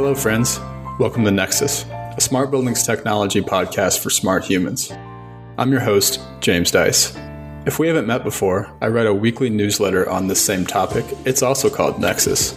Hello, 0.00 0.14
friends. 0.14 0.58
Welcome 0.98 1.26
to 1.26 1.30
Nexus, 1.30 1.84
a 1.84 2.20
smart 2.22 2.50
buildings 2.50 2.86
technology 2.86 3.42
podcast 3.42 4.02
for 4.02 4.08
smart 4.08 4.42
humans. 4.42 4.90
I'm 5.58 5.70
your 5.70 5.82
host, 5.82 6.20
James 6.40 6.70
Dice. 6.70 7.14
If 7.66 7.78
we 7.78 7.86
haven't 7.86 8.06
met 8.06 8.24
before, 8.24 8.74
I 8.80 8.88
write 8.88 9.06
a 9.06 9.12
weekly 9.12 9.50
newsletter 9.50 10.08
on 10.08 10.26
this 10.26 10.42
same 10.42 10.64
topic. 10.64 11.04
It's 11.26 11.42
also 11.42 11.68
called 11.68 12.00
Nexus. 12.00 12.56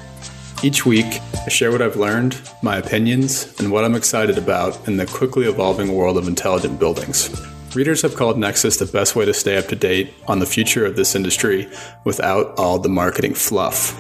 Each 0.64 0.86
week, 0.86 1.20
I 1.46 1.50
share 1.50 1.70
what 1.70 1.82
I've 1.82 1.98
learned, 1.98 2.40
my 2.62 2.78
opinions, 2.78 3.54
and 3.60 3.74
what 3.74 3.84
I'm 3.84 3.96
excited 3.96 4.38
about 4.38 4.88
in 4.88 4.96
the 4.96 5.06
quickly 5.06 5.46
evolving 5.46 5.94
world 5.94 6.18
of 6.18 6.30
intelligent 6.30 6.80
buildings. 6.80 7.30
Readers 7.76 8.04
have 8.04 8.16
called 8.16 8.40
Nexus 8.40 8.78
the 8.78 8.86
best 8.86 9.18
way 9.18 9.26
to 9.26 9.34
stay 9.34 9.58
up 9.58 9.68
to 9.68 9.76
date 9.76 10.14
on 10.30 10.40
the 10.40 10.46
future 10.46 10.86
of 10.86 10.96
this 10.96 11.14
industry 11.14 11.70
without 12.06 12.58
all 12.58 12.80
the 12.80 12.88
marketing 12.88 13.34
fluff. 13.34 14.00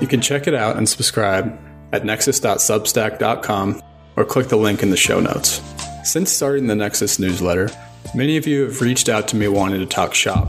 You 0.00 0.06
can 0.06 0.22
check 0.22 0.46
it 0.46 0.54
out 0.54 0.78
and 0.78 0.88
subscribe 0.88 1.67
at 1.92 2.04
nexus.substack.com 2.04 3.82
or 4.16 4.24
click 4.24 4.48
the 4.48 4.56
link 4.56 4.82
in 4.82 4.90
the 4.90 4.96
show 4.96 5.20
notes. 5.20 5.60
Since 6.04 6.32
starting 6.32 6.66
the 6.66 6.74
Nexus 6.74 7.18
newsletter, 7.18 7.70
many 8.14 8.36
of 8.36 8.46
you 8.46 8.62
have 8.62 8.80
reached 8.80 9.08
out 9.08 9.28
to 9.28 9.36
me 9.36 9.46
wanting 9.48 9.80
to 9.80 9.86
talk 9.86 10.14
shop, 10.14 10.48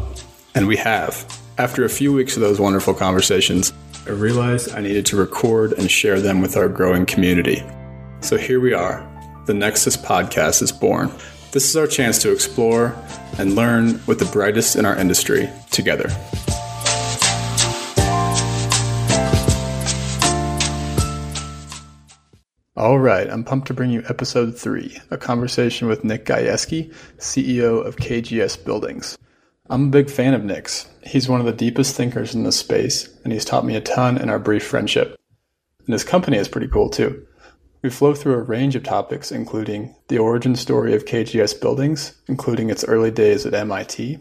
and 0.55 0.67
we 0.67 0.77
have. 0.77 1.25
After 1.57 1.83
a 1.83 1.89
few 1.89 2.13
weeks 2.13 2.35
of 2.35 2.41
those 2.41 2.59
wonderful 2.59 2.93
conversations, 2.93 3.73
I 4.07 4.11
realized 4.11 4.73
I 4.73 4.81
needed 4.81 5.05
to 5.07 5.17
record 5.17 5.73
and 5.73 5.91
share 5.91 6.21
them 6.21 6.41
with 6.41 6.55
our 6.55 6.69
growing 6.69 7.05
community. 7.05 7.61
So 8.21 8.37
here 8.37 8.59
we 8.59 8.73
are. 8.73 9.05
The 9.45 9.53
Nexus 9.53 9.97
podcast 9.97 10.61
is 10.61 10.71
born. 10.71 11.11
This 11.51 11.67
is 11.67 11.75
our 11.75 11.87
chance 11.87 12.21
to 12.21 12.31
explore 12.31 12.95
and 13.37 13.55
learn 13.55 14.01
with 14.05 14.19
the 14.19 14.25
brightest 14.25 14.75
in 14.75 14.85
our 14.85 14.95
industry 14.95 15.49
together. 15.71 16.09
All 22.79 22.97
right, 22.97 23.29
I'm 23.29 23.43
pumped 23.43 23.67
to 23.67 23.73
bring 23.73 23.89
you 23.89 24.05
episode 24.07 24.57
three, 24.57 24.97
a 25.11 25.17
conversation 25.17 25.89
with 25.89 26.05
Nick 26.05 26.23
Gayeski, 26.23 26.93
CEO 27.17 27.85
of 27.85 27.97
KGS 27.97 28.63
Buildings. 28.63 29.17
I'm 29.69 29.87
a 29.87 29.91
big 29.91 30.09
fan 30.09 30.33
of 30.33 30.45
Nick's. 30.45 30.87
He's 31.03 31.27
one 31.27 31.41
of 31.41 31.45
the 31.45 31.51
deepest 31.51 31.93
thinkers 31.93 32.33
in 32.33 32.43
this 32.43 32.55
space, 32.55 33.09
and 33.25 33.33
he's 33.33 33.43
taught 33.43 33.65
me 33.65 33.75
a 33.75 33.81
ton 33.81 34.17
in 34.17 34.29
our 34.29 34.39
brief 34.39 34.65
friendship. 34.65 35.19
And 35.85 35.91
his 35.91 36.05
company 36.05 36.37
is 36.37 36.47
pretty 36.47 36.69
cool 36.69 36.89
too. 36.89 37.27
We 37.81 37.89
flow 37.89 38.13
through 38.13 38.35
a 38.35 38.43
range 38.43 38.77
of 38.77 38.83
topics, 38.83 39.29
including 39.29 39.93
the 40.07 40.19
origin 40.19 40.55
story 40.55 40.95
of 40.95 41.03
KGS 41.03 41.59
Buildings, 41.59 42.15
including 42.29 42.69
its 42.69 42.85
early 42.85 43.11
days 43.11 43.45
at 43.45 43.53
MIT, 43.53 44.19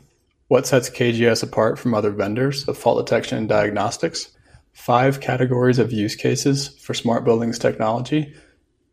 what 0.48 0.67
sets 0.67 0.91
KGS 0.91 1.45
apart 1.45 1.78
from 1.78 1.95
other 1.95 2.11
vendors 2.11 2.67
of 2.67 2.77
fault 2.77 3.06
detection 3.06 3.39
and 3.39 3.48
diagnostics, 3.48 4.33
five 4.72 5.20
categories 5.20 5.78
of 5.78 5.93
use 5.93 6.17
cases 6.17 6.77
for 6.81 6.93
smart 6.93 7.25
buildings 7.25 7.61
technology, 7.61 8.34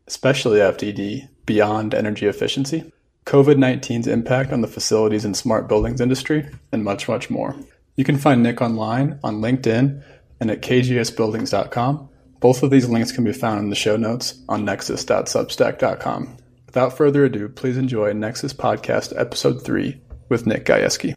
especially 0.06 0.58
FDD, 0.58 1.28
beyond 1.46 1.94
energy 1.94 2.26
efficiency, 2.26 2.92
COVID 3.24 3.56
19's 3.56 4.06
impact 4.06 4.52
on 4.52 4.60
the 4.60 4.68
facilities 4.68 5.24
and 5.24 5.36
smart 5.36 5.68
buildings 5.68 6.00
industry, 6.00 6.48
and 6.72 6.84
much, 6.84 7.08
much 7.08 7.30
more. 7.30 7.56
You 7.96 8.04
can 8.04 8.18
find 8.18 8.42
Nick 8.42 8.60
online 8.60 9.18
on 9.24 9.40
LinkedIn 9.40 10.02
and 10.40 10.50
at 10.50 10.62
kgsbuildings.com 10.62 12.08
both 12.40 12.62
of 12.62 12.70
these 12.70 12.88
links 12.88 13.12
can 13.12 13.24
be 13.24 13.32
found 13.32 13.60
in 13.60 13.70
the 13.70 13.76
show 13.76 13.96
notes 13.96 14.40
on 14.48 14.64
nexus.substack.com. 14.64 16.36
Without 16.66 16.96
further 16.96 17.24
ado, 17.24 17.48
please 17.48 17.76
enjoy 17.78 18.12
Nexus 18.12 18.52
Podcast 18.52 19.18
Episode 19.18 19.64
3 19.64 20.00
with 20.28 20.46
Nick 20.46 20.64
Gayeski. 20.64 21.14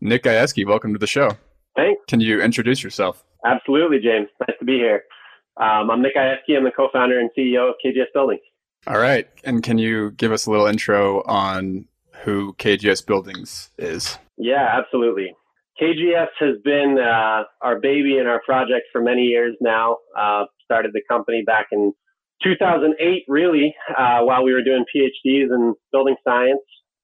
Nick 0.00 0.22
Gayeski, 0.22 0.66
welcome 0.66 0.92
to 0.92 0.98
the 0.98 1.06
show. 1.06 1.30
Thanks. 1.74 2.02
Can 2.08 2.20
you 2.20 2.40
introduce 2.40 2.82
yourself? 2.82 3.22
Absolutely, 3.44 3.98
James. 3.98 4.28
Nice 4.40 4.58
to 4.58 4.64
be 4.64 4.78
here. 4.78 5.04
Um, 5.58 5.90
I'm 5.90 6.02
Nick 6.02 6.16
Gayeski. 6.16 6.56
I'm 6.56 6.64
the 6.64 6.70
co-founder 6.70 7.18
and 7.18 7.30
CEO 7.36 7.70
of 7.70 7.76
KGS 7.84 8.12
Buildings. 8.12 8.42
All 8.86 8.98
right. 8.98 9.28
And 9.44 9.62
can 9.62 9.78
you 9.78 10.10
give 10.12 10.32
us 10.32 10.46
a 10.46 10.50
little 10.50 10.66
intro 10.66 11.22
on 11.22 11.86
who 12.24 12.54
KGS 12.54 13.06
Buildings 13.06 13.70
is? 13.78 14.18
Yeah, 14.36 14.68
absolutely. 14.78 15.34
KGS 15.80 16.28
has 16.40 16.56
been 16.62 16.98
uh, 16.98 17.44
our 17.62 17.80
baby 17.80 18.18
and 18.18 18.28
our 18.28 18.40
project 18.44 18.86
for 18.92 19.00
many 19.00 19.22
years 19.22 19.56
now. 19.60 19.98
Uh, 20.18 20.44
started 20.64 20.92
the 20.92 21.02
company 21.08 21.42
back 21.46 21.66
in 21.72 21.92
2008, 22.42 23.24
really, 23.28 23.74
uh, 23.96 24.20
while 24.20 24.44
we 24.44 24.52
were 24.52 24.62
doing 24.62 24.84
PhDs 24.94 25.54
in 25.54 25.74
building 25.92 26.16
science, 26.24 26.60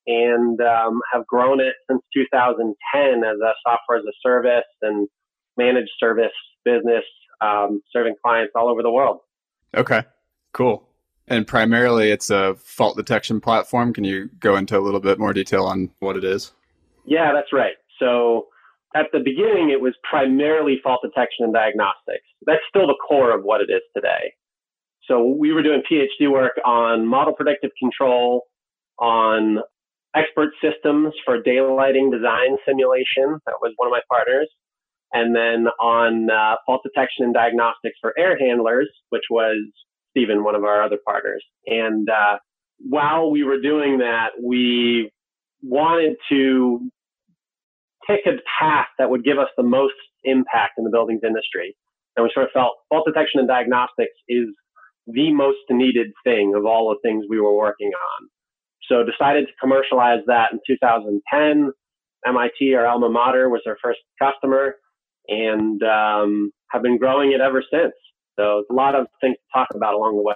and 0.07 0.61
um, 0.61 1.01
have 1.13 1.27
grown 1.27 1.61
it 1.61 1.75
since 1.89 2.03
2010 2.15 3.25
as 3.25 3.37
a 3.41 3.53
software 3.67 3.99
as 3.99 4.05
a 4.05 4.13
service 4.23 4.65
and 4.83 5.09
managed 5.57 5.91
service 6.01 6.33
business, 6.65 7.05
um, 7.43 7.83
serving 7.93 8.15
clients 8.23 8.53
all 8.55 8.69
over 8.69 8.83
the 8.83 8.91
world. 8.91 9.19
Okay, 9.75 10.03
cool. 10.53 10.89
And 11.29 11.47
primarily, 11.47 12.11
it's 12.11 12.31
a 12.31 12.55
fault 12.57 12.97
detection 12.97 13.41
platform. 13.41 13.93
Can 13.93 14.05
you 14.05 14.29
go 14.39 14.57
into 14.57 14.77
a 14.77 14.81
little 14.81 15.01
bit 15.01 15.19
more 15.19 15.33
detail 15.33 15.65
on 15.65 15.91
what 16.01 16.17
it 16.17 16.25
is? 16.25 16.53
Yeah, 17.05 17.33
that's 17.33 17.53
right. 17.53 17.75
So 17.99 18.49
at 18.95 19.07
the 19.13 19.21
beginning, 19.21 19.71
it 19.71 19.81
was 19.81 19.95
primarily 20.09 20.81
fault 20.83 21.01
detection 21.03 21.45
and 21.45 21.55
diagnostics. 21.55 22.27
That's 22.45 22.61
still 22.69 22.87
the 22.87 22.99
core 23.09 23.35
of 23.37 23.45
what 23.45 23.61
it 23.61 23.71
is 23.71 23.83
today. 23.95 24.35
So 25.09 25.25
we 25.25 25.53
were 25.53 25.63
doing 25.63 25.83
PhD 25.91 26.31
work 26.31 26.53
on 26.65 27.07
model 27.07 27.35
predictive 27.35 27.71
control, 27.79 28.43
on 28.99 29.59
expert 30.15 30.51
systems 30.63 31.15
for 31.25 31.43
daylighting 31.43 32.13
design 32.13 32.57
simulation. 32.67 33.41
That 33.47 33.57
was 33.61 33.73
one 33.77 33.89
of 33.89 33.93
my 33.93 34.01
partners. 34.11 34.49
And 35.13 35.37
then 35.37 35.67
on 35.81 36.31
uh, 36.31 36.57
fault 36.65 36.83
detection 36.83 37.25
and 37.25 37.35
diagnostics 37.35 37.99
for 38.01 38.15
air 38.19 38.39
handlers, 38.39 38.89
which 39.11 39.25
was 39.31 39.57
Stephen, 40.11 40.45
one 40.45 40.55
of 40.55 40.65
our 40.65 40.83
other 40.83 40.99
partners. 41.05 41.45
And 41.67 42.09
uh, 42.09 42.39
while 42.79 43.31
we 43.31 43.45
were 43.45 43.61
doing 43.61 43.99
that, 43.99 44.31
we 44.43 45.11
wanted 45.63 46.17
to 46.31 46.81
pick 48.07 48.21
a 48.27 48.37
path 48.59 48.89
that 48.99 49.11
would 49.11 49.25
give 49.25 49.39
us 49.39 49.49
the 49.57 49.63
most 49.63 49.95
impact 50.25 50.75
in 50.79 50.85
the 50.85 50.91
buildings 50.91 51.21
industry. 51.25 51.77
And 52.17 52.25
we 52.25 52.31
sort 52.35 52.47
of 52.47 52.53
felt 52.53 52.73
fault 52.89 53.05
detection 53.07 53.41
and 53.41 53.49
diagnostics 53.49 54.15
is 54.29 54.49
the 55.07 55.33
most 55.33 55.59
needed 55.71 56.09
thing 56.25 56.55
of 56.57 56.65
all 56.65 56.91
the 56.91 57.09
things 57.09 57.25
we 57.29 57.41
were 57.41 57.57
working 57.57 57.91
on. 57.91 58.29
So 58.89 59.05
decided 59.05 59.47
to 59.47 59.53
commercialize 59.61 60.21
that 60.27 60.53
in 60.53 60.59
2010. 60.67 61.73
MIT, 62.25 62.75
our 62.75 62.87
alma 62.87 63.09
mater, 63.09 63.49
was 63.49 63.63
our 63.67 63.77
first 63.83 63.99
customer 64.21 64.77
and 65.29 65.83
um, 65.83 66.51
have 66.71 66.83
been 66.83 66.99
growing 66.99 67.33
it 67.33 67.41
ever 67.41 67.63
since. 67.71 67.93
So 68.39 68.61
it's 68.61 68.71
a 68.71 68.75
lot 68.75 68.95
of 68.95 69.07
things 69.21 69.37
to 69.37 69.59
talk 69.59 69.69
about 69.75 69.95
along 69.95 70.17
the 70.17 70.23
way. 70.23 70.35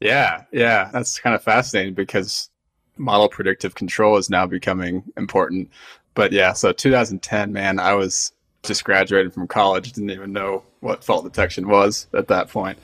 Yeah, 0.00 0.44
yeah, 0.52 0.90
that's 0.92 1.18
kind 1.18 1.34
of 1.34 1.42
fascinating 1.42 1.94
because 1.94 2.50
model 2.98 3.28
predictive 3.28 3.74
control 3.74 4.16
is 4.16 4.30
now 4.30 4.46
becoming 4.46 5.04
important 5.16 5.70
but 6.16 6.32
yeah, 6.32 6.54
so 6.54 6.72
2010, 6.72 7.52
man, 7.52 7.78
I 7.78 7.92
was 7.94 8.32
just 8.64 8.82
graduated 8.82 9.32
from 9.32 9.46
college, 9.46 9.92
didn't 9.92 10.10
even 10.10 10.32
know 10.32 10.64
what 10.80 11.04
fault 11.04 11.24
detection 11.24 11.68
was 11.68 12.08
at 12.14 12.26
that 12.28 12.48
point. 12.48 12.78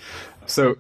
So, 0.47 0.77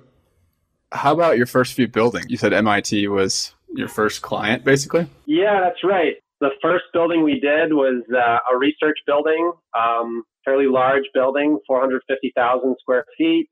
how 0.92 1.12
about 1.12 1.38
your 1.38 1.46
first 1.46 1.72
few 1.72 1.88
buildings? 1.88 2.26
You 2.28 2.36
said 2.36 2.52
MIT 2.52 3.08
was 3.08 3.54
your 3.74 3.88
first 3.88 4.20
client, 4.20 4.64
basically? 4.64 5.08
Yeah, 5.24 5.60
that's 5.62 5.82
right. 5.82 6.16
The 6.40 6.50
first 6.60 6.84
building 6.92 7.24
we 7.24 7.40
did 7.40 7.72
was 7.72 8.02
uh, 8.14 8.38
a 8.52 8.58
research 8.58 8.98
building, 9.06 9.52
um, 9.76 10.22
fairly 10.44 10.66
large 10.66 11.04
building, 11.14 11.58
450,000 11.66 12.76
square 12.80 13.04
feet. 13.18 13.48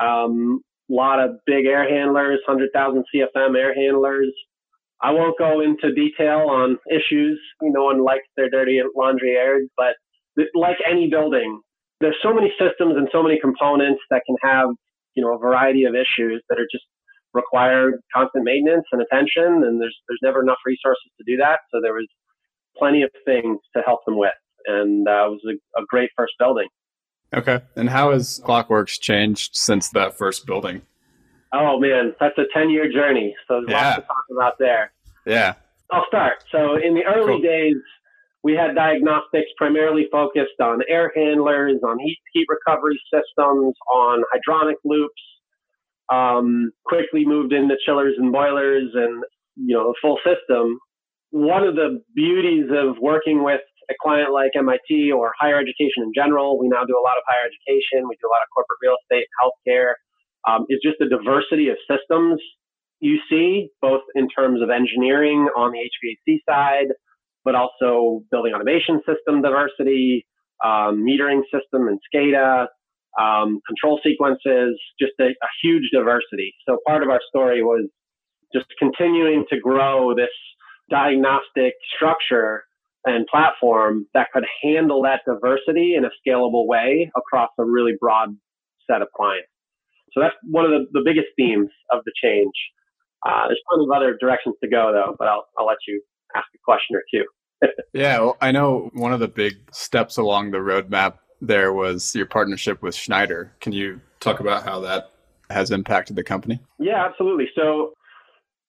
A 0.00 0.04
um, 0.04 0.60
lot 0.88 1.20
of 1.20 1.38
big 1.46 1.66
air 1.66 1.88
handlers, 1.88 2.40
100,000 2.46 3.04
CFM 3.14 3.56
air 3.56 3.74
handlers, 3.74 4.32
I 5.00 5.12
won't 5.12 5.38
go 5.38 5.60
into 5.60 5.94
detail 5.94 6.48
on 6.50 6.78
issues. 6.90 7.40
No 7.62 7.84
one 7.84 8.02
likes 8.02 8.26
their 8.36 8.50
dirty 8.50 8.80
laundry 8.96 9.36
aired, 9.36 9.68
but 9.76 9.94
like 10.54 10.76
any 10.88 11.08
building, 11.08 11.60
there's 12.00 12.16
so 12.22 12.34
many 12.34 12.52
systems 12.58 12.96
and 12.96 13.08
so 13.12 13.22
many 13.22 13.38
components 13.40 14.00
that 14.10 14.22
can 14.26 14.36
have, 14.42 14.68
you 15.14 15.22
know, 15.22 15.34
a 15.34 15.38
variety 15.38 15.84
of 15.84 15.94
issues 15.94 16.42
that 16.48 16.58
are 16.58 16.66
just 16.70 16.84
require 17.32 17.92
constant 18.14 18.44
maintenance 18.44 18.86
and 18.90 19.02
attention. 19.02 19.62
And 19.62 19.80
there's, 19.80 19.96
there's 20.08 20.20
never 20.22 20.42
enough 20.42 20.58
resources 20.66 21.10
to 21.18 21.24
do 21.26 21.36
that. 21.38 21.60
So 21.72 21.80
there 21.80 21.94
was 21.94 22.06
plenty 22.76 23.02
of 23.02 23.10
things 23.24 23.58
to 23.76 23.82
help 23.86 24.00
them 24.04 24.18
with. 24.18 24.34
And 24.68 25.08
uh, 25.08 25.26
it 25.26 25.30
was 25.30 25.40
a, 25.46 25.80
a 25.80 25.84
great 25.88 26.10
first 26.16 26.34
building. 26.38 26.68
Okay. 27.34 27.60
And 27.76 27.90
how 27.90 28.12
has 28.12 28.40
Clockworks 28.44 29.00
changed 29.00 29.50
since 29.54 29.90
that 29.90 30.16
first 30.16 30.46
building? 30.46 30.82
Oh 31.52 31.78
man, 31.78 32.14
that's 32.20 32.36
a 32.38 32.44
10 32.52 32.70
year 32.70 32.90
journey. 32.92 33.34
So 33.46 33.60
there's 33.60 33.70
yeah. 33.70 33.88
lots 33.88 33.96
to 33.96 34.02
talk 34.02 34.24
about 34.30 34.58
there. 34.58 34.92
Yeah. 35.26 35.54
I'll 35.90 36.04
start. 36.06 36.44
So 36.52 36.76
in 36.76 36.94
the 36.94 37.04
early 37.04 37.34
cool. 37.34 37.40
days, 37.40 37.76
we 38.42 38.52
had 38.52 38.74
diagnostics 38.74 39.48
primarily 39.56 40.06
focused 40.12 40.60
on 40.62 40.80
air 40.88 41.10
handlers, 41.14 41.80
on 41.82 41.98
heat, 41.98 42.18
heat 42.32 42.46
recovery 42.48 43.00
systems, 43.12 43.74
on 43.92 44.22
hydronic 44.32 44.76
loops. 44.84 45.22
Um, 46.10 46.70
quickly 46.86 47.26
moved 47.26 47.52
into 47.52 47.76
chillers 47.84 48.14
and 48.16 48.32
boilers 48.32 48.90
and, 48.94 49.22
you 49.56 49.76
know, 49.76 49.92
the 49.92 49.94
full 50.00 50.18
system. 50.24 50.78
One 51.30 51.64
of 51.64 51.74
the 51.74 52.02
beauties 52.14 52.70
of 52.70 52.96
working 52.98 53.44
with 53.44 53.60
a 53.90 53.94
client 54.02 54.32
like 54.32 54.52
MIT 54.54 55.12
or 55.12 55.32
higher 55.38 55.58
education 55.58 56.04
in 56.04 56.12
general, 56.14 56.58
we 56.58 56.68
now 56.68 56.84
do 56.84 56.96
a 56.96 57.04
lot 57.04 57.16
of 57.16 57.24
higher 57.26 57.48
education. 57.48 58.04
We 58.08 58.16
do 58.20 58.28
a 58.28 58.32
lot 58.32 58.44
of 58.44 58.48
corporate 58.52 58.78
real 58.82 58.96
estate, 59.00 59.26
healthcare 59.40 59.96
um, 60.46 60.66
is 60.68 60.78
just 60.82 60.96
the 60.98 61.08
diversity 61.08 61.68
of 61.68 61.76
systems 61.88 62.40
you 63.00 63.18
see, 63.30 63.68
both 63.80 64.02
in 64.14 64.28
terms 64.28 64.60
of 64.62 64.70
engineering 64.70 65.48
on 65.56 65.72
the 65.72 65.78
HVAC 65.78 66.40
side, 66.48 66.88
but 67.44 67.54
also 67.54 68.22
building 68.30 68.52
automation 68.54 69.00
system 69.06 69.40
diversity, 69.42 70.26
um, 70.64 71.04
metering 71.06 71.42
system 71.44 71.86
and 71.86 72.00
SCADA, 72.12 72.66
um, 73.18 73.60
control 73.66 74.00
sequences, 74.04 74.78
just 74.98 75.12
a, 75.20 75.26
a 75.26 75.48
huge 75.62 75.90
diversity. 75.92 76.54
So 76.68 76.78
part 76.86 77.02
of 77.02 77.08
our 77.08 77.20
story 77.28 77.62
was 77.62 77.88
just 78.52 78.66
continuing 78.78 79.44
to 79.50 79.60
grow 79.60 80.14
this 80.14 80.28
diagnostic 80.90 81.74
structure 81.94 82.64
and 83.14 83.26
platform 83.26 84.06
that 84.14 84.28
could 84.32 84.44
handle 84.62 85.02
that 85.02 85.20
diversity 85.26 85.94
in 85.96 86.04
a 86.04 86.10
scalable 86.20 86.66
way 86.66 87.10
across 87.16 87.50
a 87.58 87.64
really 87.64 87.92
broad 87.98 88.36
set 88.90 89.02
of 89.02 89.08
clients. 89.16 89.48
So 90.12 90.20
that's 90.20 90.34
one 90.42 90.64
of 90.64 90.70
the, 90.70 90.86
the 90.92 91.02
biggest 91.04 91.28
themes 91.36 91.68
of 91.92 92.02
the 92.04 92.12
change. 92.22 92.54
Uh, 93.26 93.48
there's 93.48 93.60
plenty 93.68 93.84
of 93.84 93.90
other 93.90 94.16
directions 94.20 94.54
to 94.62 94.68
go 94.68 94.92
though, 94.92 95.14
but 95.18 95.28
I'll, 95.28 95.46
I'll 95.58 95.66
let 95.66 95.78
you 95.86 96.02
ask 96.34 96.46
a 96.54 96.58
question 96.64 96.96
or 96.96 97.02
two. 97.12 97.24
yeah, 97.92 98.20
well, 98.20 98.36
I 98.40 98.52
know 98.52 98.90
one 98.92 99.12
of 99.12 99.20
the 99.20 99.28
big 99.28 99.54
steps 99.72 100.16
along 100.16 100.52
the 100.52 100.58
roadmap 100.58 101.14
there 101.40 101.72
was 101.72 102.14
your 102.14 102.26
partnership 102.26 102.82
with 102.82 102.94
Schneider. 102.94 103.52
Can 103.60 103.72
you 103.72 104.00
talk 104.20 104.40
about 104.40 104.64
how 104.64 104.80
that 104.80 105.12
has 105.50 105.70
impacted 105.70 106.16
the 106.16 106.24
company? 106.24 106.60
Yeah, 106.78 107.04
absolutely. 107.04 107.48
So 107.54 107.92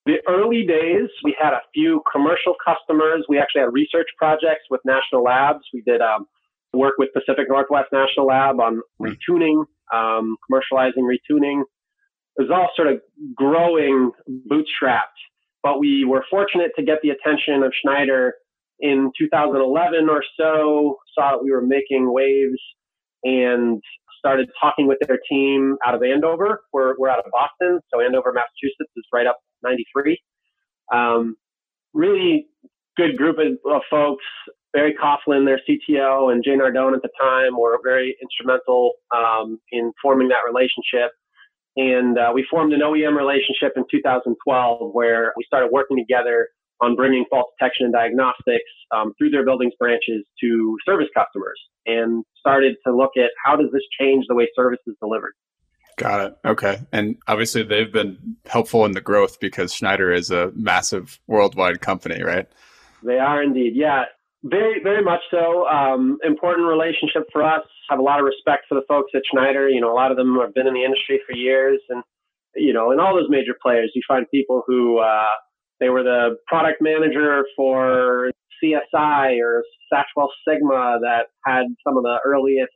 the 0.06 0.18
early 0.28 0.66
days, 0.66 1.10
we 1.24 1.36
had 1.40 1.54
a 1.54 1.62
few 1.74 2.02
commercial 2.12 2.56
customers. 2.64 3.26
We 3.28 3.38
actually 3.38 3.62
had 3.62 3.74
research 3.74 4.08
projects 4.18 4.66
with 4.70 4.82
national 4.86 5.24
labs. 5.24 5.64
We 5.74 5.82
did 5.82 6.02
um, 6.02 6.26
work 6.74 6.94
with 6.98 7.10
Pacific 7.14 7.48
Northwest 7.50 7.88
National 7.92 8.28
Lab 8.28 8.60
on 8.60 8.82
retuning, 9.02 9.66
um, 9.94 10.38
commercializing 10.50 11.04
retuning. 11.04 11.62
It 12.38 12.44
was 12.44 12.52
all 12.52 12.70
sort 12.76 12.88
of 12.88 13.02
growing 13.36 14.12
bootstrapped, 14.50 15.20
but 15.62 15.80
we 15.80 16.06
were 16.06 16.24
fortunate 16.30 16.72
to 16.78 16.84
get 16.84 17.00
the 17.04 17.10
attention 17.10 17.64
of 17.64 17.74
Schneider 17.82 18.36
in 18.80 19.12
2011 19.20 20.08
or 20.10 20.24
so, 20.38 20.98
saw 21.14 21.32
that 21.32 21.44
we 21.44 21.52
were 21.52 21.62
making 21.62 22.12
waves 22.12 22.60
and 23.24 23.82
started 24.20 24.50
talking 24.62 24.88
with 24.88 24.98
their 25.08 25.20
team 25.30 25.78
out 25.86 25.96
of 25.96 26.04
Andover. 26.04 26.62
We're, 26.74 26.96
we're 27.00 27.10
out 27.10 27.20
of 27.20 27.26
Boston, 27.32 27.80
so 27.92 28.02
Andover, 28.02 28.34
Massachusetts 28.34 28.92
is 28.96 29.06
right 29.12 29.26
up 29.26 29.38
93. 29.64 30.20
Um, 30.94 31.36
really 31.94 32.48
good 32.98 33.18
group 33.18 33.38
of, 33.40 33.72
of, 33.72 33.82
folks. 33.90 34.24
Barry 34.72 34.96
Coflan, 35.02 35.46
their 35.46 35.60
CTO, 35.68 36.32
and 36.32 36.44
Jane 36.44 36.60
Nardone 36.60 36.94
at 36.94 37.02
the 37.02 37.10
time 37.20 37.58
were 37.58 37.80
very 37.84 38.16
instrumental 38.22 38.94
um, 39.16 39.60
in 39.72 39.92
forming 40.02 40.28
that 40.28 40.46
relationship. 40.46 41.12
And 41.76 42.18
uh, 42.18 42.32
we 42.34 42.46
formed 42.52 42.74
an 42.74 42.82
OEM 42.82 43.18
relationship 43.18 43.74
in 43.78 43.84
2012 43.90 44.92
where 44.94 45.34
we 45.38 45.44
started 45.48 45.70
working 45.72 45.98
together 45.98 46.50
on 46.82 46.96
bringing 46.96 47.26
fault 47.30 47.48
detection 47.58 47.86
and 47.86 47.94
diagnostics 47.94 48.72
um, 48.92 49.14
through 49.18 49.30
their 49.30 49.46
buildings 49.46 49.74
branches 49.78 50.26
to 50.42 50.78
service 50.86 51.08
customers 51.16 51.60
and 51.86 52.24
started 52.40 52.76
to 52.86 52.96
look 52.96 53.12
at 53.18 53.32
how 53.44 53.56
does 53.56 53.70
this 53.72 53.84
change 54.00 54.26
the 54.28 54.36
way 54.36 54.48
service 54.56 54.80
is 54.88 54.96
delivered. 55.02 55.34
Got 55.98 56.26
it. 56.26 56.38
Okay. 56.46 56.80
And 56.94 57.18
obviously 57.28 57.62
they've 57.64 57.92
been 57.92 58.38
helpful 58.46 58.86
in 58.86 58.94
the 58.94 59.02
growth 59.02 59.40
because 59.42 59.74
Schneider 59.74 60.14
is 60.14 60.32
a 60.32 60.52
massive 60.56 61.20
worldwide 61.28 61.82
company, 61.82 62.24
right? 62.24 62.48
They 63.04 63.20
are 63.20 63.44
indeed. 63.44 63.74
Yeah. 63.76 64.06
Very, 64.44 64.82
very 64.82 65.04
much 65.04 65.20
so. 65.30 65.68
Um, 65.68 66.18
important 66.24 66.68
relationship 66.68 67.28
for 67.34 67.44
us. 67.44 67.64
Have 67.90 68.00
a 68.00 68.02
lot 68.02 68.20
of 68.20 68.26
respect 68.26 68.64
for 68.70 68.76
the 68.76 68.86
folks 68.88 69.12
at 69.14 69.24
Schneider. 69.30 69.68
You 69.68 69.82
know, 69.82 69.92
a 69.92 69.98
lot 69.98 70.12
of 70.12 70.18
them 70.18 70.38
have 70.40 70.54
been 70.54 70.68
in 70.68 70.74
the 70.74 70.86
industry 70.86 71.20
for 71.28 71.36
years, 71.36 71.82
and 71.90 72.02
you 72.56 72.72
know, 72.72 72.92
in 72.92 73.00
all 73.00 73.14
those 73.14 73.30
major 73.30 73.54
players, 73.62 73.92
you 73.96 74.02
find 74.08 74.26
people 74.32 74.64
who 74.66 75.00
uh, 75.00 75.26
they 75.80 75.90
were 75.90 76.04
the 76.04 76.38
product 76.48 76.82
manager 76.82 77.44
for 77.56 78.32
CSI 78.64 79.40
or 79.42 79.64
Satchwell 79.92 80.28
Sigma 80.48 81.00
that 81.02 81.28
had 81.46 81.66
some 81.86 81.98
of 81.98 82.04
the 82.04 82.18
earliest. 82.26 82.74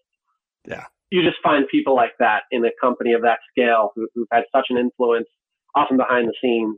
Yeah. 0.67 0.85
You 1.11 1.21
just 1.21 1.38
find 1.44 1.65
people 1.69 1.95
like 1.95 2.13
that 2.19 2.44
in 2.51 2.65
a 2.65 2.71
company 2.81 3.13
of 3.13 3.21
that 3.21 3.39
scale 3.51 3.91
who, 3.95 4.07
who've 4.15 4.27
had 4.31 4.44
such 4.55 4.67
an 4.69 4.77
influence, 4.77 5.27
often 5.75 5.97
behind 5.97 6.27
the 6.27 6.33
scenes. 6.41 6.77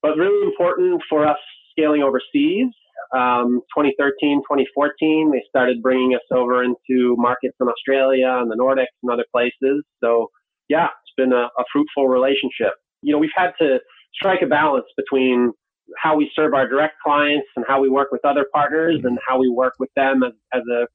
But 0.00 0.16
really 0.16 0.46
important 0.46 1.02
for 1.08 1.26
us 1.26 1.38
scaling 1.70 2.02
overseas. 2.02 2.68
Um, 3.16 3.60
2013, 3.76 4.42
2014, 4.42 5.30
they 5.32 5.42
started 5.48 5.82
bringing 5.82 6.14
us 6.14 6.22
over 6.30 6.62
into 6.62 7.16
markets 7.18 7.56
in 7.60 7.68
Australia 7.68 8.38
and 8.40 8.50
the 8.50 8.56
Nordics 8.56 8.94
and 9.02 9.12
other 9.12 9.26
places. 9.32 9.84
So, 10.02 10.28
yeah, 10.68 10.86
it's 10.86 11.14
been 11.16 11.32
a, 11.32 11.48
a 11.58 11.64
fruitful 11.72 12.08
relationship. 12.08 12.74
You 13.02 13.12
know, 13.12 13.18
we've 13.18 13.36
had 13.36 13.52
to 13.60 13.80
strike 14.14 14.42
a 14.42 14.46
balance 14.46 14.86
between 14.96 15.52
how 15.98 16.16
we 16.16 16.30
serve 16.34 16.54
our 16.54 16.68
direct 16.68 16.94
clients 17.04 17.46
and 17.56 17.64
how 17.68 17.80
we 17.80 17.88
work 17.88 18.10
with 18.12 18.24
other 18.24 18.46
partners 18.52 19.00
and 19.04 19.18
how 19.26 19.38
we 19.38 19.48
work 19.48 19.74
with 19.78 19.90
them 19.94 20.22
as, 20.22 20.32
as 20.52 20.62
a, 20.70 20.86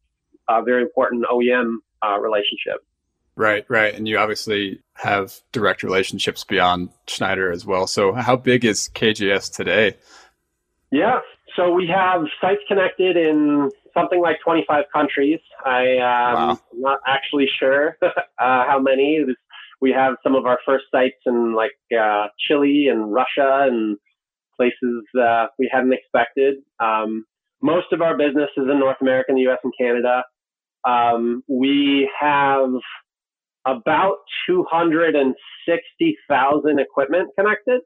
a 0.53 0.63
very 0.63 0.81
important 0.81 1.25
OEM 1.31 1.77
uh, 2.05 2.19
relationship. 2.19 2.83
Right, 3.35 3.65
right. 3.69 3.93
And 3.93 4.07
you 4.07 4.17
obviously 4.17 4.81
have 4.95 5.33
direct 5.51 5.83
relationships 5.83 6.43
beyond 6.43 6.89
Schneider 7.07 7.51
as 7.51 7.65
well. 7.65 7.85
So, 7.85 8.13
how 8.13 8.35
big 8.35 8.65
is 8.65 8.89
KGS 8.95 9.55
today? 9.55 9.95
Yeah, 10.89 11.19
so 11.57 11.71
we 11.71 11.87
have 11.87 12.21
sites 12.39 12.61
connected 12.67 13.17
in 13.17 13.69
something 13.93 14.21
like 14.21 14.37
25 14.43 14.85
countries. 14.93 15.39
I, 15.65 15.97
um, 15.97 16.33
wow. 16.33 16.59
I'm 16.71 16.81
not 16.81 16.99
actually 17.05 17.47
sure 17.59 17.97
uh, 18.01 18.11
how 18.37 18.79
many 18.79 19.25
we 19.81 19.91
have 19.91 20.15
some 20.23 20.35
of 20.35 20.45
our 20.45 20.59
first 20.65 20.85
sites 20.91 21.17
in 21.25 21.55
like 21.55 21.71
uh, 21.97 22.27
Chile 22.39 22.87
and 22.91 23.13
Russia 23.13 23.67
and 23.69 23.97
places 24.55 25.03
uh, 25.19 25.47
we 25.59 25.69
hadn't 25.71 25.93
expected. 25.93 26.55
Um, 26.79 27.25
most 27.61 27.91
of 27.91 28.01
our 28.01 28.17
business 28.17 28.49
is 28.57 28.67
in 28.69 28.79
North 28.79 28.97
America, 29.01 29.29
in 29.29 29.35
the 29.35 29.43
U.S. 29.43 29.59
and 29.63 29.71
Canada. 29.79 30.23
Um, 30.87 31.43
we 31.47 32.09
have 32.19 32.69
about 33.65 34.17
260,000 34.47 36.79
equipment 36.79 37.29
connected. 37.37 37.81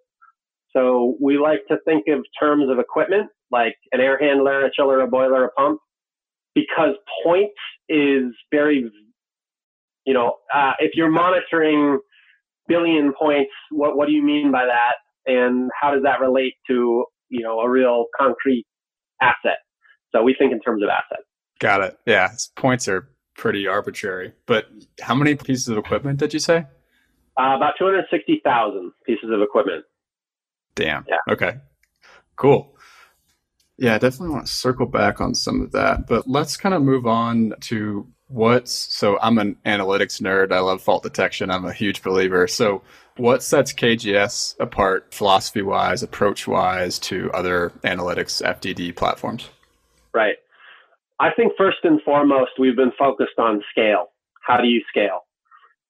So 0.73 1.17
we 1.21 1.37
like 1.37 1.67
to 1.69 1.77
think 1.85 2.07
of 2.07 2.25
terms 2.39 2.69
of 2.69 2.79
equipment 2.79 3.29
like 3.51 3.75
an 3.91 3.99
air 3.99 4.17
handler, 4.17 4.65
a 4.65 4.71
chiller, 4.73 5.01
a 5.01 5.07
boiler, 5.07 5.45
a 5.45 5.51
pump, 5.51 5.79
because 6.55 6.95
points 7.23 7.53
is 7.89 8.33
very 8.51 8.89
you 10.05 10.13
know, 10.13 10.37
uh, 10.53 10.73
if 10.79 10.91
you're 10.95 11.09
monitoring 11.09 11.99
billion 12.67 13.13
points, 13.17 13.51
what, 13.71 13.97
what 13.97 14.07
do 14.07 14.13
you 14.13 14.23
mean 14.23 14.51
by 14.51 14.65
that? 14.65 14.95
And 15.31 15.69
how 15.79 15.91
does 15.91 16.03
that 16.03 16.19
relate 16.19 16.53
to, 16.67 17.05
you 17.29 17.43
know, 17.43 17.59
a 17.59 17.69
real 17.69 18.05
concrete 18.19 18.65
asset? 19.21 19.59
So 20.11 20.23
we 20.23 20.35
think 20.37 20.51
in 20.51 20.59
terms 20.59 20.81
of 20.83 20.89
assets. 20.89 21.27
Got 21.59 21.81
it. 21.81 21.97
Yeah. 22.05 22.31
Points 22.55 22.87
are 22.87 23.09
pretty 23.37 23.67
arbitrary. 23.67 24.33
But 24.45 24.65
how 24.99 25.15
many 25.15 25.35
pieces 25.35 25.67
of 25.67 25.77
equipment 25.77 26.19
did 26.19 26.33
you 26.33 26.39
say? 26.39 26.65
Uh, 27.39 27.55
about 27.55 27.73
260,000 27.77 28.91
pieces 29.05 29.29
of 29.31 29.41
equipment. 29.41 29.85
Damn. 30.75 31.05
Yeah. 31.07 31.33
Okay. 31.33 31.57
Cool. 32.35 32.75
Yeah, 33.77 33.95
I 33.95 33.97
definitely 33.97 34.29
want 34.29 34.45
to 34.47 34.51
circle 34.51 34.85
back 34.85 35.21
on 35.21 35.33
some 35.33 35.61
of 35.61 35.71
that, 35.71 36.07
but 36.07 36.27
let's 36.27 36.55
kind 36.57 36.75
of 36.75 36.83
move 36.83 37.07
on 37.07 37.53
to 37.61 38.07
what's 38.31 38.71
so 38.71 39.19
I'm 39.21 39.37
an 39.37 39.57
analytics 39.65 40.21
nerd. 40.21 40.51
I 40.51 40.59
love 40.59 40.81
fault 40.81 41.03
detection. 41.03 41.51
I'm 41.51 41.65
a 41.65 41.73
huge 41.73 42.01
believer. 42.01 42.47
So, 42.47 42.81
what 43.17 43.43
sets 43.43 43.73
KGS 43.73 44.59
apart 44.59 45.13
philosophy 45.13 45.61
wise, 45.61 46.01
approach 46.01 46.47
wise 46.47 46.97
to 46.99 47.29
other 47.33 47.71
analytics 47.83 48.41
FDD 48.41 48.95
platforms? 48.95 49.49
Right. 50.13 50.37
I 51.19 51.29
think 51.35 51.53
first 51.57 51.77
and 51.83 52.01
foremost, 52.01 52.51
we've 52.57 52.75
been 52.75 52.93
focused 52.97 53.37
on 53.37 53.61
scale. 53.69 54.07
How 54.41 54.59
do 54.59 54.67
you 54.67 54.81
scale? 54.89 55.21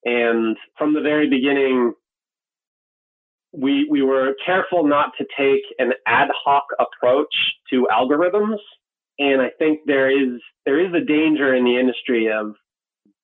And 0.04 0.56
from 0.76 0.94
the 0.94 1.00
very 1.00 1.28
beginning, 1.30 1.94
we, 3.52 3.86
we 3.90 4.02
were 4.02 4.34
careful 4.44 4.86
not 4.86 5.12
to 5.18 5.26
take 5.36 5.62
an 5.78 5.92
ad 6.06 6.28
hoc 6.44 6.64
approach 6.78 7.34
to 7.70 7.86
algorithms 7.90 8.58
and 9.22 9.40
I 9.40 9.50
think 9.56 9.80
there 9.86 10.10
is 10.10 10.40
there 10.66 10.80
is 10.80 10.92
a 10.92 11.04
danger 11.04 11.54
in 11.54 11.64
the 11.64 11.78
industry 11.78 12.28
of 12.28 12.54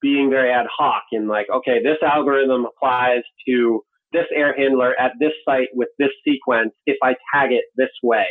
being 0.01 0.31
very 0.31 0.53
ad 0.53 0.67
hoc 0.77 1.03
and 1.11 1.27
like, 1.27 1.47
okay, 1.53 1.83
this 1.83 1.97
algorithm 2.03 2.67
applies 2.67 3.23
to 3.49 3.81
this 4.13 4.27
air 4.35 4.55
handler 4.57 4.95
at 4.99 5.13
this 5.19 5.33
site 5.45 5.69
with 5.75 5.89
this 5.99 6.11
sequence 6.27 6.73
if 6.87 6.97
I 7.03 7.17
tag 7.35 7.51
it 7.51 7.65
this 7.77 7.91
way. 8.03 8.27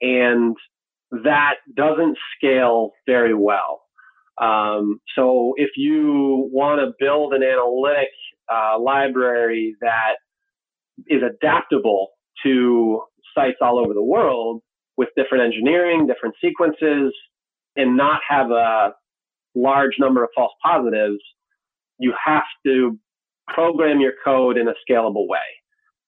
And 0.00 0.56
that 1.12 1.54
doesn't 1.76 2.18
scale 2.36 2.90
very 3.06 3.34
well. 3.34 3.82
Um, 4.40 5.00
so 5.14 5.52
if 5.56 5.70
you 5.76 6.48
want 6.52 6.80
to 6.80 6.94
build 6.98 7.32
an 7.32 7.44
analytic 7.44 8.08
uh, 8.52 8.80
library 8.80 9.76
that 9.82 10.14
is 11.06 11.22
adaptable 11.22 12.08
to 12.44 13.02
sites 13.36 13.58
all 13.60 13.78
over 13.78 13.94
the 13.94 14.02
world, 14.02 14.62
with 14.96 15.08
different 15.16 15.44
engineering, 15.44 16.06
different 16.06 16.34
sequences, 16.42 17.12
and 17.76 17.96
not 17.96 18.20
have 18.28 18.50
a 18.50 18.92
large 19.54 19.92
number 19.98 20.22
of 20.22 20.30
false 20.34 20.52
positives, 20.64 21.20
you 21.98 22.12
have 22.24 22.42
to 22.66 22.98
program 23.48 24.00
your 24.00 24.12
code 24.24 24.56
in 24.56 24.68
a 24.68 24.74
scalable 24.88 25.26
way. 25.28 25.38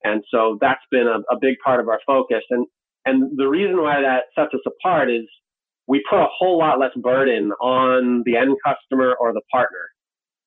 And 0.02 0.22
so 0.30 0.58
that's 0.60 0.82
been 0.90 1.06
a, 1.06 1.20
a 1.34 1.38
big 1.40 1.56
part 1.64 1.80
of 1.80 1.88
our 1.88 2.00
focus. 2.06 2.42
And, 2.50 2.66
and 3.06 3.36
the 3.36 3.46
reason 3.46 3.80
why 3.80 4.00
that 4.02 4.24
sets 4.34 4.54
us 4.54 4.60
apart 4.66 5.10
is 5.10 5.24
we 5.86 6.02
put 6.08 6.20
a 6.20 6.28
whole 6.38 6.58
lot 6.58 6.78
less 6.78 6.92
burden 6.96 7.52
on 7.60 8.22
the 8.24 8.36
end 8.36 8.56
customer 8.64 9.14
or 9.18 9.32
the 9.32 9.42
partner 9.52 9.88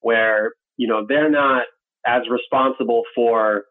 where, 0.02 0.54
you 0.78 0.88
know, 0.88 1.06
they're 1.08 1.30
not 1.30 1.64
as 2.06 2.24
responsible 2.30 3.04
for 3.14 3.66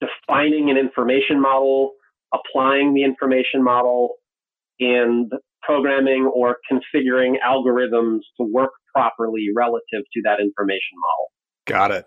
defining 0.00 0.70
an 0.70 0.76
information 0.76 1.40
model, 1.40 1.92
applying 2.32 2.94
the 2.94 3.04
information 3.04 3.62
model, 3.62 4.14
and 4.80 5.32
programming 5.62 6.30
or 6.34 6.56
configuring 6.70 7.34
algorithms 7.46 8.20
to 8.38 8.44
work 8.52 8.70
properly 8.94 9.46
relative 9.54 10.02
to 10.12 10.22
that 10.24 10.40
information 10.40 10.96
model. 10.96 11.32
Got 11.66 11.90
it. 11.92 12.06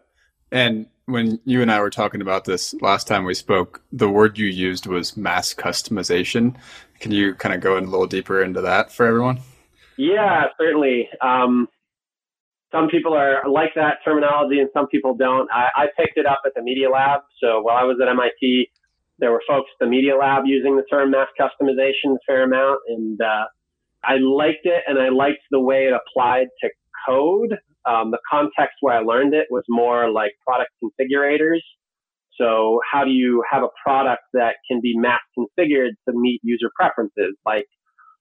And 0.52 0.88
when 1.06 1.40
you 1.46 1.62
and 1.62 1.72
I 1.72 1.80
were 1.80 1.90
talking 1.90 2.22
about 2.22 2.46
this 2.46 2.74
last 2.82 3.08
time 3.08 3.26
we 3.26 3.34
spoke, 3.34 3.82
the 3.92 4.10
word 4.10 4.38
you 4.38 4.48
used 4.48 4.88
was 4.88 5.16
mass 5.16 5.54
customization. 5.54 6.56
Can 7.00 7.12
you 7.12 7.34
kind 7.36 7.54
of 7.56 7.62
go 7.62 7.78
in 7.78 7.86
a 7.86 7.90
little 7.90 8.08
deeper 8.08 8.42
into 8.42 8.62
that 8.62 8.92
for 8.92 9.06
everyone? 9.06 9.40
Yeah, 9.98 10.46
certainly. 10.60 11.10
Um, 11.22 11.68
some 12.72 12.90
people 12.90 13.14
are 13.14 13.48
like 13.48 13.72
that 13.76 14.00
terminology 14.04 14.60
and 14.60 14.70
some 14.74 14.88
people 14.88 15.16
don't. 15.16 15.50
I, 15.52 15.68
I 15.76 15.86
picked 15.98 16.18
it 16.18 16.26
up 16.26 16.42
at 16.46 16.54
the 16.56 16.62
Media 16.62 16.90
Lab. 16.90 17.22
So 17.42 17.62
while 17.62 17.78
I 17.78 17.84
was 17.84 17.98
at 18.02 18.10
MIT, 18.10 18.70
there 19.20 19.32
were 19.32 19.42
folks 19.48 19.70
at 19.80 19.86
the 19.86 19.90
Media 19.90 20.18
Lab 20.18 20.44
using 20.46 20.76
the 20.76 20.84
term 20.84 21.12
mass 21.12 21.28
customization 21.40 22.16
a 22.16 22.20
fair 22.28 22.44
amount. 22.44 22.80
And 22.88 23.20
uh, 23.22 23.46
I 24.04 24.18
liked 24.18 24.66
it 24.66 24.84
and 24.88 25.00
I 25.00 25.10
liked 25.10 25.44
the 25.52 25.60
way 25.60 25.88
it 25.88 25.94
applied 25.94 26.48
to 26.62 26.70
code. 27.08 27.58
Um, 27.86 28.12
the 28.12 28.20
context 28.30 28.78
where 28.82 28.98
I 28.98 29.02
learned 29.02 29.34
it 29.34 29.48
was 29.50 29.64
more 29.70 30.10
like 30.10 30.32
product 30.46 30.72
configurators. 30.84 31.62
So 32.38 32.80
how 32.92 33.06
do 33.06 33.12
you 33.12 33.44
have 33.50 33.64
a 33.64 33.70
product 33.82 34.24
that 34.34 34.56
can 34.70 34.82
be 34.82 34.98
mass 34.98 35.22
configured 35.38 35.92
to 36.08 36.14
meet 36.14 36.42
user 36.44 36.70
preferences? 36.76 37.36
Like 37.46 37.68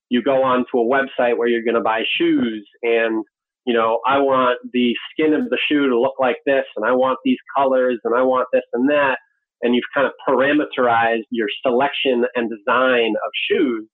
you 0.09 0.23
go 0.23 0.43
onto 0.43 0.79
a 0.79 0.85
website 0.85 1.37
where 1.39 1.49
you're 1.49 1.65
going 1.65 1.75
to 1.75 1.81
buy 1.81 2.03
shoes 2.19 2.69
and 2.83 3.25
you 3.67 3.73
know, 3.73 4.01
I 4.07 4.19
want 4.19 4.59
the 4.73 4.95
skin 5.11 5.33
of 5.33 5.49
the 5.49 5.59
shoe 5.69 5.89
to 5.89 5.99
look 5.99 6.15
like 6.21 6.37
this 6.45 6.65
and 6.77 6.85
I 6.85 6.93
want 6.93 7.19
these 7.25 7.39
colors 7.57 7.99
and 8.05 8.15
I 8.15 8.23
want 8.23 8.49
this 8.53 8.63
and 8.75 8.91
that. 8.91 9.17
And 9.65 9.75
you've 9.75 9.85
kind 9.95 10.07
of 10.07 10.13
parameterized 10.29 11.25
your 11.31 11.49
selection 11.67 12.25
and 12.37 12.51
design 12.51 13.15
of 13.17 13.31
shoes 13.51 13.89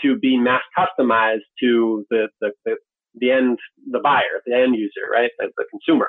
to 0.00 0.16
be 0.16 0.38
mass 0.38 0.62
customized 0.78 1.44
to 1.60 2.06
the, 2.08 2.28
the, 2.40 2.52
the, 2.64 2.76
the 3.16 3.30
end, 3.30 3.58
the 3.90 3.98
buyer, 3.98 4.40
the 4.46 4.54
end 4.54 4.74
user, 4.76 5.10
right? 5.12 5.30
The, 5.38 5.48
the 5.56 5.64
consumer. 5.70 6.08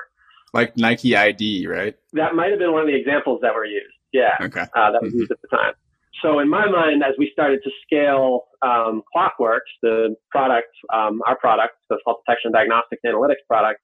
Like 0.52 0.76
Nike 0.76 1.16
ID, 1.16 1.66
right? 1.66 1.96
That 2.12 2.34
might 2.34 2.50
have 2.50 2.60
been 2.60 2.72
one 2.72 2.82
of 2.82 2.86
the 2.86 2.94
examples 2.94 3.40
that 3.42 3.54
were 3.54 3.66
used. 3.66 3.92
Yeah. 4.12 4.36
Okay. 4.40 4.62
Uh, 4.62 4.92
that 4.92 5.02
was 5.02 5.10
mm-hmm. 5.10 5.18
used 5.18 5.32
at 5.32 5.42
the 5.42 5.48
time. 5.48 5.74
So 6.22 6.38
in 6.38 6.48
my 6.48 6.70
mind, 6.70 7.02
as 7.02 7.14
we 7.18 7.28
started 7.32 7.60
to 7.64 7.70
scale 7.84 8.42
um, 8.62 9.02
Clockworks, 9.14 9.68
the 9.82 10.14
product, 10.30 10.68
um, 10.92 11.20
our 11.26 11.36
product, 11.36 11.74
the 11.90 11.98
fault 12.04 12.22
detection 12.26 12.52
diagnostics 12.52 13.02
analytics 13.04 13.44
product, 13.48 13.80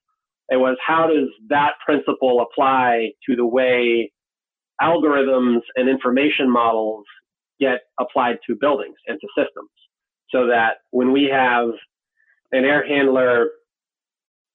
it 0.49 0.57
was 0.57 0.77
how 0.85 1.07
does 1.07 1.29
that 1.49 1.73
principle 1.85 2.41
apply 2.41 3.11
to 3.29 3.37
the 3.37 3.47
way 3.47 4.11
algorithms 4.83 5.61
and 5.77 5.89
information 5.89 6.51
models 6.51 7.05
get 7.61 7.81
applied 7.99 8.39
to 8.47 8.57
buildings 8.59 8.97
and 9.07 9.19
to 9.21 9.27
systems. 9.37 9.71
So 10.31 10.47
that 10.47 10.79
when 10.91 11.13
we 11.13 11.29
have 11.33 11.69
an 12.53 12.65
air 12.65 12.87
handler, 12.87 13.49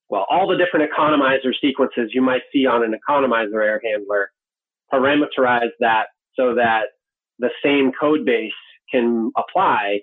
well, 0.08 0.26
all 0.30 0.48
the 0.48 0.56
different 0.56 0.90
economizer 0.90 1.52
sequences 1.60 2.10
you 2.12 2.22
might 2.22 2.42
see 2.52 2.66
on 2.66 2.82
an 2.82 2.94
economizer 3.08 3.64
air 3.64 3.80
handler, 3.84 4.30
parameterize 4.92 5.70
that 5.80 6.06
so 6.34 6.54
that 6.54 6.86
the 7.38 7.50
same 7.62 7.92
code 7.98 8.24
base 8.24 8.52
can 8.90 9.30
apply 9.36 10.00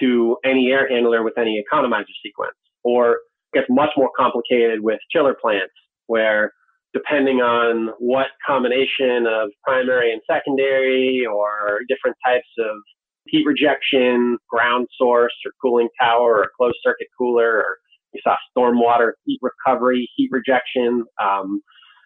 to 0.00 0.36
any 0.44 0.70
air 0.72 0.88
handler 0.88 1.22
with 1.22 1.38
any 1.38 1.62
economizer 1.62 2.04
sequence 2.22 2.56
or 2.82 3.18
gets 3.52 3.66
much 3.70 3.90
more 3.96 4.10
complicated 4.16 4.80
with 4.82 4.98
chiller 5.10 5.36
plants 5.40 5.72
where 6.06 6.52
depending 6.94 7.38
on 7.38 7.90
what 7.98 8.28
combination 8.46 9.26
of 9.26 9.50
primary 9.62 10.12
and 10.12 10.22
secondary 10.30 11.26
or 11.26 11.80
different 11.88 12.16
types 12.24 12.48
of 12.58 12.76
heat 13.26 13.44
rejection, 13.44 14.38
ground 14.48 14.86
source 14.96 15.34
or 15.44 15.52
cooling 15.60 15.88
tower 16.00 16.38
or 16.38 16.50
closed 16.56 16.76
circuit 16.82 17.08
cooler 17.18 17.58
or 17.58 17.78
you 18.12 18.20
saw 18.22 18.36
stormwater 18.56 19.12
heat 19.24 19.40
recovery, 19.42 20.08
heat 20.16 20.28
rejection, 20.30 21.02
um, 21.20 21.60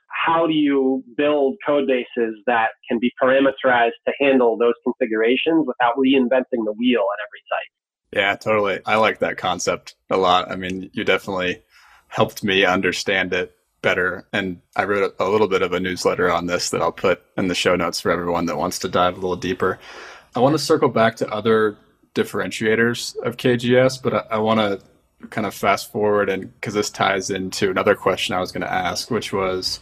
how 0.09 0.47
do 0.47 0.54
you 0.54 1.04
build 1.16 1.57
code 1.66 1.87
bases 1.87 2.35
that 2.47 2.68
can 2.88 2.99
be 2.99 3.12
parameterized 3.23 3.92
to 4.07 4.12
handle 4.18 4.57
those 4.57 4.73
configurations 4.83 5.66
without 5.66 5.95
reinventing 5.99 6.64
the 6.64 6.73
wheel 6.73 7.04
at 7.12 7.21
every 7.21 7.42
site? 7.50 8.18
Yeah, 8.18 8.37
totally. 8.37 8.80
I 8.87 8.97
like 8.97 9.18
that 9.18 9.37
concept 9.37 9.97
a 10.09 10.16
lot. 10.16 10.50
I 10.50 10.57
mean, 10.57 10.90
you 10.95 11.04
definitely 11.04 11.62
helped 12.09 12.42
me 12.42 12.64
understand 12.64 13.35
it 13.35 13.54
better. 13.83 14.27
And 14.33 14.61
I 14.77 14.85
wrote 14.85 15.15
a 15.19 15.29
little 15.29 15.49
bit 15.49 15.63
of 15.63 15.73
a 15.73 15.81
newsletter 15.81 16.31
on 16.31 16.47
this 16.47 16.71
that 16.71 16.83
I'll 16.83 16.93
put 16.93 17.23
in 17.37 17.49
the 17.49 17.55
show 17.55 17.77
notes 17.77 18.01
for 18.01 18.11
everyone 18.11 18.47
that 18.47 18.57
wants 18.57 18.79
to 18.81 18.89
dive 18.89 19.17
a 19.17 19.21
little 19.21 19.37
deeper. 19.37 19.79
I 20.35 20.41
want 20.41 20.55
to 20.55 20.59
circle 20.59 20.89
back 20.89 21.17
to 21.17 21.29
other 21.31 21.77
differentiators 22.15 23.17
of 23.19 23.37
KGS, 23.37 24.03
but 24.03 24.15
I, 24.15 24.37
I 24.37 24.39
want 24.39 24.61
to 24.61 24.81
kind 25.31 25.47
of 25.47 25.55
fast 25.55 25.91
forward 25.91 26.29
and 26.29 26.53
because 26.55 26.75
this 26.75 26.91
ties 26.91 27.31
into 27.31 27.71
another 27.71 27.95
question 27.95 28.35
I 28.35 28.41
was 28.41 28.53
going 28.53 28.63
to 28.63 28.73
ask, 28.73 29.11
which 29.11 29.33
was 29.33 29.81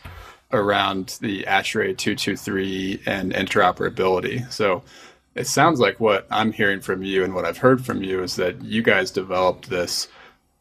around 0.52 1.18
the 1.20 1.42
ASHRAE 1.44 1.96
223 1.96 3.02
and 3.06 3.32
interoperability. 3.32 4.50
So 4.50 4.82
it 5.34 5.46
sounds 5.46 5.80
like 5.80 6.00
what 6.00 6.26
I'm 6.30 6.52
hearing 6.52 6.80
from 6.80 7.02
you 7.02 7.24
and 7.24 7.34
what 7.34 7.44
I've 7.44 7.58
heard 7.58 7.84
from 7.84 8.02
you 8.02 8.22
is 8.22 8.36
that 8.36 8.62
you 8.62 8.82
guys 8.82 9.10
developed 9.10 9.68
this 9.68 10.08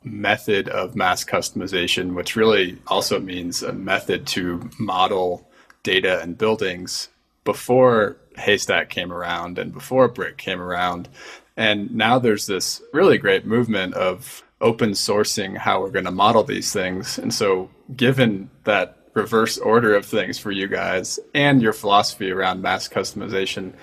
method 0.06 0.70
of 0.70 0.96
mass 0.96 1.24
customization, 1.24 2.14
which 2.14 2.36
really 2.36 2.78
also 2.88 3.20
means 3.20 3.64
a 3.64 3.74
method 3.74 4.28
to 4.28 4.70
model 4.80 5.48
data 5.84 6.22
and 6.22 6.38
buildings 6.38 7.10
before 7.44 8.18
Haystack 8.38 8.90
came 8.90 9.12
around 9.12 9.58
and 9.58 9.74
before 9.74 10.08
Brick 10.08 10.38
came 10.38 10.62
around. 10.62 11.10
And 11.58 11.94
now 11.94 12.20
there's 12.20 12.48
this 12.48 12.82
really 12.94 13.18
great 13.18 13.46
movement 13.46 13.94
of 13.94 14.44
open 14.62 14.92
sourcing 14.92 15.58
how 15.58 15.82
we're 15.82 15.90
going 15.90 16.06
to 16.06 16.12
model 16.12 16.44
these 16.44 16.72
things. 16.72 17.18
And 17.18 17.34
so, 17.34 17.70
given 17.96 18.50
that 18.64 18.98
reverse 19.14 19.58
order 19.58 19.96
of 19.96 20.06
things 20.06 20.38
for 20.38 20.52
you 20.52 20.68
guys 20.68 21.20
and 21.34 21.62
your 21.62 21.72
philosophy 21.74 22.32
around 22.32 22.62
mass 22.62 22.90
customization, 22.90 23.74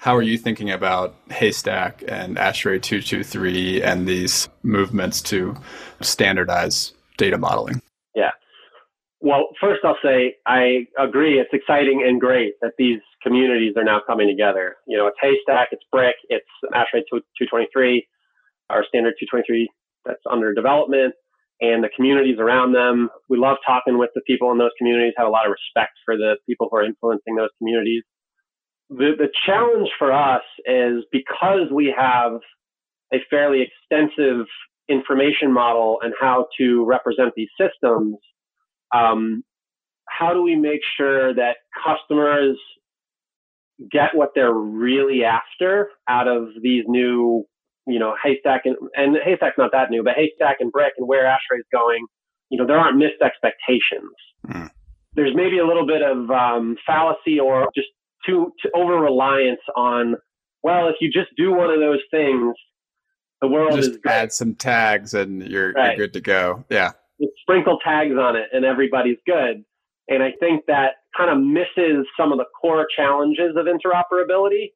how 0.00 0.16
are 0.16 0.22
you 0.22 0.38
thinking 0.38 0.70
about 0.70 1.14
Haystack 1.30 2.02
and 2.08 2.38
ASHRAE 2.38 2.80
223 2.80 3.82
and 3.82 4.08
these 4.08 4.48
movements 4.62 5.20
to 5.20 5.54
standardize 6.00 6.94
data 7.18 7.36
modeling? 7.36 7.82
Yeah. 8.14 8.30
Well, 9.20 9.48
first 9.60 9.80
I'll 9.84 9.98
say 10.02 10.36
I 10.46 10.86
agree. 10.98 11.38
It's 11.38 11.52
exciting 11.52 12.02
and 12.06 12.18
great 12.18 12.54
that 12.62 12.72
these 12.78 13.00
communities 13.22 13.74
are 13.76 13.84
now 13.84 14.00
coming 14.06 14.26
together. 14.26 14.76
You 14.86 14.96
know, 14.96 15.06
it's 15.06 15.18
Haystack, 15.20 15.68
it's 15.72 15.84
Brick, 15.92 16.16
it's 16.30 16.48
ASHRAE 16.72 17.04
223, 17.10 18.08
our 18.70 18.86
standard 18.88 19.14
223 19.20 19.68
that's 20.06 20.24
under 20.30 20.54
development 20.54 21.14
and 21.60 21.84
the 21.84 21.90
communities 21.94 22.38
around 22.38 22.72
them. 22.72 23.10
We 23.28 23.36
love 23.36 23.58
talking 23.66 23.98
with 23.98 24.08
the 24.14 24.22
people 24.22 24.50
in 24.50 24.56
those 24.56 24.72
communities, 24.78 25.12
have 25.18 25.26
a 25.26 25.30
lot 25.30 25.44
of 25.44 25.52
respect 25.52 25.92
for 26.06 26.16
the 26.16 26.36
people 26.48 26.68
who 26.70 26.78
are 26.78 26.84
influencing 26.84 27.36
those 27.36 27.50
communities. 27.58 28.02
The, 28.90 29.12
the 29.16 29.28
challenge 29.46 29.88
for 29.98 30.12
us 30.12 30.42
is 30.66 31.04
because 31.12 31.70
we 31.72 31.94
have 31.96 32.32
a 33.12 33.18
fairly 33.28 33.62
extensive 33.62 34.46
information 34.88 35.52
model 35.52 35.98
and 36.02 36.12
how 36.20 36.46
to 36.58 36.84
represent 36.84 37.32
these 37.36 37.48
systems, 37.58 38.16
um, 38.92 39.44
how 40.08 40.34
do 40.34 40.42
we 40.42 40.56
make 40.56 40.80
sure 40.96 41.32
that 41.34 41.56
customers 41.84 42.58
get 43.90 44.10
what 44.14 44.30
they're 44.34 44.52
really 44.52 45.22
after 45.24 45.88
out 46.08 46.28
of 46.28 46.48
these 46.60 46.84
new 46.86 47.46
you 47.86 47.98
know, 47.98 48.14
Haystack 48.22 48.62
and, 48.64 48.76
and 48.94 49.16
Haystack's 49.24 49.58
not 49.58 49.72
that 49.72 49.90
new, 49.90 50.02
but 50.02 50.14
Haystack 50.14 50.58
and 50.60 50.70
Brick 50.70 50.92
and 50.98 51.08
where 51.08 51.24
ASHRAE 51.24 51.58
is 51.58 51.64
going, 51.72 52.06
you 52.48 52.58
know, 52.58 52.66
there 52.66 52.78
aren't 52.78 52.98
missed 52.98 53.20
expectations. 53.22 54.14
Mm. 54.46 54.70
There's 55.14 55.34
maybe 55.34 55.58
a 55.58 55.66
little 55.66 55.86
bit 55.86 56.02
of 56.02 56.30
um, 56.30 56.76
fallacy 56.86 57.40
or 57.40 57.68
just 57.74 57.88
too, 58.26 58.52
too 58.62 58.70
over 58.74 58.94
reliance 58.94 59.60
on, 59.76 60.16
well, 60.62 60.88
if 60.88 60.96
you 61.00 61.10
just 61.10 61.30
do 61.36 61.52
one 61.52 61.70
of 61.70 61.80
those 61.80 62.00
things, 62.10 62.54
the 63.40 63.48
world 63.48 63.72
just 63.74 63.90
is 63.90 63.98
add 64.06 64.32
some 64.32 64.54
tags 64.54 65.14
and 65.14 65.42
you're, 65.42 65.72
right. 65.72 65.96
you're 65.96 66.06
good 66.06 66.12
to 66.14 66.20
go. 66.20 66.64
Yeah. 66.68 66.92
Just 67.20 67.32
sprinkle 67.40 67.78
tags 67.84 68.14
on 68.18 68.36
it 68.36 68.48
and 68.52 68.64
everybody's 68.64 69.18
good. 69.26 69.64
And 70.08 70.22
I 70.22 70.32
think 70.40 70.64
that 70.66 70.94
kind 71.16 71.30
of 71.30 71.38
misses 71.42 72.06
some 72.18 72.32
of 72.32 72.38
the 72.38 72.46
core 72.60 72.86
challenges 72.96 73.56
of 73.56 73.66
interoperability 73.66 74.72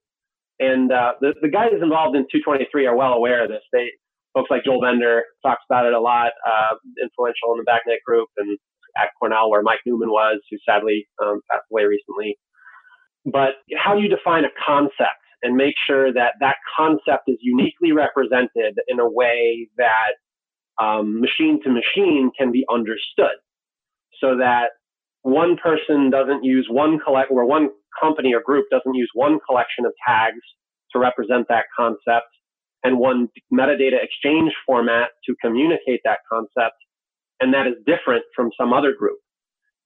and 0.60 0.92
uh, 0.92 1.14
the, 1.20 1.34
the 1.42 1.48
guys 1.48 1.74
involved 1.82 2.14
in 2.14 2.22
223 2.30 2.86
are 2.86 2.96
well 2.96 3.12
aware 3.14 3.42
of 3.42 3.50
this. 3.50 3.62
They 3.72 3.90
folks 4.34 4.50
like 4.50 4.64
Joel 4.64 4.80
Bender 4.80 5.22
talks 5.42 5.62
about 5.68 5.86
it 5.86 5.94
a 5.94 6.00
lot, 6.00 6.32
uh, 6.46 6.74
influential 7.02 7.54
in 7.54 7.62
the 7.62 7.66
BACnet 7.66 8.02
group, 8.06 8.28
and 8.36 8.58
at 8.96 9.10
Cornell, 9.18 9.50
where 9.50 9.62
Mike 9.62 9.80
Newman 9.86 10.10
was, 10.10 10.40
who 10.50 10.56
sadly 10.68 11.06
um, 11.22 11.40
passed 11.50 11.66
away 11.70 11.84
recently. 11.84 12.38
But 13.24 13.54
how 13.76 13.94
do 13.94 14.02
you 14.02 14.08
define 14.08 14.44
a 14.44 14.48
concept 14.66 15.20
and 15.42 15.56
make 15.56 15.74
sure 15.86 16.12
that 16.12 16.34
that 16.40 16.56
concept 16.76 17.24
is 17.28 17.36
uniquely 17.40 17.92
represented 17.92 18.78
in 18.88 18.98
a 18.98 19.08
way 19.08 19.68
that 19.76 20.14
um, 20.82 21.20
machine 21.20 21.60
to 21.62 21.70
machine 21.70 22.30
can 22.36 22.50
be 22.50 22.64
understood 22.72 23.36
so 24.20 24.36
that 24.38 24.70
one 25.22 25.56
person 25.56 26.10
doesn't 26.10 26.44
use 26.44 26.66
one 26.70 26.98
collect 26.98 27.30
or 27.30 27.46
one 27.46 27.70
company 28.00 28.34
or 28.34 28.42
group 28.42 28.66
doesn't 28.70 28.94
use 28.94 29.10
one 29.14 29.38
collection 29.48 29.86
of 29.86 29.92
tags 30.06 30.40
to 30.92 30.98
represent 30.98 31.46
that 31.48 31.64
concept 31.76 32.26
and 32.82 32.98
one 32.98 33.28
metadata 33.52 34.02
exchange 34.02 34.52
format 34.66 35.08
to 35.24 35.34
communicate 35.42 36.00
that 36.04 36.18
concept. 36.30 36.76
And 37.40 37.52
that 37.54 37.66
is 37.66 37.74
different 37.86 38.24
from 38.36 38.50
some 38.58 38.72
other 38.72 38.92
group. 38.96 39.18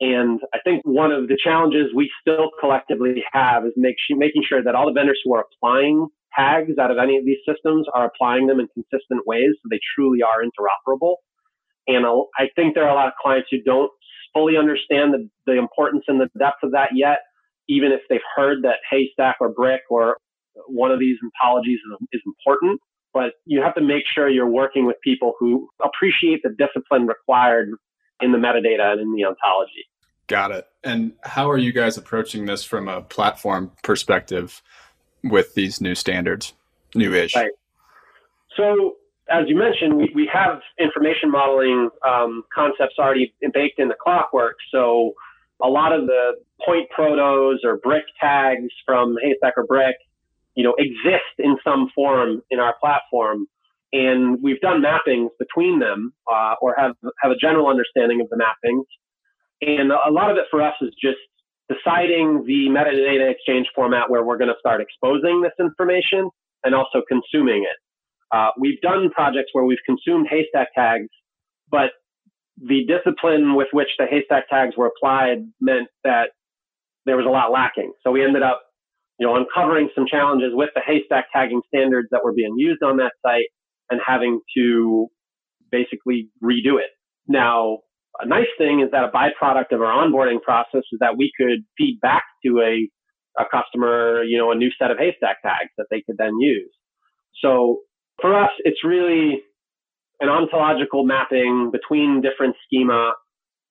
And 0.00 0.40
I 0.54 0.58
think 0.62 0.82
one 0.84 1.10
of 1.10 1.26
the 1.26 1.36
challenges 1.42 1.90
we 1.94 2.10
still 2.20 2.50
collectively 2.60 3.24
have 3.32 3.66
is 3.66 3.72
make, 3.76 3.96
making 4.10 4.42
sure 4.48 4.62
that 4.62 4.74
all 4.74 4.86
the 4.86 4.92
vendors 4.92 5.20
who 5.24 5.34
are 5.34 5.44
applying 5.52 6.06
tags 6.36 6.78
out 6.78 6.90
of 6.90 6.98
any 6.98 7.16
of 7.16 7.24
these 7.24 7.38
systems 7.48 7.86
are 7.94 8.06
applying 8.06 8.46
them 8.46 8.60
in 8.60 8.68
consistent 8.68 9.26
ways 9.26 9.50
so 9.56 9.68
they 9.70 9.80
truly 9.96 10.22
are 10.22 10.42
interoperable. 10.42 11.16
And 11.88 12.04
I 12.38 12.48
think 12.54 12.74
there 12.74 12.84
are 12.84 12.90
a 12.90 12.94
lot 12.94 13.08
of 13.08 13.14
clients 13.20 13.48
who 13.50 13.62
don't 13.62 13.90
fully 14.34 14.56
understand 14.56 15.14
the, 15.14 15.28
the 15.46 15.58
importance 15.58 16.04
and 16.06 16.20
the 16.20 16.28
depth 16.38 16.62
of 16.62 16.72
that 16.72 16.90
yet, 16.94 17.20
even 17.68 17.92
if 17.92 18.00
they've 18.08 18.20
heard 18.36 18.62
that 18.62 18.76
Haystack 18.90 19.36
or 19.40 19.48
Brick 19.48 19.80
or 19.90 20.18
one 20.66 20.92
of 20.92 21.00
these 21.00 21.16
ontologies 21.24 21.74
is, 21.74 22.08
is 22.12 22.22
important. 22.26 22.80
But 23.14 23.32
you 23.46 23.62
have 23.62 23.74
to 23.74 23.80
make 23.80 24.04
sure 24.14 24.28
you're 24.28 24.46
working 24.46 24.86
with 24.86 24.96
people 25.02 25.32
who 25.40 25.68
appreciate 25.82 26.42
the 26.42 26.50
discipline 26.50 27.06
required 27.06 27.70
in 28.20 28.32
the 28.32 28.38
metadata 28.38 28.92
and 28.92 29.00
in 29.00 29.14
the 29.14 29.24
ontology. 29.24 29.86
Got 30.26 30.50
it. 30.50 30.66
And 30.84 31.12
how 31.22 31.50
are 31.50 31.58
you 31.58 31.72
guys 31.72 31.96
approaching 31.96 32.46
this 32.46 32.62
from 32.62 32.88
a 32.88 33.02
platform 33.02 33.72
perspective 33.82 34.62
with 35.24 35.54
these 35.54 35.80
new 35.80 35.94
standards, 35.94 36.52
new-ish? 36.94 37.34
Right. 37.34 37.50
So 38.56 38.96
as 39.30 39.44
you 39.48 39.56
mentioned, 39.56 39.96
we, 39.96 40.10
we 40.14 40.30
have 40.32 40.60
information 40.78 41.30
modeling 41.30 41.90
um, 42.06 42.44
concepts 42.54 42.94
already 42.98 43.34
baked 43.52 43.78
in 43.78 43.88
the 43.88 43.94
clockwork. 43.94 44.56
So 44.70 45.14
a 45.62 45.68
lot 45.68 45.92
of 45.92 46.06
the 46.06 46.32
point 46.64 46.88
protos 46.96 47.56
or 47.64 47.76
brick 47.76 48.04
tags 48.20 48.72
from 48.86 49.16
Haystack 49.22 49.54
or 49.56 49.64
Brick, 49.64 49.96
you 50.54 50.64
know, 50.64 50.74
exist 50.78 51.38
in 51.38 51.56
some 51.62 51.90
form 51.94 52.42
in 52.50 52.58
our 52.58 52.74
platform. 52.80 53.46
And 53.92 54.38
we've 54.42 54.60
done 54.60 54.82
mappings 54.82 55.28
between 55.38 55.78
them 55.78 56.12
uh, 56.30 56.54
or 56.60 56.74
have, 56.76 56.92
have 57.22 57.32
a 57.32 57.36
general 57.36 57.68
understanding 57.68 58.20
of 58.20 58.28
the 58.28 58.36
mappings. 58.36 58.84
And 59.60 59.90
a 59.90 60.10
lot 60.10 60.30
of 60.30 60.36
it 60.36 60.44
for 60.50 60.62
us 60.62 60.74
is 60.82 60.90
just 61.02 61.18
deciding 61.68 62.44
the 62.46 62.68
metadata 62.68 63.30
exchange 63.30 63.66
format 63.74 64.10
where 64.10 64.24
we're 64.24 64.38
going 64.38 64.48
to 64.48 64.58
start 64.58 64.80
exposing 64.80 65.42
this 65.42 65.52
information 65.58 66.30
and 66.64 66.74
also 66.74 67.02
consuming 67.08 67.64
it. 67.64 67.76
Uh, 68.30 68.50
we've 68.58 68.80
done 68.80 69.10
projects 69.10 69.50
where 69.52 69.64
we've 69.64 69.78
consumed 69.86 70.26
haystack 70.30 70.68
tags, 70.74 71.08
but 71.70 71.90
the 72.60 72.84
discipline 72.86 73.54
with 73.54 73.68
which 73.72 73.88
the 73.98 74.06
haystack 74.06 74.48
tags 74.48 74.76
were 74.76 74.86
applied 74.86 75.38
meant 75.60 75.88
that 76.04 76.30
there 77.06 77.16
was 77.16 77.26
a 77.26 77.30
lot 77.30 77.50
lacking. 77.50 77.92
So 78.04 78.10
we 78.10 78.22
ended 78.22 78.42
up, 78.42 78.60
you 79.18 79.26
know, 79.26 79.36
uncovering 79.36 79.88
some 79.94 80.06
challenges 80.06 80.50
with 80.52 80.70
the 80.74 80.82
haystack 80.84 81.26
tagging 81.32 81.62
standards 81.68 82.08
that 82.10 82.20
were 82.22 82.32
being 82.32 82.54
used 82.56 82.82
on 82.82 82.98
that 82.98 83.12
site 83.24 83.48
and 83.90 84.00
having 84.06 84.40
to 84.56 85.08
basically 85.70 86.30
redo 86.42 86.78
it. 86.78 86.90
Now, 87.26 87.78
a 88.20 88.26
nice 88.26 88.48
thing 88.56 88.80
is 88.80 88.90
that 88.92 89.04
a 89.04 89.08
byproduct 89.08 89.72
of 89.72 89.80
our 89.82 90.06
onboarding 90.06 90.42
process 90.42 90.82
is 90.92 90.98
that 91.00 91.16
we 91.16 91.30
could 91.38 91.64
feed 91.76 91.98
back 92.00 92.24
to 92.44 92.60
a, 92.60 92.88
a 93.40 93.44
customer, 93.50 94.22
you 94.24 94.38
know, 94.38 94.50
a 94.50 94.54
new 94.54 94.70
set 94.80 94.90
of 94.90 94.98
haystack 94.98 95.42
tags 95.42 95.70
that 95.76 95.86
they 95.90 96.02
could 96.04 96.16
then 96.18 96.32
use. 96.40 96.72
So 97.42 97.80
for 98.20 98.36
us, 98.36 98.50
it's 98.64 98.82
really 98.84 99.42
an 100.20 100.28
ontological 100.28 101.04
mapping 101.04 101.70
between 101.70 102.20
different 102.20 102.56
schema 102.66 103.12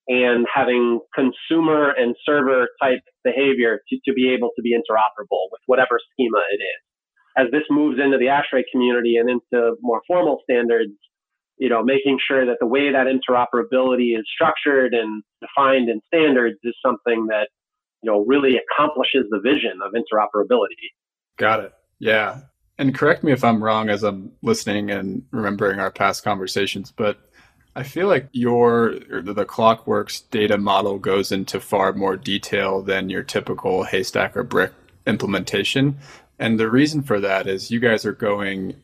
and 0.07 0.47
having 0.53 1.01
consumer 1.13 1.91
and 1.91 2.15
server 2.25 2.69
type 2.81 3.01
behavior 3.25 3.81
to, 3.89 3.97
to 4.05 4.13
be 4.13 4.33
able 4.33 4.51
to 4.55 4.61
be 4.61 4.71
interoperable 4.71 5.51
with 5.51 5.59
whatever 5.65 5.99
schema 6.13 6.39
it 6.53 6.63
is. 6.63 6.86
As 7.37 7.47
this 7.51 7.63
moves 7.69 7.99
into 8.03 8.17
the 8.17 8.25
ASHRAE 8.25 8.63
community 8.71 9.17
and 9.17 9.29
into 9.29 9.75
more 9.81 10.01
formal 10.07 10.39
standards, 10.43 10.91
you 11.57 11.69
know, 11.69 11.83
making 11.83 12.19
sure 12.27 12.45
that 12.45 12.57
the 12.59 12.65
way 12.65 12.91
that 12.91 13.07
interoperability 13.07 14.17
is 14.17 14.25
structured 14.33 14.93
and 14.93 15.23
defined 15.41 15.89
in 15.89 16.01
standards 16.07 16.57
is 16.63 16.75
something 16.83 17.27
that, 17.27 17.49
you 18.01 18.11
know, 18.11 18.23
really 18.25 18.57
accomplishes 18.57 19.25
the 19.29 19.39
vision 19.39 19.79
of 19.83 19.93
interoperability. 19.93 20.89
Got 21.37 21.61
it. 21.61 21.73
Yeah 21.99 22.41
and 22.77 22.93
correct 22.93 23.23
me 23.23 23.31
if 23.31 23.43
I'm 23.43 23.63
wrong 23.63 23.89
as 23.89 24.03
I'm 24.03 24.31
listening 24.41 24.91
and 24.91 25.23
remembering 25.31 25.79
our 25.79 25.91
past 25.91 26.23
conversations, 26.23 26.91
but 26.91 27.17
I 27.75 27.83
feel 27.83 28.07
like 28.07 28.29
your 28.31 28.95
the 28.95 29.45
Clockworks 29.45 30.29
data 30.29 30.57
model 30.57 30.99
goes 30.99 31.31
into 31.31 31.59
far 31.59 31.93
more 31.93 32.17
detail 32.17 32.81
than 32.81 33.09
your 33.09 33.23
typical 33.23 33.83
haystack 33.83 34.35
or 34.35 34.43
brick 34.43 34.73
implementation. 35.05 35.97
And 36.39 36.59
the 36.59 36.69
reason 36.69 37.01
for 37.01 37.19
that 37.19 37.47
is 37.47 37.71
you 37.71 37.79
guys 37.79 38.05
are 38.05 38.13
going 38.13 38.75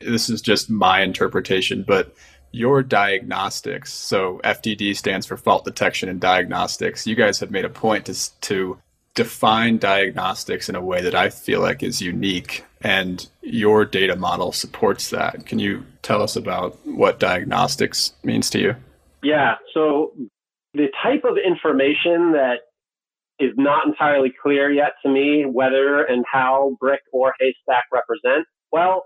this 0.00 0.28
is 0.28 0.42
just 0.42 0.70
my 0.70 1.00
interpretation, 1.00 1.84
but 1.86 2.14
your 2.52 2.82
diagnostics, 2.82 3.92
so 3.92 4.40
FDD 4.44 4.96
stands 4.96 5.26
for 5.26 5.36
fault 5.36 5.64
detection 5.64 6.08
and 6.08 6.20
diagnostics. 6.20 7.06
You 7.06 7.16
guys 7.16 7.40
have 7.40 7.50
made 7.50 7.64
a 7.64 7.70
point 7.70 8.06
to 8.06 8.40
to 8.42 8.78
define 9.14 9.78
diagnostics 9.78 10.68
in 10.68 10.74
a 10.74 10.80
way 10.80 11.00
that 11.00 11.14
I 11.14 11.30
feel 11.30 11.60
like 11.60 11.82
is 11.82 12.02
unique 12.02 12.64
and 12.80 13.28
your 13.42 13.84
data 13.84 14.16
model 14.16 14.50
supports 14.50 15.10
that. 15.10 15.46
Can 15.46 15.58
you 15.60 15.84
tell 16.02 16.20
us 16.20 16.34
about 16.36 16.76
what 16.84 17.20
diagnostics 17.20 18.12
means 18.24 18.50
to 18.50 18.58
you? 18.58 18.76
Yeah, 19.22 19.54
so 19.72 20.12
the 20.74 20.88
type 21.02 21.24
of 21.24 21.36
information 21.38 22.32
that 22.32 22.56
is 23.38 23.52
not 23.56 23.86
entirely 23.86 24.32
clear 24.42 24.70
yet 24.70 24.92
to 25.04 25.10
me 25.10 25.44
whether 25.44 26.02
and 26.04 26.24
how 26.30 26.76
brick 26.80 27.00
or 27.12 27.34
haystack 27.40 27.84
represent. 27.92 28.46
Well 28.72 29.04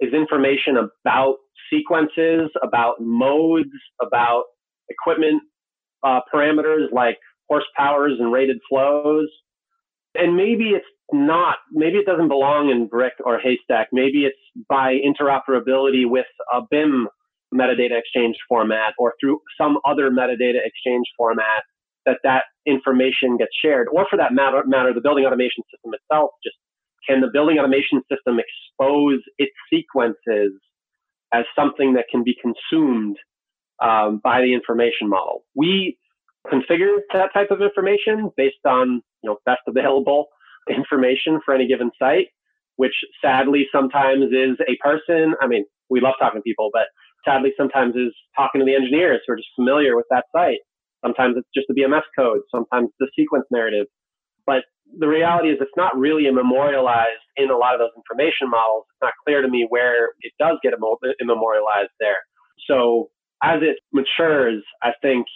is 0.00 0.12
information 0.12 0.76
about 0.76 1.36
sequences 1.72 2.50
about 2.62 2.96
modes 3.00 3.70
about 4.00 4.44
equipment 4.88 5.42
uh, 6.02 6.20
parameters 6.32 6.92
like 6.92 7.18
horsepowers 7.50 8.18
and 8.18 8.32
rated 8.32 8.58
flows. 8.68 9.28
And 10.14 10.36
maybe 10.36 10.70
it's 10.70 10.86
not, 11.12 11.56
maybe 11.70 11.98
it 11.98 12.06
doesn't 12.06 12.28
belong 12.28 12.70
in 12.70 12.86
Brick 12.86 13.14
or 13.24 13.38
Haystack. 13.38 13.88
Maybe 13.92 14.24
it's 14.24 14.36
by 14.68 14.94
interoperability 14.94 16.08
with 16.08 16.26
a 16.52 16.60
BIM 16.70 17.08
metadata 17.54 17.98
exchange 17.98 18.36
format 18.48 18.94
or 18.98 19.14
through 19.20 19.40
some 19.58 19.78
other 19.86 20.10
metadata 20.10 20.58
exchange 20.64 21.06
format 21.16 21.62
that 22.06 22.18
that 22.24 22.44
information 22.66 23.36
gets 23.36 23.52
shared. 23.62 23.88
Or 23.92 24.06
for 24.08 24.16
that 24.16 24.32
matter, 24.32 24.62
matter 24.66 24.92
the 24.94 25.00
building 25.00 25.24
automation 25.24 25.62
system 25.70 25.92
itself 25.94 26.30
just 26.42 26.56
can 27.08 27.20
the 27.20 27.28
building 27.32 27.58
automation 27.58 28.02
system 28.10 28.38
expose 28.38 29.20
its 29.38 29.52
sequences 29.72 30.52
as 31.34 31.44
something 31.56 31.94
that 31.94 32.04
can 32.10 32.22
be 32.22 32.36
consumed 32.40 33.16
um, 33.82 34.20
by 34.22 34.40
the 34.40 34.54
information 34.54 35.08
model? 35.08 35.44
We 35.54 35.98
configure 36.46 36.98
that 37.12 37.32
type 37.32 37.50
of 37.50 37.60
information 37.60 38.30
based 38.36 38.64
on 38.66 39.02
you 39.22 39.30
know 39.30 39.38
best 39.46 39.62
available 39.66 40.26
information 40.70 41.40
for 41.44 41.54
any 41.54 41.66
given 41.66 41.90
site, 41.98 42.28
which 42.76 42.94
sadly 43.20 43.66
sometimes 43.72 44.26
is 44.26 44.58
a 44.68 44.76
person. 44.82 45.34
I 45.40 45.46
mean, 45.46 45.64
we 45.90 46.00
love 46.00 46.14
talking 46.20 46.40
to 46.40 46.42
people, 46.42 46.70
but 46.72 46.86
sadly 47.24 47.52
sometimes 47.56 47.94
is 47.96 48.14
talking 48.36 48.60
to 48.60 48.64
the 48.64 48.74
engineers 48.74 49.20
who 49.26 49.32
are 49.32 49.36
just 49.36 49.48
familiar 49.56 49.96
with 49.96 50.06
that 50.10 50.24
site. 50.34 50.58
Sometimes 51.04 51.36
it's 51.36 51.48
just 51.54 51.66
the 51.68 51.74
BMS 51.74 52.02
code, 52.16 52.40
sometimes 52.50 52.90
the 52.98 53.08
sequence 53.16 53.44
narrative. 53.50 53.86
But 54.46 54.64
the 54.98 55.08
reality 55.08 55.48
is 55.48 55.58
it's 55.60 55.76
not 55.76 55.96
really 55.96 56.30
memorialized 56.30 57.24
in 57.36 57.50
a 57.50 57.56
lot 57.56 57.74
of 57.74 57.80
those 57.80 57.96
information 57.96 58.50
models. 58.50 58.84
It's 58.90 59.02
not 59.02 59.12
clear 59.24 59.42
to 59.42 59.48
me 59.48 59.66
where 59.68 60.10
it 60.20 60.32
does 60.38 60.58
get 60.62 60.72
memorialized 60.78 61.90
there. 61.98 62.18
So 62.68 63.10
as 63.42 63.60
it 63.62 63.78
matures, 63.92 64.62
I 64.82 64.90
think 65.00 65.26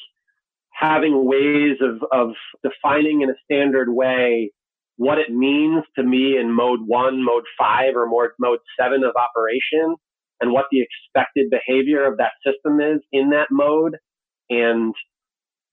having 0.72 1.26
ways 1.26 1.78
of, 1.80 2.02
of 2.12 2.34
defining 2.62 3.22
in 3.22 3.30
a 3.30 3.34
standard 3.44 3.88
way 3.92 4.52
what 4.96 5.18
it 5.18 5.30
means 5.30 5.84
to 5.96 6.02
me 6.02 6.38
in 6.38 6.50
mode 6.50 6.80
one, 6.84 7.22
mode 7.22 7.44
five, 7.58 7.94
or 7.96 8.06
more 8.06 8.32
mode 8.38 8.60
seven 8.80 9.04
of 9.04 9.14
operation, 9.16 9.94
and 10.40 10.52
what 10.52 10.66
the 10.70 10.80
expected 10.80 11.50
behavior 11.50 12.06
of 12.06 12.18
that 12.18 12.32
system 12.44 12.80
is 12.80 13.00
in 13.12 13.30
that 13.30 13.48
mode. 13.50 13.96
And 14.48 14.94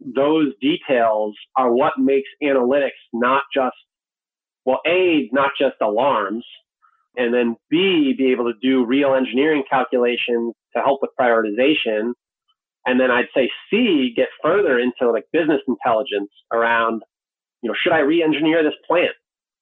those 0.06 0.54
details 0.62 1.36
are 1.58 1.72
what 1.72 1.94
makes 1.98 2.30
analytics 2.44 2.92
not 3.13 3.44
just, 3.54 3.76
well, 4.66 4.82
A, 4.86 5.30
not 5.32 5.52
just 5.60 5.76
alarms, 5.82 6.46
and 7.16 7.34
then 7.34 7.56
B, 7.70 8.13
be 8.18 8.32
able 8.32 8.46
to 8.46 8.60
do 8.62 8.86
real 8.86 9.16
engineering 9.16 9.63
calculations 9.70 10.54
to 10.76 10.82
help 10.82 11.02
with 11.02 11.12
prioritization 11.20 12.13
And 12.86 13.00
then 13.00 13.12
I'd 13.12 13.28
say 13.36 13.50
C, 13.70 14.13
get 14.16 14.28
further 14.42 14.80
into 14.80 15.12
like 15.12 15.26
business 15.32 15.62
intelligence 15.68 16.32
around, 16.52 17.04
you 17.62 17.70
know, 17.70 17.76
should 17.82 17.94
I 17.94 18.00
re-engineer 18.00 18.63
this 18.63 18.74
plant? 18.88 19.16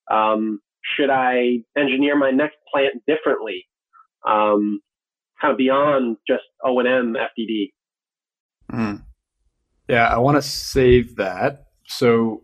Um, 0.10 0.60
should 0.84 1.10
I 1.10 1.60
engineer 1.77 2.17
my 2.17 2.32
next 2.32 2.58
plant 2.73 3.04
differently? 3.06 3.67
Um, 4.27 4.82
kind 5.39 5.51
of 5.51 5.58
beyond 5.58 6.17
just 6.27 6.43
O 6.63 6.80
and 6.80 6.88
M 6.88 7.15
FDD. 7.15 7.71
Mm. 8.71 9.04
Yeah, 9.91 10.08
I 10.08 10.19
want 10.19 10.38
to 10.38 10.41
save 10.41 11.17
that. 11.17 11.65
So 11.86 12.43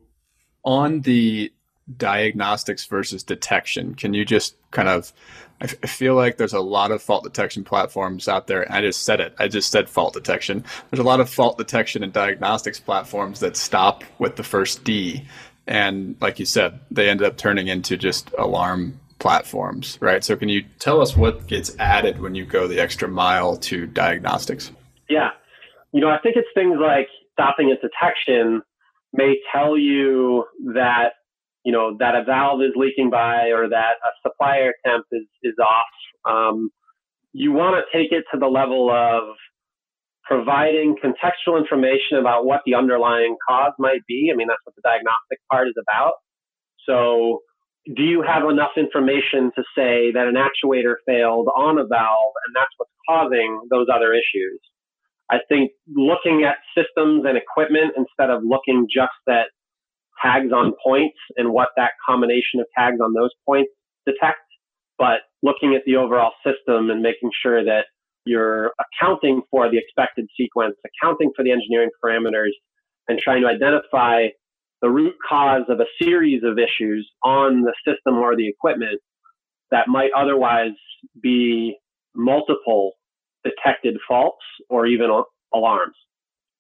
on 0.65 0.99
the 1.01 1.53
diagnostics 1.95 2.85
versus 2.85 3.23
detection, 3.23 3.95
can 3.95 4.13
you 4.13 4.25
just 4.25 4.57
kind 4.71 4.89
of 4.89 5.13
I, 5.61 5.67
feel 5.67 6.13
like 6.13 6.37
there's 6.37 6.53
a 6.53 6.59
lot 6.59 6.91
of 6.91 7.01
fault 7.01 7.23
detection 7.23 7.63
platforms 7.63 8.27
out 8.27 8.47
there. 8.47 8.71
I 8.71 8.81
just 8.81 9.03
said 9.03 9.21
it. 9.21 9.33
I 9.39 9.47
just 9.47 9.71
said 9.71 9.89
fault 9.89 10.13
detection. 10.13 10.63
There's 10.91 10.99
a 10.99 11.07
lot 11.07 11.19
of 11.19 11.29
fault 11.29 11.57
detection 11.57 12.03
and 12.03 12.13
diagnostics 12.13 12.79
platforms 12.79 13.39
that 13.39 13.55
stop 13.55 14.03
with 14.19 14.35
the 14.35 14.43
first 14.43 14.83
D. 14.83 15.25
And 15.65 16.15
like 16.21 16.37
you 16.39 16.45
said, 16.45 16.79
they 16.91 17.09
ended 17.09 17.25
up 17.25 17.37
turning 17.37 17.69
into 17.69 17.97
just 17.97 18.29
alarm 18.37 18.99
platforms, 19.19 19.97
right? 19.99 20.23
So 20.23 20.35
can 20.35 20.49
you 20.49 20.63
tell 20.79 21.01
us 21.01 21.15
what 21.15 21.47
gets 21.47 21.75
added 21.79 22.19
when 22.19 22.35
you 22.35 22.45
go 22.45 22.67
the 22.67 22.79
extra 22.79 23.07
mile 23.07 23.57
to 23.57 23.87
diagnostics? 23.87 24.71
Yeah. 25.09 25.29
You 25.91 26.01
know, 26.01 26.09
I 26.09 26.19
think 26.19 26.35
it's 26.35 26.49
things 26.53 26.77
like 26.79 27.07
stopping 27.37 27.69
and 27.69 27.79
detection 27.81 28.61
may 29.13 29.35
tell 29.53 29.77
you 29.77 30.45
that 30.73 31.11
you 31.67 31.73
know, 31.73 31.97
that 31.99 32.15
a 32.15 32.23
valve 32.23 32.61
is 32.61 32.71
leaking 32.77 33.09
by 33.09 33.51
or 33.51 33.67
that 33.67 33.99
a 33.99 34.11
supply 34.23 34.55
air 34.59 34.73
temp 34.85 35.05
is, 35.11 35.25
is 35.43 35.55
off. 35.59 35.91
Um, 36.23 36.69
you 37.33 37.51
want 37.51 37.75
to 37.75 37.83
take 37.91 38.13
it 38.13 38.23
to 38.31 38.39
the 38.39 38.47
level 38.47 38.89
of 38.89 39.35
providing 40.23 40.95
contextual 40.95 41.59
information 41.59 42.19
about 42.19 42.45
what 42.45 42.61
the 42.65 42.73
underlying 42.73 43.35
cause 43.45 43.73
might 43.79 43.99
be. 44.07 44.29
I 44.31 44.37
mean, 44.37 44.47
that's 44.47 44.61
what 44.63 44.75
the 44.75 44.81
diagnostic 44.81 45.39
part 45.51 45.67
is 45.67 45.73
about. 45.77 46.13
So, 46.85 47.41
do 47.97 48.03
you 48.03 48.21
have 48.21 48.49
enough 48.49 48.71
information 48.77 49.51
to 49.55 49.63
say 49.75 50.11
that 50.13 50.25
an 50.25 50.35
actuator 50.35 50.95
failed 51.05 51.49
on 51.53 51.79
a 51.79 51.85
valve 51.85 52.33
and 52.47 52.55
that's 52.55 52.71
what's 52.77 52.91
causing 53.09 53.59
those 53.69 53.87
other 53.93 54.13
issues? 54.13 54.59
I 55.29 55.37
think 55.49 55.71
looking 55.93 56.43
at 56.43 56.57
systems 56.75 57.25
and 57.27 57.37
equipment 57.37 57.93
instead 57.97 58.29
of 58.29 58.43
looking 58.43 58.87
just 58.93 59.11
at 59.27 59.47
tags 60.21 60.51
on 60.51 60.73
points 60.83 61.17
and 61.35 61.51
what 61.51 61.69
that 61.75 61.91
combination 62.07 62.59
of 62.59 62.65
tags 62.77 62.99
on 63.01 63.13
those 63.13 63.31
points 63.45 63.71
detect, 64.05 64.39
but 64.97 65.19
looking 65.43 65.75
at 65.75 65.83
the 65.85 65.95
overall 65.95 66.31
system 66.45 66.89
and 66.89 67.01
making 67.01 67.29
sure 67.41 67.63
that 67.63 67.85
you're 68.25 68.73
accounting 68.79 69.41
for 69.51 69.69
the 69.69 69.77
expected 69.77 70.27
sequence, 70.35 70.75
accounting 70.85 71.31
for 71.35 71.43
the 71.43 71.51
engineering 71.51 71.89
parameters, 72.03 72.51
and 73.07 73.19
trying 73.19 73.41
to 73.41 73.47
identify 73.47 74.27
the 74.81 74.89
root 74.89 75.15
cause 75.27 75.63
of 75.69 75.79
a 75.79 75.85
series 76.01 76.43
of 76.43 76.57
issues 76.59 77.09
on 77.23 77.61
the 77.61 77.73
system 77.85 78.17
or 78.17 78.35
the 78.35 78.47
equipment 78.47 78.99
that 79.71 79.87
might 79.87 80.11
otherwise 80.15 80.73
be 81.21 81.77
multiple 82.15 82.93
detected 83.49 83.97
faults 84.07 84.43
or 84.69 84.85
even 84.85 85.09
alarms. 85.53 85.95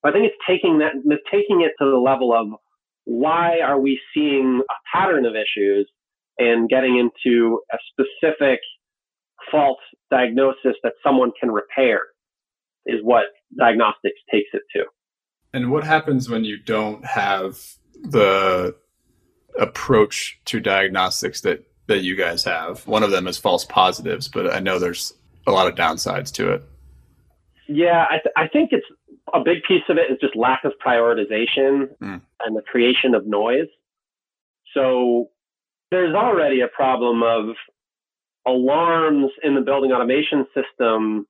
I 0.03 0.11
think 0.11 0.25
it's 0.25 0.35
taking 0.47 0.79
that, 0.79 0.93
taking 1.31 1.61
it 1.61 1.71
to 1.79 1.89
the 1.89 1.97
level 1.97 2.33
of 2.33 2.59
why 3.05 3.59
are 3.63 3.79
we 3.79 3.99
seeing 4.13 4.61
a 4.69 4.97
pattern 4.97 5.25
of 5.25 5.33
issues 5.33 5.89
and 6.37 6.69
getting 6.69 6.97
into 6.97 7.59
a 7.73 7.77
specific 7.91 8.59
fault 9.51 9.79
diagnosis 10.11 10.75
that 10.83 10.93
someone 11.03 11.31
can 11.39 11.51
repair 11.51 12.01
is 12.85 12.99
what 13.03 13.25
diagnostics 13.57 14.19
takes 14.31 14.49
it 14.53 14.61
to. 14.73 14.85
And 15.53 15.71
what 15.71 15.83
happens 15.83 16.29
when 16.29 16.43
you 16.43 16.57
don't 16.57 17.03
have 17.05 17.59
the 18.01 18.75
approach 19.59 20.39
to 20.45 20.59
diagnostics 20.59 21.41
that 21.41 21.63
that 21.87 22.03
you 22.03 22.15
guys 22.15 22.43
have? 22.43 22.85
One 22.85 23.03
of 23.03 23.11
them 23.11 23.27
is 23.27 23.37
false 23.37 23.65
positives, 23.65 24.27
but 24.27 24.53
I 24.53 24.59
know 24.59 24.77
there's 24.77 25.13
a 25.47 25.51
lot 25.51 25.67
of 25.67 25.75
downsides 25.75 26.31
to 26.33 26.51
it. 26.51 26.63
Yeah, 27.67 28.05
I, 28.09 28.13
th- 28.13 28.33
I 28.35 28.47
think 28.47 28.71
it's 28.71 28.85
a 29.33 29.41
big 29.43 29.63
piece 29.67 29.83
of 29.89 29.97
it 29.97 30.11
is 30.11 30.17
just 30.21 30.35
lack 30.35 30.63
of 30.63 30.73
prioritization 30.85 31.89
mm. 32.01 32.21
and 32.39 32.55
the 32.55 32.61
creation 32.61 33.13
of 33.13 33.27
noise. 33.27 33.67
So 34.73 35.29
there's 35.91 36.15
already 36.15 36.61
a 36.61 36.67
problem 36.67 37.23
of 37.23 37.55
alarms 38.45 39.31
in 39.43 39.55
the 39.55 39.61
building 39.61 39.91
automation 39.91 40.45
system 40.53 41.27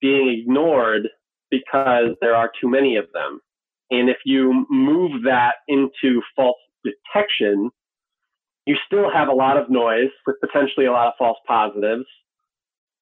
being 0.00 0.28
ignored 0.28 1.08
because 1.50 2.16
there 2.20 2.34
are 2.34 2.50
too 2.60 2.68
many 2.68 2.96
of 2.96 3.06
them. 3.12 3.40
And 3.90 4.08
if 4.10 4.18
you 4.24 4.66
move 4.68 5.22
that 5.24 5.56
into 5.68 6.20
fault 6.34 6.56
detection, 6.84 7.70
you 8.66 8.76
still 8.84 9.10
have 9.12 9.28
a 9.28 9.32
lot 9.32 9.56
of 9.56 9.70
noise 9.70 10.10
with 10.26 10.36
potentially 10.40 10.86
a 10.86 10.92
lot 10.92 11.06
of 11.06 11.14
false 11.18 11.38
positives. 11.46 12.04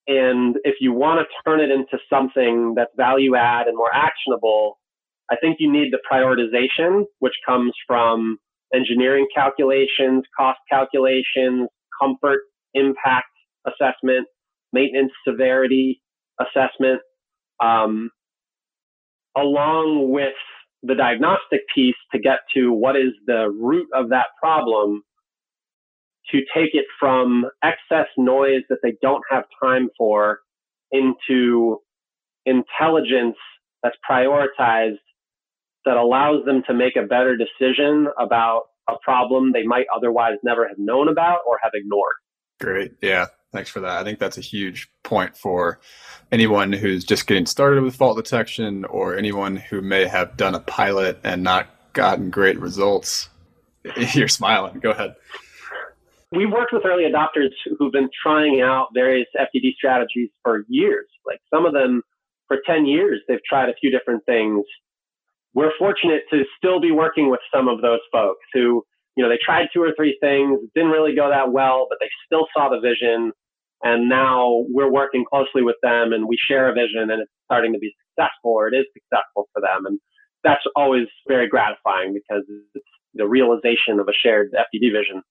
And 0.06 0.56
if 0.64 0.76
you 0.80 0.92
want 0.92 1.20
to 1.20 1.50
turn 1.50 1.60
it 1.60 1.70
into 1.70 1.98
something 2.10 2.74
that's 2.76 2.92
value 2.96 3.36
add 3.36 3.66
and 3.68 3.76
more 3.76 3.94
actionable, 3.94 4.78
I 5.30 5.36
think 5.36 5.56
you 5.60 5.72
need 5.72 5.92
the 5.92 6.00
prioritization, 6.10 7.04
which 7.20 7.32
comes 7.46 7.72
from 7.86 8.38
engineering 8.74 9.26
calculations, 9.34 10.24
cost 10.36 10.58
calculations, 10.70 11.68
comfort 12.00 12.40
impact 12.74 13.28
assessment, 13.66 14.26
maintenance 14.72 15.12
severity 15.26 16.02
assessment, 16.40 17.00
um, 17.62 18.10
along 19.36 20.10
with 20.10 20.34
the 20.82 20.94
diagnostic 20.94 21.62
piece 21.74 21.94
to 22.12 22.18
get 22.18 22.40
to 22.54 22.70
what 22.72 22.96
is 22.96 23.12
the 23.26 23.48
root 23.50 23.88
of 23.94 24.10
that 24.10 24.26
problem 24.42 25.02
to 26.30 26.38
take 26.54 26.70
it 26.74 26.86
from 26.98 27.44
excess 27.62 28.06
noise 28.16 28.62
that 28.68 28.78
they 28.82 28.96
don't 29.02 29.22
have 29.30 29.44
time 29.62 29.88
for 29.96 30.40
into 30.90 31.80
intelligence 32.46 33.36
that's 33.82 33.96
prioritized 34.08 34.98
that 35.84 35.96
allows 35.96 36.44
them 36.46 36.62
to 36.66 36.74
make 36.74 36.96
a 36.96 37.02
better 37.02 37.36
decision 37.36 38.06
about 38.18 38.62
a 38.88 38.94
problem 39.02 39.52
they 39.52 39.64
might 39.64 39.86
otherwise 39.94 40.36
never 40.42 40.66
have 40.66 40.78
known 40.78 41.08
about 41.08 41.40
or 41.46 41.58
have 41.62 41.72
ignored. 41.74 42.14
Great. 42.60 42.92
Yeah. 43.02 43.26
Thanks 43.52 43.70
for 43.70 43.80
that. 43.80 44.00
I 44.00 44.04
think 44.04 44.18
that's 44.18 44.38
a 44.38 44.42
huge 44.42 44.88
point 45.02 45.36
for 45.36 45.78
anyone 46.32 46.72
who's 46.72 47.04
just 47.04 47.26
getting 47.26 47.46
started 47.46 47.82
with 47.82 47.94
fault 47.94 48.16
detection 48.16 48.84
or 48.86 49.16
anyone 49.16 49.56
who 49.56 49.80
may 49.80 50.06
have 50.06 50.36
done 50.36 50.54
a 50.54 50.60
pilot 50.60 51.20
and 51.22 51.42
not 51.42 51.68
gotten 51.92 52.30
great 52.30 52.58
results. 52.58 53.28
You're 54.14 54.28
smiling. 54.28 54.80
Go 54.80 54.90
ahead 54.90 55.14
we've 56.36 56.50
worked 56.50 56.72
with 56.72 56.84
early 56.84 57.04
adopters 57.04 57.50
who've 57.78 57.92
been 57.92 58.08
trying 58.22 58.60
out 58.60 58.88
various 58.94 59.26
FDD 59.38 59.74
strategies 59.74 60.30
for 60.42 60.64
years. 60.68 61.06
Like 61.26 61.40
some 61.52 61.66
of 61.66 61.72
them 61.72 62.02
for 62.48 62.58
10 62.66 62.86
years, 62.86 63.20
they've 63.28 63.44
tried 63.48 63.68
a 63.68 63.74
few 63.80 63.90
different 63.90 64.24
things. 64.26 64.64
We're 65.54 65.72
fortunate 65.78 66.22
to 66.30 66.44
still 66.56 66.80
be 66.80 66.90
working 66.90 67.30
with 67.30 67.40
some 67.54 67.68
of 67.68 67.80
those 67.80 68.00
folks 68.12 68.44
who, 68.52 68.82
you 69.16 69.22
know, 69.22 69.28
they 69.28 69.38
tried 69.44 69.68
two 69.72 69.82
or 69.82 69.92
three 69.96 70.18
things, 70.20 70.58
didn't 70.74 70.90
really 70.90 71.14
go 71.14 71.30
that 71.30 71.52
well, 71.52 71.86
but 71.88 71.98
they 72.00 72.08
still 72.26 72.46
saw 72.56 72.68
the 72.68 72.80
vision. 72.80 73.32
And 73.82 74.08
now 74.08 74.64
we're 74.68 74.90
working 74.90 75.24
closely 75.28 75.62
with 75.62 75.76
them 75.82 76.12
and 76.12 76.26
we 76.26 76.36
share 76.48 76.68
a 76.68 76.74
vision 76.74 77.10
and 77.10 77.22
it's 77.22 77.30
starting 77.44 77.72
to 77.72 77.78
be 77.78 77.94
successful 78.08 78.52
or 78.52 78.68
it 78.68 78.74
is 78.76 78.86
successful 78.92 79.48
for 79.52 79.60
them. 79.60 79.86
And 79.86 80.00
that's 80.42 80.62
always 80.74 81.06
very 81.28 81.48
gratifying 81.48 82.14
because 82.14 82.44
it's 82.74 82.84
the 83.14 83.26
realization 83.26 84.00
of 84.00 84.08
a 84.08 84.12
shared 84.12 84.52
FDD 84.52 84.92
vision. 84.92 85.22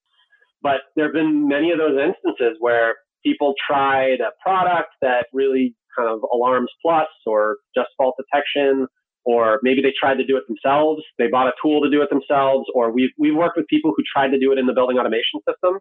But 0.64 0.80
there 0.96 1.04
have 1.04 1.12
been 1.12 1.46
many 1.46 1.72
of 1.72 1.78
those 1.78 1.98
instances 2.00 2.56
where 2.58 2.96
people 3.22 3.52
tried 3.68 4.20
a 4.20 4.32
product 4.42 4.88
that 5.02 5.26
really 5.34 5.76
kind 5.96 6.08
of 6.08 6.20
alarms 6.32 6.70
plus 6.82 7.06
or 7.26 7.58
just 7.76 7.88
fault 7.98 8.16
detection, 8.18 8.88
or 9.26 9.60
maybe 9.62 9.82
they 9.82 9.92
tried 9.98 10.14
to 10.14 10.24
do 10.24 10.38
it 10.38 10.44
themselves. 10.48 11.02
They 11.18 11.28
bought 11.28 11.48
a 11.48 11.52
tool 11.62 11.82
to 11.82 11.90
do 11.90 12.00
it 12.00 12.08
themselves, 12.08 12.66
or 12.74 12.90
we've, 12.90 13.10
we've 13.18 13.36
worked 13.36 13.58
with 13.58 13.66
people 13.68 13.92
who 13.94 14.02
tried 14.10 14.28
to 14.28 14.38
do 14.38 14.52
it 14.52 14.58
in 14.58 14.66
the 14.66 14.72
building 14.72 14.98
automation 14.98 15.40
system. 15.46 15.78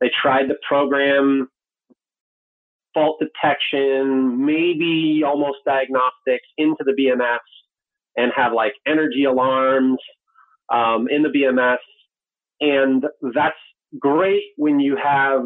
They 0.00 0.10
tried 0.22 0.46
to 0.46 0.54
program 0.66 1.48
fault 2.94 3.20
detection, 3.20 4.46
maybe 4.46 5.22
almost 5.26 5.58
diagnostics 5.66 6.48
into 6.56 6.84
the 6.84 6.92
BMS 6.98 7.38
and 8.16 8.32
have 8.34 8.54
like 8.54 8.72
energy 8.86 9.24
alarms 9.24 9.98
um, 10.72 11.06
in 11.10 11.22
the 11.22 11.28
BMS. 11.28 11.76
And 12.62 13.04
that's 13.34 13.56
great 13.98 14.42
when 14.56 14.80
you 14.80 14.96
have 15.02 15.42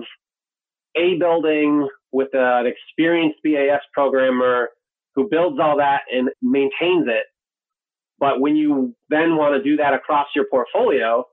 a 0.97 1.17
building 1.19 1.89
with 2.13 2.29
an 2.33 2.67
experienced 2.67 3.39
BAS 3.45 3.81
programmer 3.95 4.71
who 5.15 5.29
builds 5.31 5.59
all 5.61 5.79
that 5.79 6.03
and 6.13 6.31
maintains 6.43 7.07
it. 7.09 7.27
But 8.19 8.41
when 8.41 8.57
you 8.57 8.95
then 9.09 9.37
want 9.37 9.55
to 9.57 9.63
do 9.63 9.77
that 9.79 9.95
across 9.95 10.29
your 10.35 10.47
portfolio, 10.51 11.25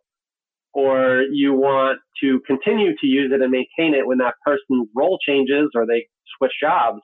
or 0.74 1.24
you 1.32 1.54
want 1.54 2.00
to 2.22 2.40
continue 2.46 2.92
to 2.98 3.08
use 3.08 3.32
it 3.34 3.42
and 3.42 3.52
maintain 3.52 3.96
it 3.96 4.06
when 4.06 4.20
that 4.20 4.36
person's 4.46 4.88
role 4.96 5.18
changes 5.28 5.70
or 5.76 5.86
they 5.88 6.08
switch 6.38 6.52
jobs, 6.62 7.02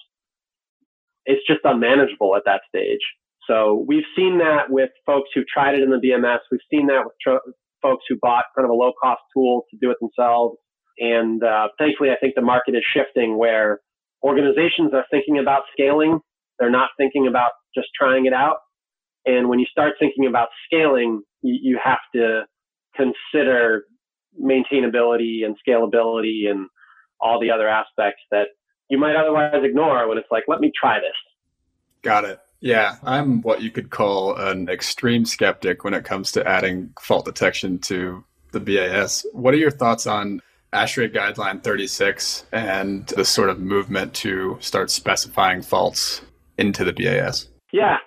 it's 1.26 1.45
just 1.47 1.62
unmanageable 1.63 2.36
at 2.36 2.43
that 2.45 2.62
stage. 2.69 2.99
So 3.47 3.84
we've 3.88 4.06
seen 4.15 4.38
that 4.39 4.69
with 4.69 4.91
folks 5.06 5.30
who 5.34 5.43
tried 5.52 5.76
it 5.76 5.84
in 5.84 5.89
the 5.89 5.97
BMS. 5.97 6.39
We've 6.52 6.62
seen 6.71 6.88
that 6.88 7.04
with 7.06 7.13
tr- 7.21 7.49
folks 7.83 8.05
who 8.09 8.17
bought 8.21 8.45
kind 8.55 8.65
of 8.65 8.71
a 8.71 8.73
low 8.73 8.93
cost 9.01 9.21
tool 9.35 9.65
to 9.69 9.77
do 9.79 9.91
it 9.91 9.97
themselves. 9.99 10.57
And 10.97 11.43
uh, 11.43 11.67
thankfully, 11.77 12.09
I 12.09 12.15
think 12.19 12.35
the 12.35 12.41
market 12.41 12.73
is 12.75 12.83
shifting 12.95 13.37
where 13.37 13.79
organizations 14.23 14.93
are 14.93 15.05
thinking 15.11 15.37
about 15.37 15.63
scaling. 15.73 16.19
They're 16.59 16.71
not 16.71 16.89
thinking 16.97 17.27
about 17.27 17.51
just 17.75 17.87
trying 17.99 18.25
it 18.25 18.33
out. 18.33 18.57
And 19.25 19.49
when 19.49 19.59
you 19.59 19.65
start 19.69 19.93
thinking 19.99 20.25
about 20.27 20.49
scaling, 20.65 21.21
you, 21.41 21.59
you 21.61 21.79
have 21.83 21.99
to 22.15 22.43
consider 22.95 23.83
maintainability 24.41 25.45
and 25.45 25.55
scalability 25.67 26.49
and 26.49 26.67
all 27.19 27.39
the 27.39 27.51
other 27.51 27.67
aspects 27.67 28.21
that 28.31 28.47
you 28.89 28.97
might 28.97 29.15
otherwise 29.15 29.61
ignore 29.63 30.07
when 30.07 30.17
it's 30.17 30.27
like, 30.31 30.43
let 30.47 30.59
me 30.59 30.71
try 30.79 30.99
this. 30.99 31.15
Got 32.01 32.25
it. 32.25 32.39
Yeah, 32.63 32.95
I'm 33.04 33.41
what 33.41 33.62
you 33.62 33.69
could 33.69 33.89
call 33.89 34.38
an 34.38 34.69
extreme 34.69 35.26
skeptic 35.26 35.84
when 35.84 35.93
it 35.93 36.06
comes 36.06 36.32
to 36.32 36.47
adding 36.47 36.93
fault 36.97 37.26
detection 37.26 37.78
to 37.80 38.23
the 38.54 38.62
BAS. 38.62 39.26
What 39.34 39.54
are 39.54 39.58
your 39.58 39.69
thoughts 39.69 40.08
on 40.08 40.41
ASHRAE 40.71 41.13
Guideline 41.13 41.62
36 41.62 42.45
and 42.54 43.06
the 43.08 43.26
sort 43.26 43.49
of 43.49 43.60
movement 43.60 44.13
to 44.13 44.58
start 44.62 44.91
specifying 44.91 45.62
faults 45.62 46.21
into 46.58 46.86
the 46.86 46.93
BAS? 46.93 47.49
Yeah. 47.73 47.97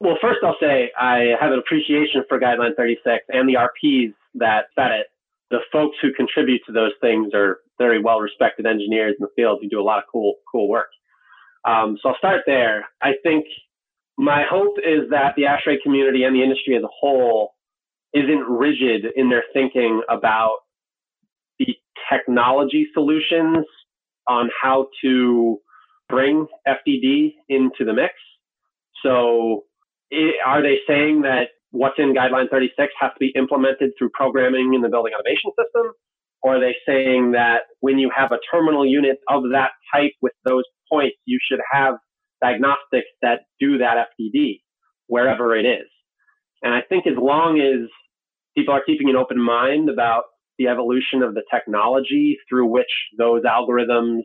Well, 0.00 0.16
first 0.22 0.38
I'll 0.42 0.56
say 0.58 0.90
I 0.98 1.34
have 1.38 1.52
an 1.52 1.58
appreciation 1.58 2.24
for 2.26 2.40
Guideline 2.40 2.74
36 2.74 3.22
and 3.28 3.46
the 3.46 3.58
RPs 3.58 4.14
that 4.36 4.68
set 4.74 4.92
it. 4.92 5.08
The 5.50 5.58
folks 5.70 5.98
who 6.00 6.14
contribute 6.14 6.62
to 6.64 6.72
those 6.72 6.92
things 7.02 7.34
are 7.34 7.58
very 7.76 8.00
well 8.02 8.20
respected 8.20 8.64
engineers 8.64 9.14
in 9.20 9.24
the 9.26 9.30
field 9.36 9.58
who 9.60 9.68
do 9.68 9.78
a 9.78 9.84
lot 9.84 9.98
of 9.98 10.04
cool, 10.10 10.36
cool 10.50 10.70
work. 10.70 10.88
Um, 11.66 11.98
so 12.02 12.08
I'll 12.08 12.16
start 12.16 12.44
there. 12.46 12.86
I 13.02 13.12
think 13.22 13.44
my 14.18 14.44
hope 14.48 14.76
is 14.78 15.10
that 15.10 15.34
the 15.36 15.42
ASHRAE 15.42 15.82
community 15.82 16.24
and 16.24 16.34
the 16.34 16.42
industry 16.42 16.76
as 16.76 16.82
a 16.82 16.88
whole 17.00 17.52
isn't 18.14 18.44
rigid 18.48 19.04
in 19.14 19.28
their 19.28 19.44
thinking 19.52 20.02
about 20.08 20.56
the 21.58 21.76
technology 22.10 22.86
solutions 22.94 23.66
on 24.28 24.50
how 24.62 24.86
to 25.02 25.58
bring 26.08 26.46
FDD 26.66 27.34
into 27.48 27.84
the 27.84 27.92
mix. 27.92 28.14
So 29.02 29.64
it, 30.10 30.36
are 30.44 30.62
they 30.62 30.78
saying 30.86 31.22
that 31.22 31.48
what's 31.70 31.98
in 31.98 32.14
guideline 32.14 32.48
36 32.50 32.92
has 33.00 33.10
to 33.12 33.18
be 33.20 33.32
implemented 33.36 33.90
through 33.98 34.10
programming 34.14 34.72
in 34.74 34.80
the 34.80 34.88
building 34.88 35.12
automation 35.18 35.50
system? 35.50 35.92
Or 36.42 36.56
are 36.56 36.60
they 36.60 36.74
saying 36.86 37.32
that 37.32 37.62
when 37.80 37.98
you 37.98 38.10
have 38.16 38.32
a 38.32 38.38
terminal 38.50 38.86
unit 38.86 39.18
of 39.28 39.42
that 39.52 39.70
type 39.92 40.12
with 40.22 40.32
those 40.44 40.64
points, 40.90 41.16
you 41.26 41.38
should 41.50 41.60
have 41.72 41.96
diagnostics 42.40 43.08
that 43.22 43.40
do 43.60 43.78
that 43.78 44.06
FDD 44.18 44.60
wherever 45.06 45.56
it 45.56 45.64
is. 45.64 45.88
And 46.62 46.74
I 46.74 46.80
think 46.88 47.06
as 47.06 47.14
long 47.16 47.60
as 47.60 47.88
people 48.56 48.74
are 48.74 48.82
keeping 48.84 49.08
an 49.08 49.16
open 49.16 49.40
mind 49.40 49.88
about 49.88 50.24
the 50.58 50.68
evolution 50.68 51.22
of 51.22 51.34
the 51.34 51.42
technology 51.52 52.38
through 52.48 52.66
which 52.66 52.90
those 53.18 53.42
algorithms 53.42 54.22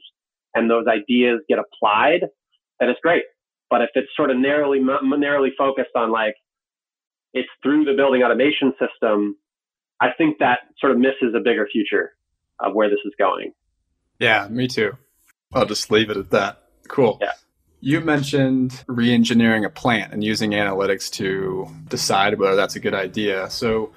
and 0.55 0.69
those 0.69 0.85
ideas 0.87 1.41
get 1.47 1.59
applied, 1.59 2.21
then 2.79 2.89
it's 2.89 2.99
great. 3.01 3.23
But 3.69 3.81
if 3.81 3.89
it's 3.95 4.09
sort 4.15 4.31
of 4.31 4.37
narrowly 4.37 4.79
narrowly 4.79 5.51
focused 5.57 5.95
on 5.95 6.11
like 6.11 6.35
it's 7.33 7.49
through 7.63 7.85
the 7.85 7.93
building 7.93 8.23
automation 8.23 8.73
system, 8.79 9.37
I 10.01 10.07
think 10.17 10.39
that 10.39 10.59
sort 10.79 10.91
of 10.91 10.97
misses 10.97 11.33
a 11.35 11.39
bigger 11.39 11.67
future 11.71 12.11
of 12.59 12.73
where 12.73 12.89
this 12.89 12.99
is 13.05 13.13
going. 13.17 13.53
Yeah, 14.19 14.47
me 14.49 14.67
too. 14.67 14.97
I'll 15.53 15.65
just 15.65 15.91
leave 15.91 16.09
it 16.09 16.17
at 16.17 16.31
that. 16.31 16.63
Cool. 16.87 17.17
Yeah. 17.21 17.31
You 17.83 17.99
mentioned 17.99 18.83
re-engineering 18.87 19.65
a 19.65 19.69
plant 19.69 20.13
and 20.13 20.23
using 20.23 20.51
analytics 20.51 21.09
to 21.13 21.67
decide 21.89 22.37
whether 22.37 22.55
that's 22.55 22.75
a 22.75 22.79
good 22.79 22.93
idea. 22.93 23.49
So 23.49 23.91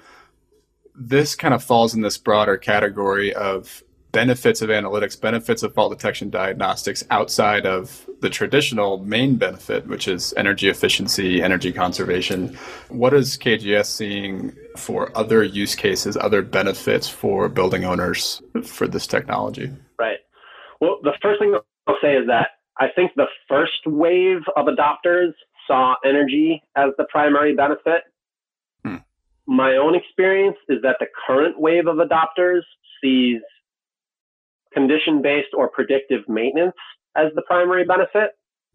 this 0.95 1.35
kind 1.35 1.53
of 1.53 1.63
falls 1.63 1.93
in 1.93 2.01
this 2.01 2.17
broader 2.17 2.57
category 2.57 3.33
of 3.33 3.83
benefits 4.11 4.61
of 4.61 4.69
analytics, 4.69 5.19
benefits 5.19 5.61
of 5.61 5.73
fault 5.73 5.91
detection 5.91 6.29
diagnostics 6.29 7.03
outside 7.11 7.65
of 7.65 8.09
the 8.21 8.29
traditional 8.29 8.97
main 8.99 9.35
benefit, 9.35 9.85
which 9.87 10.07
is 10.07 10.33
energy 10.35 10.69
efficiency, 10.69 11.43
energy 11.43 11.73
conservation. 11.73 12.57
What 12.87 13.13
is 13.13 13.37
KGS 13.37 13.87
seeing 13.87 14.55
for 14.77 15.15
other 15.17 15.43
use 15.43 15.75
cases, 15.75 16.15
other 16.15 16.41
benefits 16.41 17.09
for 17.09 17.49
building 17.49 17.83
owners 17.83 18.41
for 18.63 18.87
this 18.87 19.05
technology? 19.05 19.69
Right. 19.99 20.19
Well, 20.79 20.99
the 21.03 21.11
first 21.21 21.39
thing 21.41 21.53
I'll 21.85 21.97
say 22.01 22.15
is 22.15 22.25
that 22.27 22.51
I 22.79 22.87
think 22.93 23.11
the 23.15 23.27
first 23.47 23.85
wave 23.85 24.41
of 24.55 24.65
adopters 24.65 25.31
saw 25.67 25.95
energy 26.05 26.61
as 26.75 26.89
the 26.97 27.05
primary 27.09 27.55
benefit. 27.55 28.03
Hmm. 28.83 28.97
My 29.47 29.77
own 29.77 29.95
experience 29.95 30.57
is 30.69 30.79
that 30.83 30.97
the 30.99 31.07
current 31.27 31.59
wave 31.59 31.87
of 31.87 31.97
adopters 31.97 32.61
sees 33.01 33.41
condition 34.73 35.21
based 35.21 35.53
or 35.53 35.69
predictive 35.69 36.21
maintenance 36.27 36.75
as 37.15 37.27
the 37.35 37.41
primary 37.43 37.85
benefit. 37.85 38.31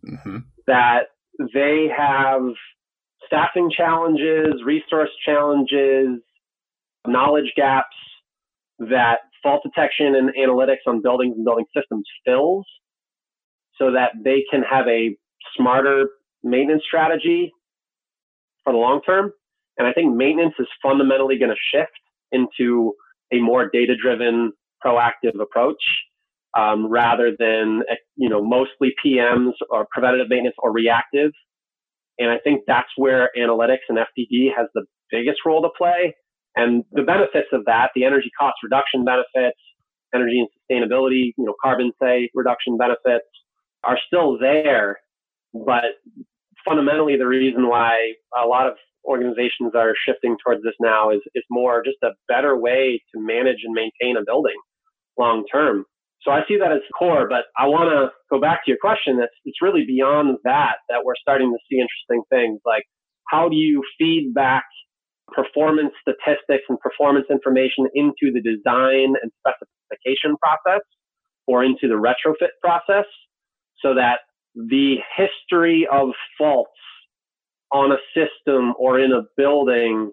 Mm-hmm. 0.07 0.39
That 0.67 1.09
they 1.53 1.89
have 1.95 2.43
staffing 3.27 3.71
challenges, 3.71 4.63
resource 4.65 5.11
challenges, 5.25 6.21
knowledge 7.07 7.53
gaps 7.55 7.97
that 8.79 9.19
fault 9.43 9.63
detection 9.63 10.15
and 10.15 10.31
analytics 10.35 10.87
on 10.87 11.03
buildings 11.03 11.35
and 11.37 11.45
building 11.45 11.67
systems 11.77 12.05
fills 12.25 12.67
so 13.81 13.93
that 13.93 14.11
they 14.23 14.45
can 14.51 14.63
have 14.63 14.87
a 14.87 15.17
smarter 15.57 16.11
maintenance 16.43 16.83
strategy 16.87 17.53
for 18.65 18.73
the 18.73 18.79
long 18.79 19.01
term. 19.03 19.33
And 19.79 19.89
I 19.89 19.93
think 19.93 20.15
maintenance 20.15 20.55
is 20.59 20.67
fundamentally 20.83 21.39
going 21.39 21.51
to 21.51 21.77
shift 21.77 21.91
into 22.33 22.93
a 23.33 23.41
more 23.41 23.71
data 23.71 23.95
driven, 24.01 24.53
proactive 24.85 25.41
approach 25.41 25.83
um, 26.59 26.87
rather 26.87 27.33
than, 27.39 27.83
you 28.17 28.29
know, 28.29 28.43
mostly 28.43 28.93
PMs 29.05 29.53
or 29.71 29.87
preventative 29.91 30.29
maintenance 30.29 30.57
or 30.59 30.73
reactive. 30.73 31.31
And 32.19 32.31
I 32.31 32.39
think 32.45 32.63
that's 32.67 32.89
where 32.97 33.31
analytics 33.39 33.89
and 33.89 33.99
FDD 33.99 34.51
has 34.57 34.67
the 34.75 34.85
biggest 35.11 35.39
role 35.47 35.63
to 35.63 35.71
play. 35.77 36.15
And 36.57 36.85
the 36.93 37.03
benefits 37.03 37.49
of 37.53 37.65
that, 37.67 37.91
the 37.95 38.05
energy 38.05 38.31
cost 38.39 38.57
reduction 38.63 39.05
benefits, 39.05 39.59
energy 40.15 40.41
and 40.41 40.49
sustainability, 40.59 41.33
you 41.39 41.45
know, 41.47 41.55
carbon 41.63 41.93
say 42.03 42.29
reduction 42.35 42.77
benefits, 42.77 43.27
are 43.85 43.99
still 44.07 44.39
there, 44.39 45.01
but 45.53 45.97
fundamentally 46.65 47.17
the 47.17 47.27
reason 47.27 47.69
why 47.69 48.13
a 48.37 48.47
lot 48.47 48.67
of 48.67 48.75
organizations 49.05 49.73
are 49.75 49.95
shifting 50.07 50.37
towards 50.45 50.63
this 50.63 50.75
now 50.81 51.11
is, 51.11 51.21
is 51.35 51.45
more 51.51 51.83
just 51.85 51.97
a 52.03 52.11
better 52.29 52.57
way 52.57 53.03
to 53.15 53.21
manage 53.21 53.63
and 53.65 53.75
maintain 53.75 54.17
a 54.17 54.25
building 54.25 54.59
long 55.19 55.45
term. 55.51 55.85
So 56.23 56.31
I 56.31 56.41
see 56.47 56.59
that 56.59 56.71
as 56.71 56.81
core, 56.99 57.27
but 57.29 57.45
I 57.57 57.67
want 57.67 57.89
to 57.89 58.13
go 58.31 58.41
back 58.41 58.65
to 58.65 58.71
your 58.71 58.79
question. 58.79 59.17
That's 59.17 59.33
it's 59.47 59.63
really 59.63 59.87
beyond 59.87 60.37
that 60.45 60.77
that 60.91 61.01
we're 61.05 61.17
starting 61.19 61.51
to 61.51 61.59
see 61.69 61.81
interesting 61.81 62.23
things 62.29 62.61
like 62.67 62.85
how 63.29 63.49
do 63.49 63.57
you 63.57 63.83
feed 63.99 64.35
back 64.35 64.65
performance 65.33 65.93
statistics 66.03 66.65
and 66.69 66.79
performance 66.81 67.27
information 67.31 67.87
into 67.95 68.33
the 68.35 68.43
design 68.43 69.15
and 69.23 69.31
specification 69.41 70.37
process 70.43 70.83
or 71.47 71.65
into 71.65 71.89
the 71.89 71.95
retrofit 71.95 72.51
process 72.61 73.07
so 73.83 73.95
that 73.95 74.21
the 74.55 74.97
history 75.17 75.87
of 75.91 76.11
faults 76.37 76.71
on 77.73 77.93
a 77.93 77.97
system 78.15 78.75
or 78.79 78.99
in 78.99 79.13
a 79.13 79.23
building 79.37 80.13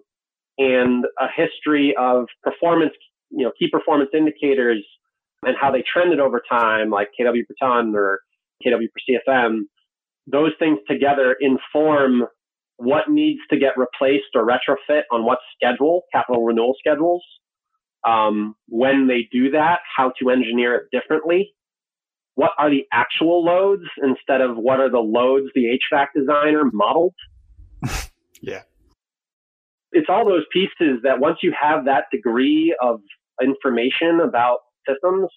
and 0.58 1.04
a 1.18 1.26
history 1.34 1.94
of 1.98 2.26
performance, 2.42 2.94
you 3.30 3.44
know, 3.44 3.52
key 3.58 3.68
performance 3.70 4.10
indicators 4.14 4.84
and 5.44 5.56
how 5.60 5.70
they 5.70 5.82
trended 5.92 6.20
over 6.20 6.42
time, 6.48 6.90
like 6.90 7.08
kW 7.18 7.46
per 7.46 7.54
ton 7.60 7.94
or 7.94 8.20
kW 8.64 8.86
per 8.92 9.20
CFM, 9.28 9.60
those 10.26 10.52
things 10.58 10.78
together 10.88 11.36
inform 11.40 12.24
what 12.76 13.08
needs 13.08 13.40
to 13.50 13.58
get 13.58 13.76
replaced 13.76 14.34
or 14.34 14.46
retrofit 14.46 15.02
on 15.10 15.24
what 15.24 15.38
schedule, 15.54 16.02
capital 16.12 16.44
renewal 16.44 16.74
schedules. 16.78 17.24
Um, 18.06 18.54
when 18.68 19.08
they 19.08 19.28
do 19.32 19.50
that, 19.50 19.80
how 19.96 20.12
to 20.20 20.30
engineer 20.30 20.76
it 20.76 20.84
differently 20.96 21.52
what 22.38 22.52
are 22.56 22.70
the 22.70 22.84
actual 22.92 23.44
loads 23.44 23.82
instead 24.00 24.40
of 24.40 24.56
what 24.56 24.78
are 24.78 24.88
the 24.88 25.00
loads 25.00 25.46
the 25.56 25.76
HVAC 25.92 26.06
designer 26.14 26.62
modeled. 26.72 27.14
yeah. 28.40 28.62
It's 29.90 30.06
all 30.08 30.24
those 30.24 30.44
pieces 30.52 31.00
that 31.02 31.18
once 31.18 31.38
you 31.42 31.52
have 31.60 31.86
that 31.86 32.04
degree 32.12 32.76
of 32.80 33.00
information 33.42 34.20
about 34.22 34.58
systems, 34.88 35.28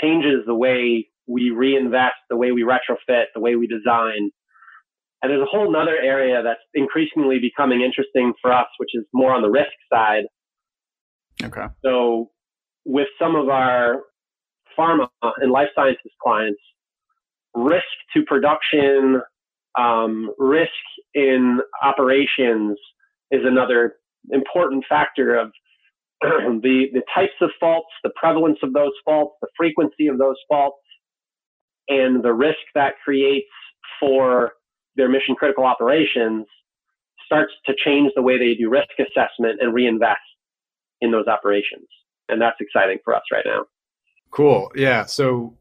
changes 0.00 0.44
the 0.46 0.54
way 0.54 1.08
we 1.26 1.50
reinvest, 1.50 2.14
the 2.30 2.36
way 2.36 2.52
we 2.52 2.62
retrofit, 2.62 3.24
the 3.34 3.40
way 3.40 3.56
we 3.56 3.66
design. 3.66 4.30
And 5.22 5.32
there's 5.32 5.42
a 5.42 5.50
whole 5.50 5.74
other 5.76 5.96
area 6.00 6.40
that's 6.40 6.60
increasingly 6.72 7.40
becoming 7.40 7.80
interesting 7.80 8.32
for 8.40 8.52
us, 8.52 8.68
which 8.78 8.90
is 8.94 9.04
more 9.12 9.34
on 9.34 9.42
the 9.42 9.50
risk 9.50 9.74
side. 9.92 10.26
Okay. 11.42 11.66
So 11.84 12.30
with 12.84 13.08
some 13.20 13.34
of 13.34 13.48
our 13.48 14.02
pharma 14.78 15.08
and 15.38 15.52
life 15.52 15.68
sciences 15.74 16.12
clients, 16.22 16.60
risk 17.54 17.84
to 18.14 18.24
production 18.24 19.22
Um, 19.78 20.32
risk 20.38 20.70
in 21.14 21.60
operations 21.82 22.78
is 23.30 23.42
another 23.44 23.96
important 24.32 24.84
factor 24.88 25.36
of 25.36 25.52
the, 26.22 26.86
the 26.92 27.02
types 27.14 27.34
of 27.40 27.50
faults, 27.60 27.88
the 28.04 28.10
prevalence 28.16 28.58
of 28.62 28.72
those 28.72 28.92
faults, 29.04 29.36
the 29.42 29.48
frequency 29.56 30.08
of 30.08 30.18
those 30.18 30.36
faults, 30.48 30.78
and 31.88 32.24
the 32.24 32.32
risk 32.34 32.58
that 32.74 32.94
creates 33.04 33.48
for 34.00 34.52
their 34.96 35.08
mission 35.08 35.34
critical 35.36 35.64
operations 35.64 36.46
starts 37.26 37.52
to 37.66 37.74
change 37.84 38.12
the 38.16 38.22
way 38.22 38.38
they 38.38 38.54
do 38.54 38.70
risk 38.70 38.90
assessment 39.00 39.60
and 39.60 39.74
reinvest 39.74 40.20
in 41.00 41.10
those 41.12 41.26
operations. 41.28 41.88
And 42.28 42.40
that's 42.42 42.56
exciting 42.60 42.98
for 43.04 43.14
us 43.14 43.22
right 43.32 43.44
now. 43.46 43.64
Cool. 44.30 44.70
Yeah. 44.74 45.06
So 45.06 45.56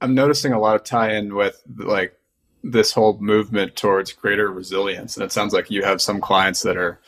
I'm 0.00 0.14
noticing 0.14 0.52
a 0.52 0.60
lot 0.60 0.76
of 0.76 0.84
tie 0.84 1.14
in 1.14 1.34
with 1.34 1.62
like 1.76 2.18
this 2.62 2.92
whole 2.92 3.18
movement 3.20 3.76
towards 3.76 4.12
greater 4.12 4.50
resilience. 4.50 5.16
And 5.16 5.24
it 5.24 5.32
sounds 5.32 5.52
like 5.52 5.70
you 5.70 5.82
have 5.82 6.00
some 6.00 6.20
clients 6.20 6.62
that 6.62 6.76
are 6.76 7.00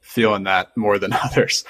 feeling 0.00 0.44
that 0.44 0.76
more 0.76 0.98
than 0.98 1.12
others. 1.24 1.64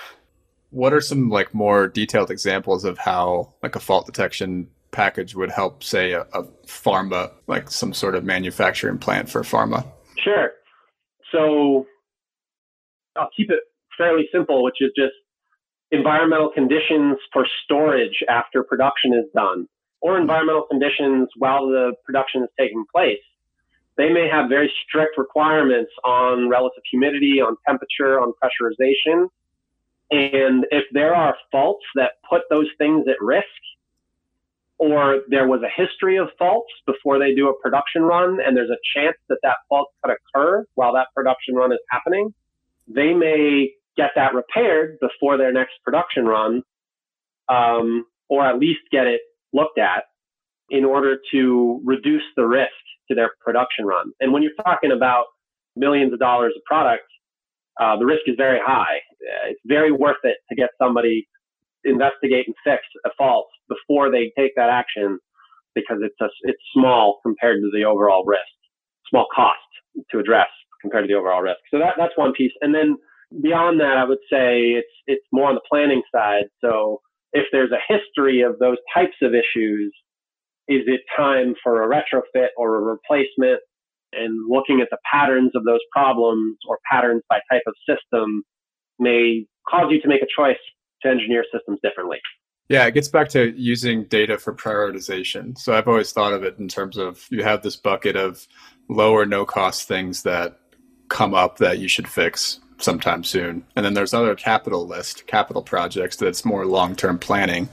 What 0.70 0.92
are 0.92 1.00
some 1.00 1.30
like 1.30 1.54
more 1.54 1.88
detailed 1.88 2.30
examples 2.30 2.84
of 2.84 2.98
how 2.98 3.54
like 3.62 3.76
a 3.76 3.80
fault 3.80 4.06
detection 4.06 4.68
package 4.90 5.34
would 5.34 5.50
help, 5.50 5.82
say, 5.82 6.12
a, 6.12 6.22
a 6.32 6.42
pharma, 6.66 7.30
like 7.46 7.70
some 7.70 7.94
sort 7.94 8.14
of 8.14 8.24
manufacturing 8.24 8.98
plant 8.98 9.30
for 9.30 9.42
pharma? 9.42 9.86
Sure. 10.22 10.50
So 11.32 11.86
I'll 13.16 13.30
keep 13.36 13.50
it 13.50 13.60
fairly 13.96 14.28
simple, 14.32 14.62
which 14.64 14.76
is 14.80 14.90
just 14.96 15.14
environmental 15.90 16.50
conditions 16.50 17.16
for 17.32 17.46
storage 17.64 18.22
after 18.28 18.62
production 18.62 19.14
is 19.14 19.24
done, 19.34 19.66
or 20.00 20.18
environmental 20.18 20.66
conditions 20.70 21.28
while 21.36 21.66
the 21.66 21.92
production 22.04 22.42
is 22.42 22.48
taking 22.58 22.84
place. 22.94 23.18
They 23.96 24.10
may 24.10 24.28
have 24.30 24.48
very 24.48 24.72
strict 24.86 25.18
requirements 25.18 25.90
on 26.04 26.48
relative 26.48 26.82
humidity, 26.90 27.40
on 27.40 27.56
temperature, 27.66 28.20
on 28.20 28.32
pressurization. 28.40 29.28
And 30.10 30.66
if 30.70 30.84
there 30.92 31.14
are 31.14 31.34
faults 31.50 31.84
that 31.96 32.12
put 32.28 32.42
those 32.48 32.68
things 32.78 33.06
at 33.08 33.16
risk, 33.20 33.46
or 34.78 35.22
there 35.28 35.48
was 35.48 35.62
a 35.62 35.82
history 35.82 36.16
of 36.16 36.28
faults 36.38 36.72
before 36.86 37.18
they 37.18 37.34
do 37.34 37.48
a 37.48 37.60
production 37.60 38.02
run, 38.02 38.38
and 38.40 38.56
there's 38.56 38.70
a 38.70 38.78
chance 38.94 39.16
that 39.28 39.38
that 39.42 39.56
fault 39.68 39.90
could 40.02 40.14
occur 40.14 40.64
while 40.76 40.92
that 40.94 41.08
production 41.14 41.56
run 41.56 41.72
is 41.72 41.80
happening, 41.90 42.32
they 42.86 43.12
may 43.12 43.72
get 43.98 44.10
that 44.16 44.32
repaired 44.32 44.96
before 45.00 45.36
their 45.36 45.52
next 45.52 45.72
production 45.84 46.24
run, 46.24 46.62
um, 47.48 48.06
or 48.30 48.46
at 48.46 48.58
least 48.58 48.80
get 48.90 49.06
it 49.06 49.20
looked 49.52 49.78
at 49.78 50.04
in 50.70 50.84
order 50.84 51.18
to 51.32 51.80
reduce 51.84 52.22
the 52.36 52.46
risk 52.46 52.70
to 53.10 53.14
their 53.14 53.30
production 53.44 53.84
run. 53.84 54.12
And 54.20 54.32
when 54.32 54.42
you're 54.42 54.52
talking 54.64 54.92
about 54.92 55.24
millions 55.76 56.12
of 56.12 56.18
dollars 56.18 56.52
of 56.56 56.62
product, 56.64 57.04
uh, 57.80 57.96
the 57.98 58.06
risk 58.06 58.22
is 58.26 58.34
very 58.36 58.60
high. 58.64 58.98
It's 59.48 59.60
very 59.66 59.92
worth 59.92 60.22
it 60.24 60.36
to 60.48 60.54
get 60.54 60.70
somebody 60.80 61.26
investigate 61.84 62.46
and 62.46 62.54
fix 62.64 62.82
a 63.06 63.10
fault 63.16 63.46
before 63.68 64.10
they 64.10 64.32
take 64.36 64.52
that 64.56 64.68
action 64.68 65.18
because 65.74 65.98
it's 66.02 66.20
a, 66.20 66.28
it's 66.42 66.58
small 66.74 67.20
compared 67.22 67.60
to 67.60 67.70
the 67.72 67.84
overall 67.84 68.24
risk, 68.24 68.50
small 69.08 69.26
cost 69.34 69.58
to 70.10 70.18
address 70.18 70.48
compared 70.82 71.04
to 71.04 71.08
the 71.08 71.18
overall 71.18 71.40
risk. 71.40 71.58
So 71.70 71.78
that 71.78 71.94
that's 71.96 72.16
one 72.16 72.32
piece. 72.32 72.52
And 72.60 72.74
then 72.74 72.96
beyond 73.42 73.80
that, 73.80 73.96
I 73.96 74.04
would 74.04 74.18
say 74.30 74.70
it's 74.72 74.92
it's 75.06 75.24
more 75.32 75.48
on 75.48 75.54
the 75.54 75.60
planning 75.68 76.02
side. 76.14 76.44
So 76.60 77.00
if 77.32 77.46
there's 77.52 77.70
a 77.72 77.92
history 77.92 78.42
of 78.42 78.58
those 78.58 78.78
types 78.94 79.16
of 79.22 79.32
issues, 79.34 79.92
is 80.68 80.82
it 80.86 81.00
time 81.16 81.54
for 81.62 81.82
a 81.82 81.88
retrofit 81.88 82.48
or 82.56 82.76
a 82.76 82.80
replacement? 82.80 83.60
And 84.12 84.48
looking 84.48 84.80
at 84.80 84.88
the 84.90 84.98
patterns 85.10 85.52
of 85.54 85.64
those 85.64 85.80
problems 85.92 86.56
or 86.66 86.78
patterns 86.90 87.22
by 87.28 87.40
type 87.50 87.62
of 87.66 87.74
system 87.86 88.42
may 88.98 89.46
cause 89.68 89.86
you 89.90 90.00
to 90.00 90.08
make 90.08 90.22
a 90.22 90.26
choice 90.34 90.56
to 91.02 91.08
engineer 91.08 91.44
systems 91.52 91.78
differently. 91.82 92.18
Yeah, 92.70 92.86
it 92.86 92.94
gets 92.94 93.08
back 93.08 93.28
to 93.30 93.52
using 93.56 94.04
data 94.04 94.38
for 94.38 94.54
prioritization. 94.54 95.56
So 95.58 95.74
I've 95.74 95.88
always 95.88 96.12
thought 96.12 96.32
of 96.32 96.42
it 96.42 96.58
in 96.58 96.68
terms 96.68 96.96
of 96.98 97.26
you 97.30 97.42
have 97.42 97.62
this 97.62 97.76
bucket 97.76 98.16
of 98.16 98.46
low 98.88 99.12
or 99.12 99.24
no 99.24 99.44
cost 99.44 99.88
things 99.88 100.22
that 100.22 100.58
come 101.08 101.34
up 101.34 101.58
that 101.58 101.78
you 101.78 101.88
should 101.88 102.08
fix 102.08 102.60
sometime 102.78 103.24
soon. 103.24 103.64
And 103.76 103.84
then 103.84 103.94
there's 103.94 104.14
other 104.14 104.34
capital 104.34 104.86
list, 104.86 105.26
capital 105.26 105.62
projects 105.62 106.16
that's 106.16 106.44
more 106.44 106.66
long 106.66 106.96
term 106.96 107.18
planning. 107.18 107.68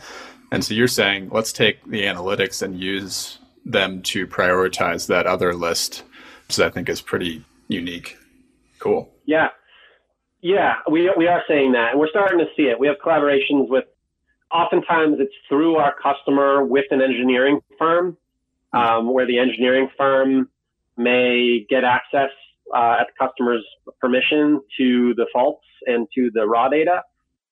And 0.51 0.63
so 0.63 0.73
you're 0.73 0.87
saying 0.87 1.29
let's 1.31 1.53
take 1.53 1.83
the 1.85 2.03
analytics 2.03 2.61
and 2.61 2.79
use 2.79 3.39
them 3.65 4.01
to 4.03 4.27
prioritize 4.27 5.07
that 5.07 5.25
other 5.25 5.53
list, 5.53 6.03
which 6.47 6.59
I 6.59 6.69
think 6.69 6.89
is 6.89 7.01
pretty 7.01 7.43
unique. 7.67 8.17
Cool. 8.79 9.11
Yeah. 9.25 9.49
Yeah, 10.41 10.75
we, 10.91 11.11
we 11.17 11.27
are 11.27 11.41
saying 11.47 11.71
that. 11.71 11.91
And 11.91 11.99
we're 11.99 12.09
starting 12.09 12.37
to 12.37 12.45
see 12.55 12.63
it. 12.63 12.79
We 12.79 12.85
have 12.87 12.97
collaborations 13.03 13.67
with, 13.67 13.85
oftentimes 14.51 15.17
it's 15.19 15.33
through 15.49 15.77
our 15.77 15.95
customer 16.01 16.63
with 16.63 16.85
an 16.91 17.01
engineering 17.01 17.61
firm, 17.79 18.15
um, 18.71 19.11
where 19.11 19.25
the 19.25 19.39
engineering 19.39 19.89
firm 19.97 20.49
may 20.97 21.65
get 21.67 21.83
access 21.83 22.29
uh, 22.73 22.97
at 23.01 23.07
the 23.07 23.25
customer's 23.27 23.65
permission 23.99 24.61
to 24.77 25.13
the 25.15 25.27
faults 25.33 25.65
and 25.85 26.07
to 26.15 26.31
the 26.33 26.47
raw 26.47 26.69
data. 26.69 27.01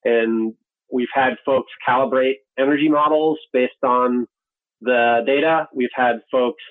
And 0.03 0.53
we've 0.91 1.11
had 1.13 1.33
folks 1.45 1.71
calibrate 1.87 2.37
energy 2.57 2.89
models 2.89 3.39
based 3.51 3.83
on 3.83 4.27
the 4.81 5.21
data. 5.25 5.67
We've 5.73 5.89
had 5.95 6.21
folks 6.31 6.63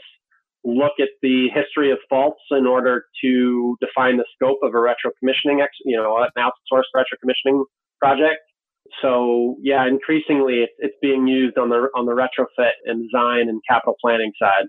look 0.65 0.93
at 1.01 1.09
the 1.23 1.49
history 1.53 1.91
of 1.91 1.99
faults 2.09 2.41
in 2.51 2.67
order 2.67 3.07
to 3.23 3.77
define 3.81 4.17
the 4.17 4.25
scope 4.35 4.59
of 4.63 4.75
a 4.75 4.81
retro 4.81 5.11
commissioning, 5.19 5.61
ex, 5.61 5.73
you 5.85 5.97
know, 5.97 6.19
an 6.19 6.29
outsourced 6.39 6.93
retro 6.95 7.19
commissioning 7.21 7.65
project. 7.99 8.41
So 9.01 9.57
yeah, 9.61 9.87
increasingly 9.87 10.59
it's, 10.59 10.73
it's 10.79 10.97
being 11.01 11.27
used 11.27 11.57
on 11.57 11.71
the 11.71 11.89
on 11.97 12.05
the 12.07 12.13
retrofit 12.13 12.73
and 12.85 13.09
design 13.09 13.49
and 13.49 13.61
capital 13.69 13.97
planning 14.01 14.33
side. 14.39 14.67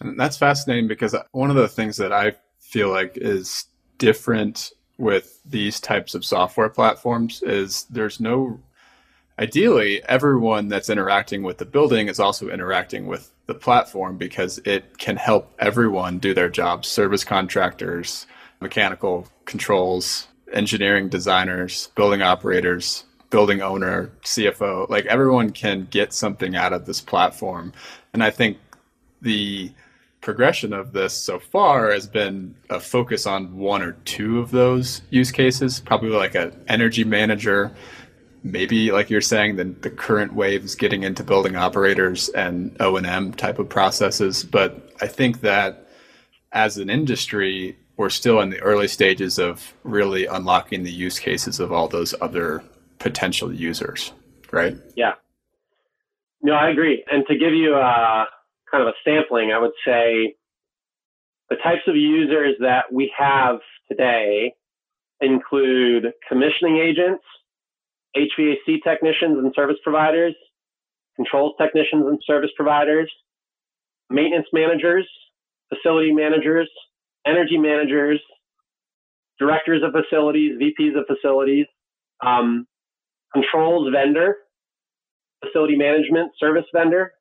And 0.00 0.18
that's 0.18 0.36
fascinating 0.36 0.88
because 0.88 1.14
one 1.32 1.50
of 1.50 1.56
the 1.56 1.68
things 1.68 1.96
that 1.96 2.12
I 2.12 2.34
feel 2.72 2.88
like 2.88 3.12
is 3.16 3.66
different 3.98 4.72
with 4.96 5.38
these 5.44 5.78
types 5.78 6.14
of 6.14 6.24
software 6.24 6.70
platforms 6.70 7.42
is 7.42 7.84
there's 7.90 8.18
no 8.18 8.58
ideally 9.38 10.02
everyone 10.08 10.68
that's 10.68 10.88
interacting 10.88 11.42
with 11.42 11.58
the 11.58 11.66
building 11.66 12.08
is 12.08 12.18
also 12.18 12.48
interacting 12.48 13.06
with 13.06 13.30
the 13.44 13.54
platform 13.54 14.16
because 14.16 14.58
it 14.64 14.96
can 14.96 15.16
help 15.16 15.52
everyone 15.58 16.18
do 16.18 16.32
their 16.32 16.48
jobs. 16.48 16.88
Service 16.88 17.24
contractors 17.24 18.26
mechanical 18.60 19.28
controls 19.44 20.28
engineering 20.54 21.10
designers 21.10 21.88
building 21.94 22.22
operators 22.22 23.04
building 23.28 23.60
owner 23.60 24.10
cfo 24.22 24.88
like 24.88 25.04
everyone 25.06 25.50
can 25.50 25.88
get 25.90 26.12
something 26.12 26.56
out 26.56 26.72
of 26.72 26.86
this 26.86 27.02
platform. 27.02 27.72
And 28.14 28.22
i 28.22 28.30
think 28.30 28.56
the 29.20 29.72
progression 30.22 30.72
of 30.72 30.92
this 30.92 31.12
so 31.12 31.38
far 31.38 31.90
has 31.90 32.06
been 32.06 32.54
a 32.70 32.80
focus 32.80 33.26
on 33.26 33.56
one 33.56 33.82
or 33.82 33.92
two 34.04 34.38
of 34.38 34.52
those 34.52 35.02
use 35.10 35.30
cases, 35.30 35.80
probably 35.80 36.10
like 36.10 36.34
an 36.34 36.58
energy 36.68 37.04
manager. 37.04 37.72
Maybe, 38.44 38.90
like 38.90 39.10
you're 39.10 39.20
saying, 39.20 39.56
the, 39.56 39.64
the 39.64 39.90
current 39.90 40.32
wave 40.32 40.64
is 40.64 40.74
getting 40.74 41.02
into 41.02 41.22
building 41.22 41.56
operators 41.56 42.28
and 42.30 42.76
O 42.80 42.96
and 42.96 43.06
M 43.06 43.32
type 43.32 43.58
of 43.58 43.68
processes. 43.68 44.42
But 44.42 44.92
I 45.00 45.06
think 45.06 45.42
that 45.42 45.88
as 46.52 46.78
an 46.78 46.88
industry, 46.88 47.76
we're 47.96 48.10
still 48.10 48.40
in 48.40 48.50
the 48.50 48.60
early 48.60 48.88
stages 48.88 49.38
of 49.38 49.74
really 49.84 50.26
unlocking 50.26 50.82
the 50.82 50.90
use 50.90 51.18
cases 51.18 51.60
of 51.60 51.72
all 51.72 51.88
those 51.88 52.14
other 52.20 52.64
potential 52.98 53.52
users, 53.52 54.12
right? 54.50 54.76
Yeah. 54.96 55.14
No, 56.42 56.54
I 56.54 56.70
agree. 56.70 57.04
And 57.10 57.24
to 57.26 57.36
give 57.36 57.52
you 57.52 57.74
a 57.74 58.26
kind 58.72 58.82
of 58.82 58.88
a 58.88 58.96
sampling, 59.04 59.52
I 59.52 59.58
would 59.58 59.72
say 59.86 60.34
the 61.50 61.56
types 61.56 61.82
of 61.86 61.94
users 61.94 62.56
that 62.60 62.84
we 62.90 63.12
have 63.18 63.56
today 63.88 64.54
include 65.20 66.12
commissioning 66.28 66.78
agents, 66.78 67.22
HVAC 68.16 68.82
technicians 68.82 69.38
and 69.38 69.52
service 69.54 69.76
providers, 69.84 70.34
controls 71.16 71.54
technicians 71.60 72.06
and 72.06 72.18
service 72.26 72.50
providers, 72.56 73.12
maintenance 74.10 74.46
managers, 74.52 75.06
facility 75.68 76.12
managers, 76.12 76.70
energy 77.26 77.58
managers, 77.58 78.20
directors 79.38 79.82
of 79.82 79.92
facilities, 79.92 80.58
VPs 80.60 80.98
of 80.98 81.04
facilities, 81.06 81.66
um, 82.24 82.66
controls 83.32 83.88
vendor, 83.92 84.36
facility 85.44 85.76
management 85.76 86.32
service 86.38 86.64
vendor, 86.72 87.12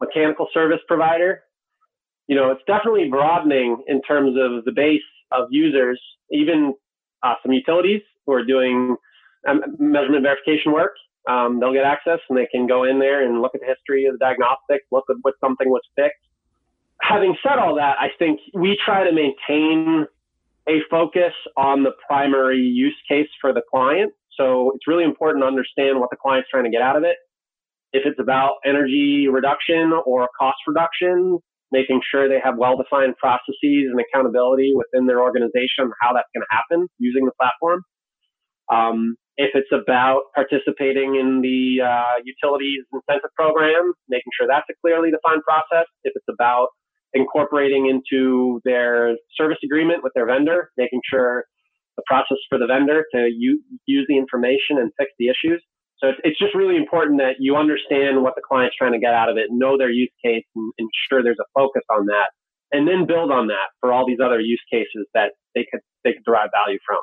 mechanical 0.00 0.48
service 0.52 0.80
provider. 0.86 1.42
You 2.26 2.36
know, 2.36 2.50
it's 2.50 2.62
definitely 2.66 3.08
broadening 3.08 3.84
in 3.86 4.02
terms 4.02 4.36
of 4.38 4.64
the 4.64 4.72
base 4.72 5.00
of 5.32 5.46
users, 5.50 6.00
even 6.30 6.74
uh, 7.22 7.34
some 7.42 7.52
utilities 7.52 8.02
who 8.26 8.32
are 8.32 8.44
doing 8.44 8.96
um, 9.48 9.60
measurement 9.78 10.22
verification 10.22 10.72
work. 10.72 10.94
Um, 11.28 11.58
they'll 11.58 11.72
get 11.72 11.84
access 11.84 12.20
and 12.28 12.38
they 12.38 12.46
can 12.46 12.66
go 12.66 12.84
in 12.84 12.98
there 12.98 13.24
and 13.24 13.42
look 13.42 13.54
at 13.54 13.60
the 13.60 13.66
history 13.66 14.06
of 14.06 14.14
the 14.14 14.18
diagnostics, 14.18 14.86
look 14.92 15.04
at 15.10 15.16
what 15.22 15.34
something 15.40 15.68
was 15.68 15.82
fixed, 15.96 16.18
having 17.02 17.36
said 17.42 17.58
all 17.58 17.74
that, 17.76 17.96
I 17.98 18.08
think 18.18 18.40
we 18.54 18.78
try 18.84 19.04
to 19.04 19.12
maintain 19.12 20.06
a 20.68 20.80
focus 20.90 21.32
on 21.56 21.84
the 21.84 21.92
primary 22.06 22.60
use 22.60 22.96
case 23.08 23.28
for 23.40 23.52
the 23.52 23.62
client. 23.70 24.12
So 24.36 24.72
it's 24.74 24.86
really 24.86 25.04
important 25.04 25.42
to 25.42 25.46
understand 25.46 26.00
what 26.00 26.10
the 26.10 26.16
client's 26.16 26.48
trying 26.50 26.64
to 26.64 26.70
get 26.70 26.82
out 26.82 26.96
of 26.96 27.04
it. 27.04 27.16
If 27.92 28.02
it's 28.04 28.20
about 28.20 28.54
energy 28.64 29.28
reduction 29.30 29.92
or 30.04 30.28
cost 30.38 30.58
reduction, 30.66 31.38
making 31.72 32.00
sure 32.10 32.28
they 32.28 32.40
have 32.42 32.56
well 32.56 32.76
defined 32.76 33.16
processes 33.16 33.90
and 33.90 33.98
accountability 34.00 34.72
within 34.74 35.06
their 35.06 35.20
organization, 35.20 35.90
how 36.00 36.12
that's 36.12 36.28
going 36.34 36.44
to 36.44 36.54
happen 36.54 36.88
using 36.98 37.24
the 37.24 37.32
platform. 37.40 37.82
Um, 38.70 39.16
if 39.36 39.50
it's 39.54 39.70
about 39.72 40.22
participating 40.34 41.16
in 41.16 41.40
the 41.42 41.84
uh, 41.84 42.16
utilities 42.24 42.84
incentive 42.92 43.30
program, 43.36 43.92
making 44.08 44.32
sure 44.38 44.48
that's 44.48 44.66
a 44.70 44.74
clearly 44.80 45.10
defined 45.10 45.42
process. 45.44 45.86
If 46.04 46.12
it's 46.16 46.26
about 46.32 46.68
incorporating 47.12 47.86
into 47.86 48.60
their 48.64 49.16
service 49.36 49.58
agreement 49.64 50.02
with 50.02 50.12
their 50.14 50.26
vendor, 50.26 50.70
making 50.76 51.00
sure 51.08 51.44
the 51.96 52.02
process 52.06 52.38
for 52.48 52.58
the 52.58 52.66
vendor 52.66 53.04
to 53.14 53.28
u- 53.28 53.62
use 53.86 54.06
the 54.08 54.18
information 54.18 54.78
and 54.78 54.90
fix 54.98 55.10
the 55.18 55.28
issues. 55.28 55.62
So 55.98 56.08
it's, 56.08 56.18
it's 56.24 56.38
just 56.38 56.54
really 56.54 56.76
important 56.76 57.18
that 57.18 57.36
you 57.38 57.56
understand 57.56 58.22
what 58.22 58.34
the 58.34 58.42
client's 58.46 58.76
trying 58.76 58.92
to 58.92 58.98
get 58.98 59.14
out 59.14 59.28
of 59.28 59.36
it, 59.36 59.46
know 59.50 59.78
their 59.78 59.90
use 59.90 60.12
case, 60.22 60.44
and 60.54 60.72
ensure 60.78 61.22
there's 61.22 61.40
a 61.40 61.48
focus 61.54 61.82
on 61.90 62.06
that, 62.06 62.30
and 62.72 62.86
then 62.86 63.06
build 63.06 63.30
on 63.30 63.46
that 63.48 63.72
for 63.80 63.92
all 63.92 64.06
these 64.06 64.18
other 64.22 64.40
use 64.40 64.62
cases 64.70 65.06
that 65.14 65.32
they 65.54 65.66
could 65.70 65.80
they 66.04 66.12
could 66.12 66.24
derive 66.24 66.50
value 66.52 66.78
from. 66.86 66.98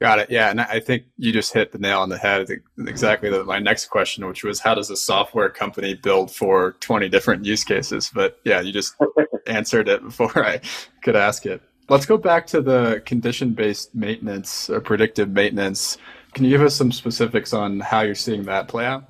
Got 0.00 0.18
it. 0.18 0.30
Yeah, 0.30 0.50
and 0.50 0.60
I 0.60 0.78
think 0.78 1.04
you 1.16 1.32
just 1.32 1.54
hit 1.54 1.72
the 1.72 1.78
nail 1.78 2.00
on 2.00 2.10
the 2.10 2.18
head. 2.18 2.48
Exactly 2.78 3.30
the, 3.30 3.44
my 3.44 3.58
next 3.58 3.86
question, 3.86 4.26
which 4.26 4.44
was 4.44 4.60
how 4.60 4.74
does 4.74 4.90
a 4.90 4.96
software 4.96 5.48
company 5.48 5.94
build 5.94 6.30
for 6.30 6.72
20 6.80 7.08
different 7.08 7.46
use 7.46 7.64
cases? 7.64 8.10
But 8.14 8.38
yeah, 8.44 8.60
you 8.60 8.72
just 8.72 8.94
answered 9.46 9.88
it 9.88 10.02
before 10.02 10.44
I 10.44 10.60
could 11.02 11.16
ask 11.16 11.46
it. 11.46 11.62
Let's 11.88 12.04
go 12.04 12.18
back 12.18 12.46
to 12.48 12.60
the 12.60 13.00
condition-based 13.06 13.94
maintenance 13.94 14.68
or 14.68 14.80
predictive 14.80 15.30
maintenance. 15.30 15.96
Can 16.36 16.44
you 16.44 16.50
give 16.50 16.62
us 16.62 16.76
some 16.76 16.92
specifics 16.92 17.52
on 17.52 17.80
how 17.80 18.02
you're 18.02 18.14
seeing 18.14 18.44
that 18.44 18.68
play 18.68 18.86
out? 18.86 19.04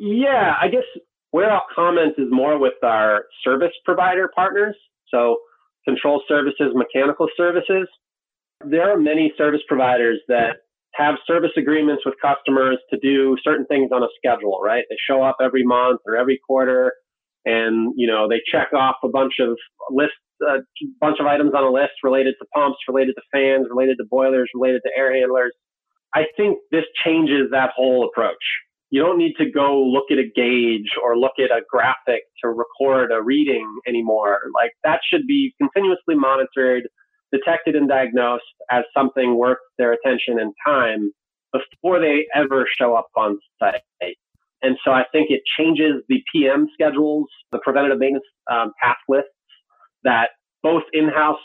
Yeah, 0.00 0.54
I 0.58 0.68
guess 0.68 0.84
where 1.32 1.52
I'll 1.52 1.66
comment 1.74 2.14
is 2.16 2.28
more 2.30 2.58
with 2.58 2.82
our 2.82 3.24
service 3.44 3.72
provider 3.84 4.30
partners. 4.34 4.76
So 5.10 5.36
control 5.84 6.22
services, 6.26 6.72
mechanical 6.74 7.26
services 7.36 7.86
there 8.64 8.92
are 8.92 8.98
many 8.98 9.32
service 9.36 9.60
providers 9.68 10.20
that 10.28 10.56
have 10.94 11.14
service 11.26 11.52
agreements 11.56 12.02
with 12.04 12.14
customers 12.20 12.78
to 12.90 12.98
do 12.98 13.36
certain 13.44 13.66
things 13.66 13.90
on 13.92 14.02
a 14.02 14.08
schedule, 14.16 14.60
right? 14.62 14.84
They 14.90 14.96
show 15.08 15.22
up 15.22 15.36
every 15.40 15.64
month 15.64 16.00
or 16.06 16.16
every 16.16 16.40
quarter 16.44 16.92
and, 17.44 17.94
you 17.96 18.06
know, 18.06 18.28
they 18.28 18.40
check 18.50 18.72
off 18.72 18.96
a 19.04 19.08
bunch 19.08 19.34
of 19.40 19.56
lists, 19.90 20.16
a 20.42 20.46
uh, 20.46 20.58
bunch 21.00 21.18
of 21.20 21.26
items 21.26 21.52
on 21.54 21.64
a 21.64 21.70
list 21.70 22.02
related 22.02 22.34
to 22.40 22.46
pumps, 22.54 22.78
related 22.88 23.14
to 23.14 23.22
fans, 23.32 23.66
related 23.70 23.96
to 23.98 24.04
boilers, 24.10 24.50
related 24.54 24.80
to 24.84 24.90
air 24.96 25.14
handlers. 25.14 25.52
I 26.14 26.24
think 26.36 26.58
this 26.70 26.84
changes 27.04 27.50
that 27.50 27.70
whole 27.76 28.08
approach. 28.08 28.42
You 28.90 29.02
don't 29.02 29.18
need 29.18 29.34
to 29.38 29.50
go 29.50 29.82
look 29.82 30.06
at 30.10 30.18
a 30.18 30.24
gauge 30.24 30.90
or 31.02 31.18
look 31.18 31.32
at 31.38 31.50
a 31.50 31.60
graphic 31.68 32.22
to 32.42 32.48
record 32.48 33.12
a 33.12 33.22
reading 33.22 33.66
anymore. 33.86 34.40
Like 34.54 34.72
that 34.82 35.00
should 35.08 35.26
be 35.26 35.54
continuously 35.60 36.14
monitored 36.14 36.88
detected 37.30 37.76
and 37.76 37.88
diagnosed 37.88 38.44
as 38.70 38.84
something 38.96 39.36
worth 39.36 39.58
their 39.76 39.92
attention 39.92 40.40
and 40.40 40.54
time 40.66 41.12
before 41.52 42.00
they 42.00 42.26
ever 42.34 42.66
show 42.78 42.94
up 42.94 43.08
on 43.16 43.38
site. 43.58 43.82
And 44.62 44.76
so 44.84 44.90
I 44.90 45.04
think 45.12 45.30
it 45.30 45.42
changes 45.58 46.02
the 46.08 46.22
PM 46.32 46.68
schedules, 46.72 47.28
the 47.52 47.58
preventative 47.58 47.98
maintenance 47.98 48.24
um, 48.50 48.72
task 48.82 48.98
lists 49.08 49.30
that 50.04 50.30
both 50.62 50.82
in-house 50.92 51.38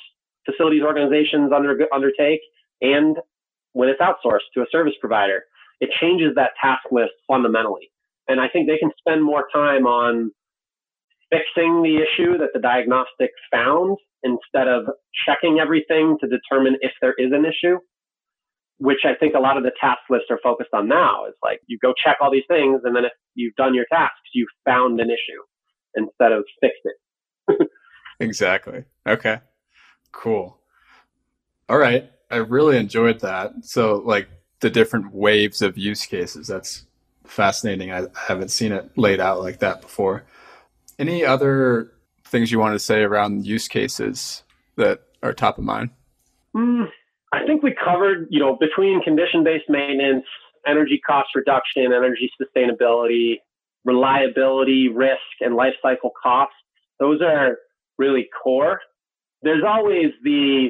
facilities 0.46 0.84
organizations 0.84 1.52
under, 1.54 1.78
undertake 1.94 2.42
and 2.82 3.18
when 3.74 3.90
it's 3.90 4.02
outsourced 4.02 4.50
to 4.54 4.62
a 4.62 4.66
service 4.72 4.94
provider. 5.00 5.44
It 5.80 5.90
changes 6.00 6.34
that 6.36 6.52
task 6.62 6.84
list 6.92 7.14
fundamentally. 7.28 7.92
And 8.28 8.40
I 8.40 8.48
think 8.48 8.68
they 8.68 8.78
can 8.78 8.92
spend 9.00 9.24
more 9.24 9.48
time 9.54 9.86
on 9.86 10.32
fixing 11.30 11.82
the 11.82 11.98
issue 11.98 12.38
that 12.38 12.50
the 12.54 12.60
diagnostics 12.60 13.34
found 13.52 13.98
instead 14.24 14.68
of 14.68 14.86
checking 15.28 15.60
everything 15.60 16.18
to 16.22 16.28
determine 16.28 16.78
if 16.82 16.92
there 17.02 17.14
is 17.18 17.32
an 17.34 17.44
issue, 17.44 17.80
which 18.78 19.00
I 19.04 19.16
think 19.20 19.34
a 19.36 19.40
lot 19.40 19.58
of 19.58 19.64
the 19.64 19.72
task 19.82 20.00
lists 20.10 20.28
are 20.30 20.40
focused 20.42 20.70
on 20.74 20.88
now. 20.88 21.26
Is 21.26 21.34
like 21.44 21.60
you 21.68 21.78
go 21.82 21.94
check 22.02 22.18
all 22.22 22.32
these 22.32 22.48
things, 22.48 22.82
and 22.84 22.96
then 22.96 23.06
if 23.06 23.12
you've 23.36 23.56
done 23.56 23.74
your 23.74 23.86
tasks, 23.92 24.30
you've 24.34 24.48
found 24.64 25.00
an 25.02 25.10
issue 25.10 25.42
instead 25.96 26.32
of 26.32 26.46
fixed 26.62 26.86
it. 26.86 27.68
exactly. 28.20 28.86
Okay. 29.08 29.40
Cool. 30.12 30.58
All 31.68 31.78
right. 31.78 32.13
I 32.34 32.38
really 32.38 32.78
enjoyed 32.78 33.20
that. 33.22 33.54
So, 33.62 34.02
like 34.06 34.28
the 34.64 34.70
different 34.70 35.14
waves 35.14 35.62
of 35.62 35.78
use 35.78 36.06
cases. 36.06 36.48
That's 36.48 36.86
fascinating. 37.26 37.92
I 37.92 38.08
haven't 38.16 38.50
seen 38.50 38.72
it 38.72 38.90
laid 38.98 39.20
out 39.20 39.42
like 39.42 39.60
that 39.60 39.82
before. 39.82 40.24
Any 40.98 41.26
other 41.26 41.92
things 42.26 42.52
you 42.52 42.60
want 42.60 42.74
to 42.74 42.80
say 42.80 43.02
around 43.02 43.46
use 43.46 43.68
cases 43.68 44.44
that 44.78 45.02
are 45.22 45.34
top 45.34 45.58
of 45.58 45.66
mind? 45.66 45.90
Mm, 46.56 46.88
I 47.34 47.46
think 47.46 47.62
we 47.62 47.76
covered, 47.76 48.28
you 48.30 48.40
know, 48.40 48.56
between 48.56 49.04
condition-based 49.04 49.70
maintenance, 49.70 50.26
energy 50.66 51.02
cost 51.06 51.30
reduction, 51.36 51.86
energy 51.94 52.32
sustainability, 52.42 53.40
reliability, 53.84 54.88
risk, 54.88 55.20
and 55.42 55.56
life 55.56 55.74
cycle 55.82 56.12
costs. 56.22 56.56
Those 57.00 57.22
are 57.22 57.58
really 57.98 58.30
core. 58.42 58.80
There's 59.42 59.64
always 59.68 60.12
the 60.24 60.70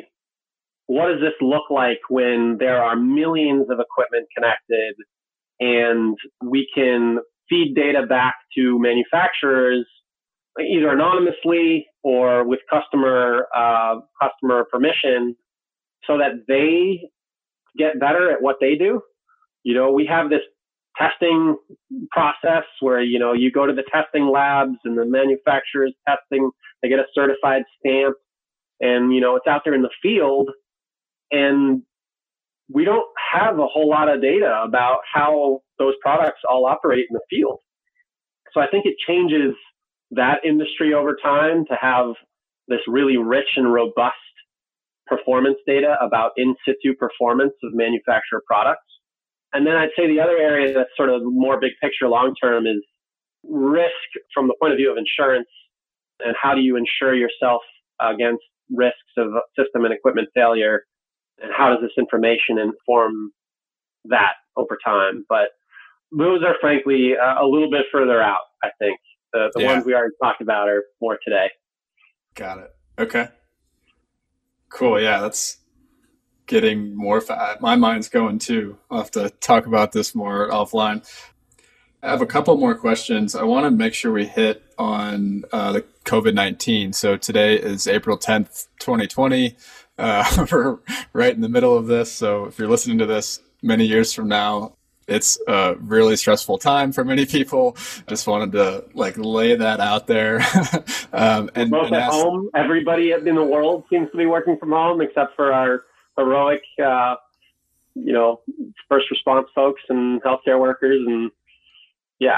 what 0.88 1.08
does 1.08 1.22
this 1.22 1.34
look 1.42 1.70
like 1.70 2.00
when 2.10 2.58
there 2.60 2.84
are 2.84 2.96
millions 2.96 3.68
of 3.70 3.80
equipment 3.80 4.28
connected 4.36 4.96
and 5.60 6.18
we 6.44 6.68
can 6.76 7.20
feed 7.50 7.74
data 7.76 8.06
back 8.06 8.36
to 8.58 8.80
manufacturers 8.80 9.86
either 10.60 10.90
anonymously 10.90 11.88
or 12.04 12.44
with 12.48 12.60
customer 12.70 13.48
uh, 13.56 13.96
customer 14.22 14.66
permission, 14.72 15.36
so 16.06 16.18
that 16.18 16.32
they 16.48 17.10
get 17.78 18.00
better 18.00 18.32
at 18.32 18.42
what 18.42 18.58
they 18.60 18.76
do. 18.76 19.02
You 19.64 19.74
know, 19.74 19.92
we 19.92 20.06
have 20.06 20.30
this 20.30 20.42
testing 20.98 21.58
process 22.12 22.66
where 22.82 23.02
you 23.02 23.18
know 23.18 23.34
you 23.34 23.52
go 23.52 23.66
to 23.66 23.74
the 23.74 23.84
testing 23.92 24.28
labs 24.28 24.78
and 24.84 24.98
the 24.98 25.06
manufacturers 25.06 25.94
testing, 26.08 26.52
they 26.82 26.90
get 26.90 27.00
a 27.00 27.06
certified 27.16 27.64
stamp, 27.80 28.16
and 28.80 29.14
you 29.14 29.22
know 29.22 29.36
it's 29.36 29.48
out 29.48 29.62
there 29.66 29.74
in 29.74 29.82
the 29.82 29.90
field, 30.02 30.50
and 31.34 31.82
we 32.72 32.86
don't 32.86 33.06
have 33.34 33.60
a 33.60 33.68
whole 33.68 33.90
lot 33.90 34.08
of 34.08 34.22
data 34.22 34.62
about 34.66 35.00
how 35.12 35.60
those 35.80 35.96
products 36.02 36.40
all 36.50 36.66
operate 36.66 37.08
in 37.10 37.14
the 37.14 37.22
field. 37.30 37.60
So 38.54 38.62
I 38.62 38.68
think 38.68 38.86
it 38.86 38.96
changes 39.06 39.56
that 40.12 40.46
industry 40.46 40.94
over 40.94 41.18
time 41.22 41.66
to 41.66 41.76
have 41.80 42.14
this 42.68 42.80
really 42.88 43.18
rich 43.18 43.50
and 43.58 43.74
robust 43.74 44.16
performance 45.08 45.58
data 45.68 45.96
about 46.00 46.32
in 46.38 46.56
situ 46.66 46.96
performance 46.96 47.54
of 47.64 47.74
manufacturer 47.74 48.42
products. 48.48 48.86
And 49.52 49.68
then 49.68 49.76
I'd 49.76 49.90
say 49.98 50.08
the 50.08 50.22
other 50.22 50.38
area 50.38 50.74
that's 50.74 50.90
sort 50.96 51.10
of 51.10 51.22
more 51.24 51.60
big 51.60 51.74
picture 51.82 52.08
long 52.08 52.34
term 52.42 52.66
is 52.66 52.82
risk 53.44 53.92
from 54.34 54.48
the 54.48 54.56
point 54.62 54.72
of 54.72 54.78
view 54.78 54.92
of 54.92 54.98
insurance 54.98 55.50
and 56.20 56.36
how 56.42 56.54
do 56.54 56.62
you 56.62 56.78
insure 56.78 57.14
yourself 57.14 57.62
against 58.00 58.44
risks 58.72 58.98
of 59.18 59.28
system 59.58 59.84
and 59.84 59.94
equipment 59.94 60.30
failure 60.34 60.84
and 61.44 61.52
how 61.56 61.70
does 61.70 61.80
this 61.82 61.92
information 61.98 62.58
inform 62.58 63.32
that 64.06 64.34
over 64.58 64.78
time. 64.84 65.26
But 65.30 65.50
those 66.12 66.42
are 66.44 66.56
frankly 66.60 67.14
uh, 67.16 67.44
a 67.44 67.46
little 67.46 67.70
bit 67.70 67.86
further 67.92 68.22
out, 68.22 68.46
I 68.64 68.70
think. 68.80 69.00
The, 69.34 69.52
the 69.54 69.62
yeah. 69.62 69.74
ones 69.74 69.86
we 69.86 69.94
already 69.94 70.14
talked 70.22 70.42
about 70.42 70.70
are 70.70 70.84
more 71.02 71.20
today. 71.24 71.50
Got 72.36 72.60
it. 72.60 72.76
Okay. 72.98 73.28
Cool. 74.70 75.02
Yeah, 75.02 75.22
that's 75.22 75.58
getting 76.46 76.96
more. 76.96 77.22
Fa- 77.22 77.58
my 77.60 77.76
mind's 77.76 78.10
going 78.10 78.40
too. 78.40 78.78
I'll 78.90 79.00
have 79.00 79.12
to 79.12 79.30
talk 79.30 79.66
about 79.66 79.92
this 79.92 80.16
more 80.16 80.50
offline. 80.50 81.08
I 82.02 82.10
have 82.10 82.22
a 82.22 82.26
couple 82.26 82.58
more 82.58 82.76
questions. 82.76 83.34
I 83.34 83.44
want 83.44 83.66
to 83.66 83.72
make 83.72 83.94
sure 83.94 84.12
we 84.12 84.26
hit 84.26 84.62
on 84.78 85.46
uh, 85.52 85.72
the 85.72 85.86
COVID 86.06 86.34
19. 86.34 86.94
So 86.94 87.16
today 87.18 87.56
is 87.56 87.88
April 87.88 88.18
10th, 88.18 88.68
2020. 88.80 89.56
Uh, 89.98 90.46
we're 90.52 90.80
right 91.14 91.34
in 91.34 91.42
the 91.42 91.50
middle 91.50 91.78
of 91.78 91.88
this. 91.88 92.12
So 92.12 92.46
if 92.46 92.58
you're 92.58 92.68
listening 92.68 92.98
to 93.00 93.06
this 93.06 93.42
many 93.62 93.86
years 93.86 94.14
from 94.14 94.28
now, 94.28 94.74
it's 95.08 95.40
a 95.48 95.76
really 95.80 96.16
stressful 96.16 96.58
time 96.58 96.92
for 96.92 97.04
many 97.04 97.26
people. 97.26 97.76
Just 98.08 98.26
wanted 98.28 98.54
to 98.54 98.86
like 98.94 99.18
lay 99.18 99.56
that 99.56 99.80
out 99.80 100.08
there. 100.08 100.40
um, 101.14 101.50
and, 101.56 101.70
both 101.70 101.88
and 101.88 101.96
at 101.96 102.04
ask, 102.04 102.14
home, 102.14 102.50
everybody 102.56 103.12
in 103.12 103.36
the 103.36 103.44
world 103.44 103.84
seems 103.90 104.10
to 104.12 104.18
be 104.18 104.26
working 104.26 104.58
from 104.58 104.72
home, 104.72 105.02
except 105.02 105.36
for 105.36 105.52
our 105.52 105.84
heroic, 106.18 106.62
uh, 106.84 107.16
you 107.96 108.14
know, 108.14 108.42
first 108.88 109.12
response 109.12 109.48
folks 109.54 109.82
and 109.90 110.22
healthcare 110.24 110.60
workers. 110.60 111.02
And 111.06 111.32
yeah, 112.20 112.38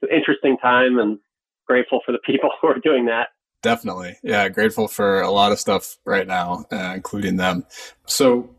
it's 0.00 0.10
an 0.10 0.16
interesting 0.16 0.56
time, 0.58 0.98
and 0.98 1.18
grateful 1.66 2.00
for 2.04 2.12
the 2.12 2.18
people 2.24 2.50
who 2.60 2.68
are 2.68 2.78
doing 2.78 3.06
that. 3.06 3.28
Definitely. 3.62 4.16
Yeah, 4.22 4.48
grateful 4.48 4.88
for 4.88 5.20
a 5.20 5.30
lot 5.30 5.52
of 5.52 5.60
stuff 5.60 5.98
right 6.04 6.26
now, 6.26 6.64
uh, 6.72 6.92
including 6.94 7.36
them. 7.36 7.66
So, 8.06 8.54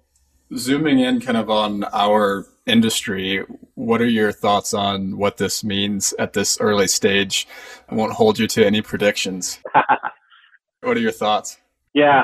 zooming 0.56 1.00
in 1.00 1.22
kind 1.22 1.38
of 1.38 1.50
on 1.50 1.84
our 1.86 2.46
industry, 2.68 3.44
what 3.74 4.02
are 4.02 4.08
your 4.08 4.32
thoughts 4.32 4.74
on 4.74 5.18
what 5.18 5.38
this 5.38 5.64
means 5.64 6.14
at 6.20 6.34
this 6.34 6.60
early 6.60 6.88
stage? 6.88 7.48
I 7.90 7.96
won't 7.96 8.14
hold 8.14 8.38
you 8.38 8.48
to 8.48 8.66
any 8.66 8.82
predictions. 8.82 9.60
what 10.82 10.98
are 10.98 11.02
your 11.02 11.12
thoughts? 11.12 11.58
Yeah. 11.94 12.24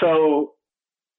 So, 0.00 0.52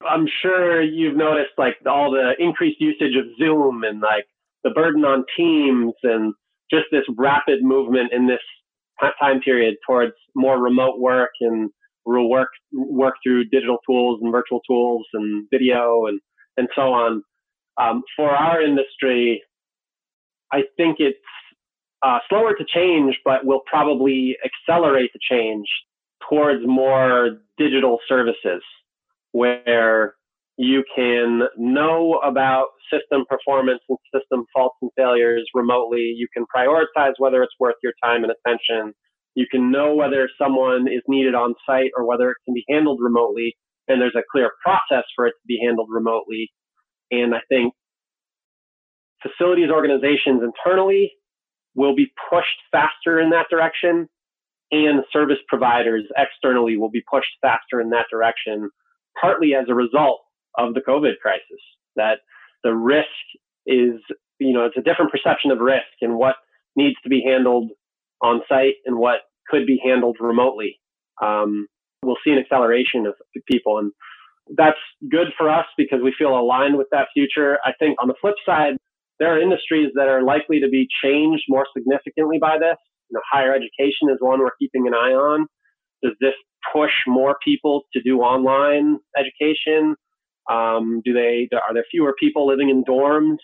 I'm 0.08 0.28
sure 0.42 0.82
you've 0.82 1.18
noticed 1.18 1.52
like 1.58 1.76
all 1.86 2.12
the 2.12 2.32
increased 2.40 2.80
usage 2.80 3.16
of 3.18 3.26
Zoom 3.38 3.84
and 3.84 4.00
like 4.00 4.26
the 4.64 4.70
burden 4.70 5.04
on 5.04 5.26
teams 5.36 5.94
and 6.04 6.34
just 6.72 6.86
this 6.92 7.04
rapid 7.18 7.64
movement 7.64 8.14
in 8.14 8.28
this 8.28 8.40
time 9.22 9.39
period 9.41 9.76
towards 9.86 10.14
more 10.36 10.60
remote 10.60 11.00
work 11.00 11.32
and 11.41 11.70
we'll 12.06 12.30
work 12.30 12.50
work 12.74 13.16
through 13.24 13.45
digital 13.45 13.78
tools 13.86 14.20
and 14.22 14.32
virtual 14.32 14.62
tools 14.68 15.06
and 15.14 15.47
video 15.52 16.06
and 16.08 16.20
and 16.58 16.68
so 16.76 16.93
on. 16.93 17.24
Um, 17.80 18.04
for 18.16 18.30
our 18.30 18.62
industry, 18.62 19.41
I 20.52 20.64
think 20.76 20.97
it's 21.00 21.18
uh, 22.04 22.20
slower 22.28 22.54
to 22.54 22.66
change, 22.74 23.18
but 23.24 23.45
will 23.45 23.62
probably 23.66 24.38
accelerate 24.43 25.12
the 25.14 25.20
change 25.30 25.68
towards 26.30 26.66
more 26.66 27.39
digital 27.58 28.00
services 28.08 28.62
where 29.32 30.16
you 30.62 30.84
can 30.93 31.43
know 31.57 32.20
about 32.22 32.66
system 32.91 33.24
performance 33.30 33.80
and 33.88 33.97
system 34.14 34.43
faults 34.53 34.76
and 34.82 34.91
failures 34.97 35.49
remotely. 35.53 36.14
You 36.18 36.28
can 36.34 36.43
prioritize 36.53 37.14
whether 37.18 37.41
it's 37.41 37.53
worth 37.62 37.76
your 37.82 37.93
time 38.03 38.26
and 38.26 38.34
attention. 38.34 38.93
You 39.36 39.45
can 39.49 39.72
know 39.72 39.95
whether 39.95 40.28
someone 40.38 40.89
is 40.89 41.01
needed 41.07 41.34
on 41.34 41.55
site 41.66 41.91
or 41.95 42.05
whether 42.05 42.32
it 42.32 42.38
can 42.43 42.53
be 42.53 42.66
handled 42.70 42.99
remotely. 43.01 43.55
And 43.88 44.01
there's 44.01 44.18
a 44.18 44.28
clear 44.34 44.51
process 44.62 45.05
for 45.16 45.28
it 45.28 45.32
to 45.32 45.47
be 45.47 45.62
handled 45.64 45.88
remotely. 45.89 46.51
And 47.10 47.34
I 47.34 47.39
think 47.47 47.74
facilities 49.24 49.70
organizations 49.72 50.41
internally 50.43 51.14
will 51.74 51.95
be 51.95 52.07
pushed 52.30 52.60
faster 52.70 53.18
in 53.18 53.30
that 53.30 53.45
direction 53.49 54.10
and 54.72 55.05
service 55.14 55.39
providers 55.47 56.03
externally 56.18 56.76
will 56.76 56.91
be 56.91 57.03
pushed 57.10 57.32
faster 57.41 57.80
in 57.80 57.91
that 57.91 58.07
direction, 58.12 58.70
partly 59.22 59.55
as 59.55 59.66
a 59.70 59.74
result 59.74 60.20
of 60.58 60.74
the 60.74 60.82
COVID 60.82 61.20
crisis. 61.22 61.62
That 61.95 62.20
the 62.64 62.74
risk 62.74 63.08
is, 63.66 63.95
you 64.39 64.54
know, 64.54 64.66
it's 64.66 64.78
a 64.78 64.82
different 64.82 65.12
perception 65.12 65.52
of 65.52 65.60
risk 65.60 65.88
and 66.02 66.16
what 66.16 66.36
needs 66.76 66.95
to 67.04 67.10
be 67.10 67.22
handled 67.26 67.72
on 68.22 68.41
site 68.47 68.76
and 68.86 68.97
what 68.97 69.22
could 69.47 69.66
be 69.66 69.82
handled 69.84 70.18
remotely. 70.20 70.80
Um, 71.22 71.68
we'll 72.04 72.18
see 72.24 72.32
an 72.32 72.39
acceleration 72.39 73.06
of 73.06 73.16
people, 73.50 73.78
and 73.78 73.91
that's 74.56 74.78
good 75.10 75.28
for 75.38 75.50
us 75.50 75.66
because 75.78 76.00
we 76.04 76.14
feel 76.18 76.38
aligned 76.38 76.78
with 76.78 76.88
that 76.91 77.08
future. 77.14 77.58
I 77.66 77.72
think 77.80 77.97
on 78.02 78.08
the 78.08 78.16
flip 78.22 78.36
side, 78.45 78.78
there 79.20 79.34
are 79.34 79.41
industries 79.41 79.91
that 79.95 80.08
are 80.08 80.24
likely 80.24 80.60
to 80.62 80.70
be 80.70 80.88
changed 81.04 81.43
more 81.50 81.66
significantly 81.76 82.38
by 82.39 82.58
this. 82.58 82.78
You 83.10 83.16
know, 83.16 83.22
higher 83.32 83.54
education 83.54 84.10
is 84.10 84.18
one 84.20 84.39
we're 84.39 84.52
keeping 84.60 84.88
an 84.88 84.93
eye 84.93 85.14
on. 85.14 85.47
Does 86.02 86.14
this 86.22 86.34
push 86.74 86.91
more 87.08 87.38
people 87.43 87.84
to 87.93 88.02
do 88.02 88.20
online 88.20 89.00
education? 89.18 89.95
Um, 90.50 91.02
do 91.06 91.14
they 91.14 91.47
are 91.54 91.74
there 91.74 91.86
fewer 91.91 92.16
people 92.20 92.47
living 92.47 92.70
in 92.70 92.84
dorms? 92.84 93.38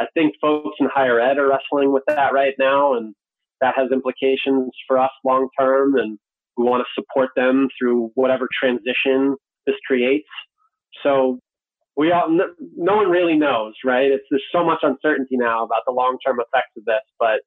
I 0.00 0.06
think 0.14 0.34
folks 0.40 0.76
in 0.80 0.88
higher 0.92 1.20
ed 1.20 1.38
are 1.38 1.48
wrestling 1.48 1.92
with 1.92 2.04
that 2.06 2.32
right 2.32 2.54
now, 2.58 2.94
and 2.94 3.14
that 3.60 3.74
has 3.76 3.90
implications 3.92 4.70
for 4.86 4.98
us 4.98 5.10
long 5.24 5.48
term. 5.58 5.96
And 5.96 6.18
we 6.56 6.64
want 6.64 6.82
to 6.82 7.00
support 7.00 7.30
them 7.36 7.68
through 7.78 8.10
whatever 8.14 8.48
transition 8.58 9.36
this 9.66 9.76
creates. 9.86 10.28
So 11.02 11.38
we 11.96 12.12
all 12.12 12.30
no, 12.30 12.96
one 12.96 13.10
really 13.10 13.36
knows, 13.36 13.74
right? 13.84 14.10
It's 14.10 14.24
there's 14.30 14.44
so 14.52 14.64
much 14.64 14.78
uncertainty 14.82 15.36
now 15.36 15.64
about 15.64 15.82
the 15.86 15.92
long 15.92 16.16
term 16.24 16.38
effects 16.40 16.72
of 16.76 16.84
this, 16.84 17.02
but 17.18 17.40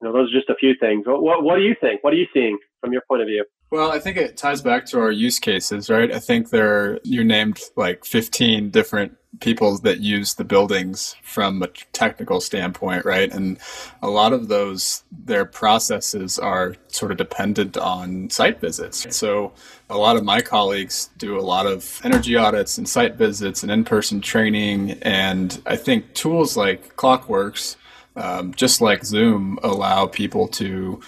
you 0.00 0.08
know 0.08 0.12
those 0.12 0.30
are 0.30 0.38
just 0.38 0.50
a 0.50 0.56
few 0.56 0.74
things. 0.78 1.06
What, 1.06 1.22
what, 1.22 1.44
what 1.44 1.56
do 1.56 1.62
you 1.62 1.76
think? 1.80 2.02
What 2.02 2.12
are 2.12 2.16
you 2.16 2.26
seeing 2.34 2.58
from 2.80 2.92
your 2.92 3.02
point 3.08 3.22
of 3.22 3.28
view? 3.28 3.44
Well, 3.70 3.90
I 3.90 3.98
think 3.98 4.16
it 4.16 4.36
ties 4.36 4.62
back 4.62 4.86
to 4.86 5.00
our 5.00 5.10
use 5.10 5.38
cases, 5.38 5.90
right? 5.90 6.12
I 6.12 6.20
think 6.20 6.50
there 6.50 7.00
you 7.02 7.24
named 7.24 7.60
like 7.74 8.04
15 8.04 8.70
different 8.70 9.16
people 9.40 9.76
that 9.78 10.00
use 10.00 10.34
the 10.34 10.44
buildings 10.44 11.16
from 11.22 11.62
a 11.62 11.66
technical 11.92 12.40
standpoint, 12.40 13.04
right? 13.04 13.30
And 13.32 13.58
a 14.02 14.08
lot 14.08 14.32
of 14.32 14.48
those 14.48 15.02
their 15.10 15.44
processes 15.44 16.38
are 16.38 16.76
sort 16.88 17.10
of 17.10 17.18
dependent 17.18 17.76
on 17.76 18.30
site 18.30 18.60
visits. 18.60 19.14
So 19.14 19.52
a 19.90 19.98
lot 19.98 20.16
of 20.16 20.24
my 20.24 20.40
colleagues 20.40 21.10
do 21.18 21.38
a 21.38 21.42
lot 21.42 21.66
of 21.66 22.00
energy 22.04 22.36
audits 22.36 22.78
and 22.78 22.88
site 22.88 23.16
visits 23.16 23.62
and 23.62 23.72
in-person 23.72 24.20
training 24.20 24.92
and 25.02 25.60
I 25.66 25.76
think 25.76 26.14
tools 26.14 26.56
like 26.56 26.96
Clockworks 26.96 27.76
um, 28.16 28.54
just 28.54 28.80
like 28.80 29.04
Zoom 29.04 29.58
allow 29.62 30.06
people 30.06 30.48
to 30.48 31.00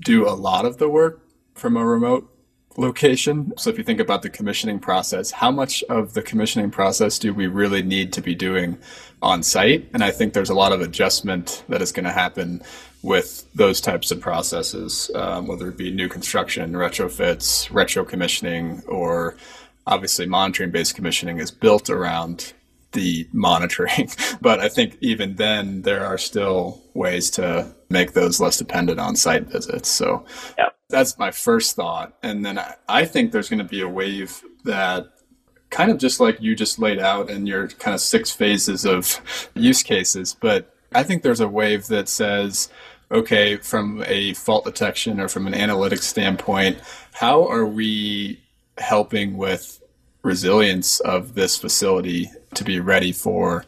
do 0.00 0.28
a 0.28 0.30
lot 0.30 0.64
of 0.64 0.78
the 0.78 0.88
work 0.88 1.22
from 1.54 1.76
a 1.76 1.84
remote 1.84 2.30
location. 2.78 3.52
So 3.56 3.70
if 3.70 3.78
you 3.78 3.84
think 3.84 4.00
about 4.00 4.22
the 4.22 4.30
commissioning 4.30 4.78
process, 4.78 5.30
how 5.30 5.50
much 5.50 5.82
of 5.84 6.14
the 6.14 6.22
commissioning 6.22 6.70
process 6.70 7.18
do 7.18 7.32
we 7.32 7.46
really 7.46 7.82
need 7.82 8.12
to 8.14 8.20
be 8.20 8.34
doing 8.34 8.78
on 9.22 9.42
site? 9.42 9.88
And 9.94 10.04
I 10.04 10.10
think 10.10 10.34
there's 10.34 10.50
a 10.50 10.54
lot 10.54 10.72
of 10.72 10.80
adjustment 10.80 11.64
that 11.68 11.80
is 11.80 11.92
going 11.92 12.04
to 12.04 12.12
happen 12.12 12.62
with 13.02 13.46
those 13.54 13.80
types 13.80 14.10
of 14.10 14.20
processes, 14.20 15.10
um, 15.14 15.46
whether 15.46 15.68
it 15.68 15.76
be 15.76 15.90
new 15.90 16.08
construction, 16.08 16.72
retrofits, 16.72 17.72
retro 17.72 18.04
commissioning, 18.04 18.82
or 18.86 19.36
obviously 19.86 20.26
monitoring 20.26 20.70
based 20.70 20.94
commissioning 20.94 21.38
is 21.38 21.50
built 21.50 21.88
around 21.88 22.52
the 22.96 23.28
monitoring. 23.32 24.10
but 24.40 24.58
I 24.58 24.68
think 24.68 24.96
even 25.00 25.36
then, 25.36 25.82
there 25.82 26.04
are 26.04 26.18
still 26.18 26.82
ways 26.94 27.30
to 27.32 27.72
make 27.90 28.14
those 28.14 28.40
less 28.40 28.56
dependent 28.56 28.98
on 28.98 29.14
site 29.14 29.44
visits. 29.44 29.88
So 29.88 30.24
yeah. 30.58 30.70
that's 30.88 31.16
my 31.18 31.30
first 31.30 31.76
thought. 31.76 32.16
And 32.22 32.44
then 32.44 32.58
I, 32.58 32.74
I 32.88 33.04
think 33.04 33.30
there's 33.30 33.48
going 33.48 33.58
to 33.58 33.64
be 33.64 33.82
a 33.82 33.88
wave 33.88 34.42
that 34.64 35.06
kind 35.70 35.90
of 35.90 35.98
just 35.98 36.18
like 36.18 36.40
you 36.40 36.56
just 36.56 36.78
laid 36.78 36.98
out 36.98 37.30
in 37.30 37.46
your 37.46 37.68
kind 37.68 37.94
of 37.94 38.00
six 38.00 38.30
phases 38.30 38.84
of 38.84 39.20
use 39.54 39.82
cases. 39.82 40.34
But 40.40 40.74
I 40.92 41.02
think 41.02 41.22
there's 41.22 41.40
a 41.40 41.48
wave 41.48 41.86
that 41.88 42.08
says, 42.08 42.70
okay, 43.12 43.56
from 43.56 44.02
a 44.06 44.32
fault 44.34 44.64
detection 44.64 45.20
or 45.20 45.28
from 45.28 45.46
an 45.46 45.52
analytics 45.52 46.02
standpoint, 46.02 46.78
how 47.12 47.46
are 47.46 47.66
we 47.66 48.40
helping 48.78 49.36
with 49.36 49.82
resilience 50.22 50.98
of 51.00 51.34
this 51.34 51.56
facility 51.56 52.28
to 52.56 52.64
be 52.64 52.80
ready 52.80 53.12
for 53.12 53.64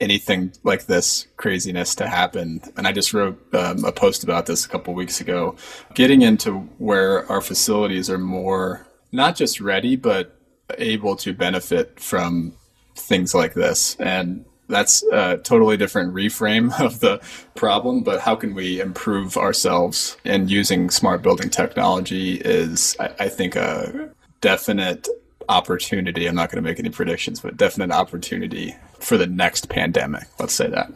anything 0.00 0.52
like 0.64 0.86
this 0.86 1.26
craziness 1.36 1.94
to 1.94 2.08
happen. 2.08 2.60
And 2.76 2.86
I 2.86 2.92
just 2.92 3.12
wrote 3.12 3.38
um, 3.54 3.84
a 3.84 3.92
post 3.92 4.24
about 4.24 4.46
this 4.46 4.64
a 4.64 4.68
couple 4.68 4.94
weeks 4.94 5.20
ago, 5.20 5.56
getting 5.94 6.22
into 6.22 6.60
where 6.78 7.30
our 7.30 7.40
facilities 7.40 8.08
are 8.08 8.18
more 8.18 8.86
not 9.12 9.36
just 9.36 9.60
ready, 9.60 9.96
but 9.96 10.36
able 10.78 11.16
to 11.16 11.34
benefit 11.34 11.98
from 12.00 12.54
things 12.94 13.34
like 13.34 13.54
this. 13.54 13.96
And 13.98 14.44
that's 14.68 15.02
a 15.12 15.38
totally 15.38 15.76
different 15.76 16.14
reframe 16.14 16.78
of 16.84 17.00
the 17.00 17.20
problem, 17.54 18.02
but 18.02 18.20
how 18.20 18.36
can 18.36 18.54
we 18.54 18.80
improve 18.80 19.36
ourselves? 19.36 20.16
And 20.24 20.50
using 20.50 20.90
smart 20.90 21.22
building 21.22 21.50
technology 21.50 22.34
is, 22.34 22.96
I, 22.98 23.10
I 23.20 23.28
think, 23.28 23.56
a 23.56 24.10
definite 24.40 25.08
opportunity. 25.50 26.26
I'm 26.26 26.34
not 26.34 26.50
going 26.50 26.62
to 26.62 26.68
make 26.68 26.78
any 26.78 26.90
predictions, 26.90 27.40
but 27.40 27.56
definite 27.56 27.90
opportunity 27.90 28.76
for 28.98 29.18
the 29.18 29.26
next 29.26 29.68
pandemic. 29.68 30.24
Let's 30.38 30.54
say 30.54 30.68
that. 30.68 30.92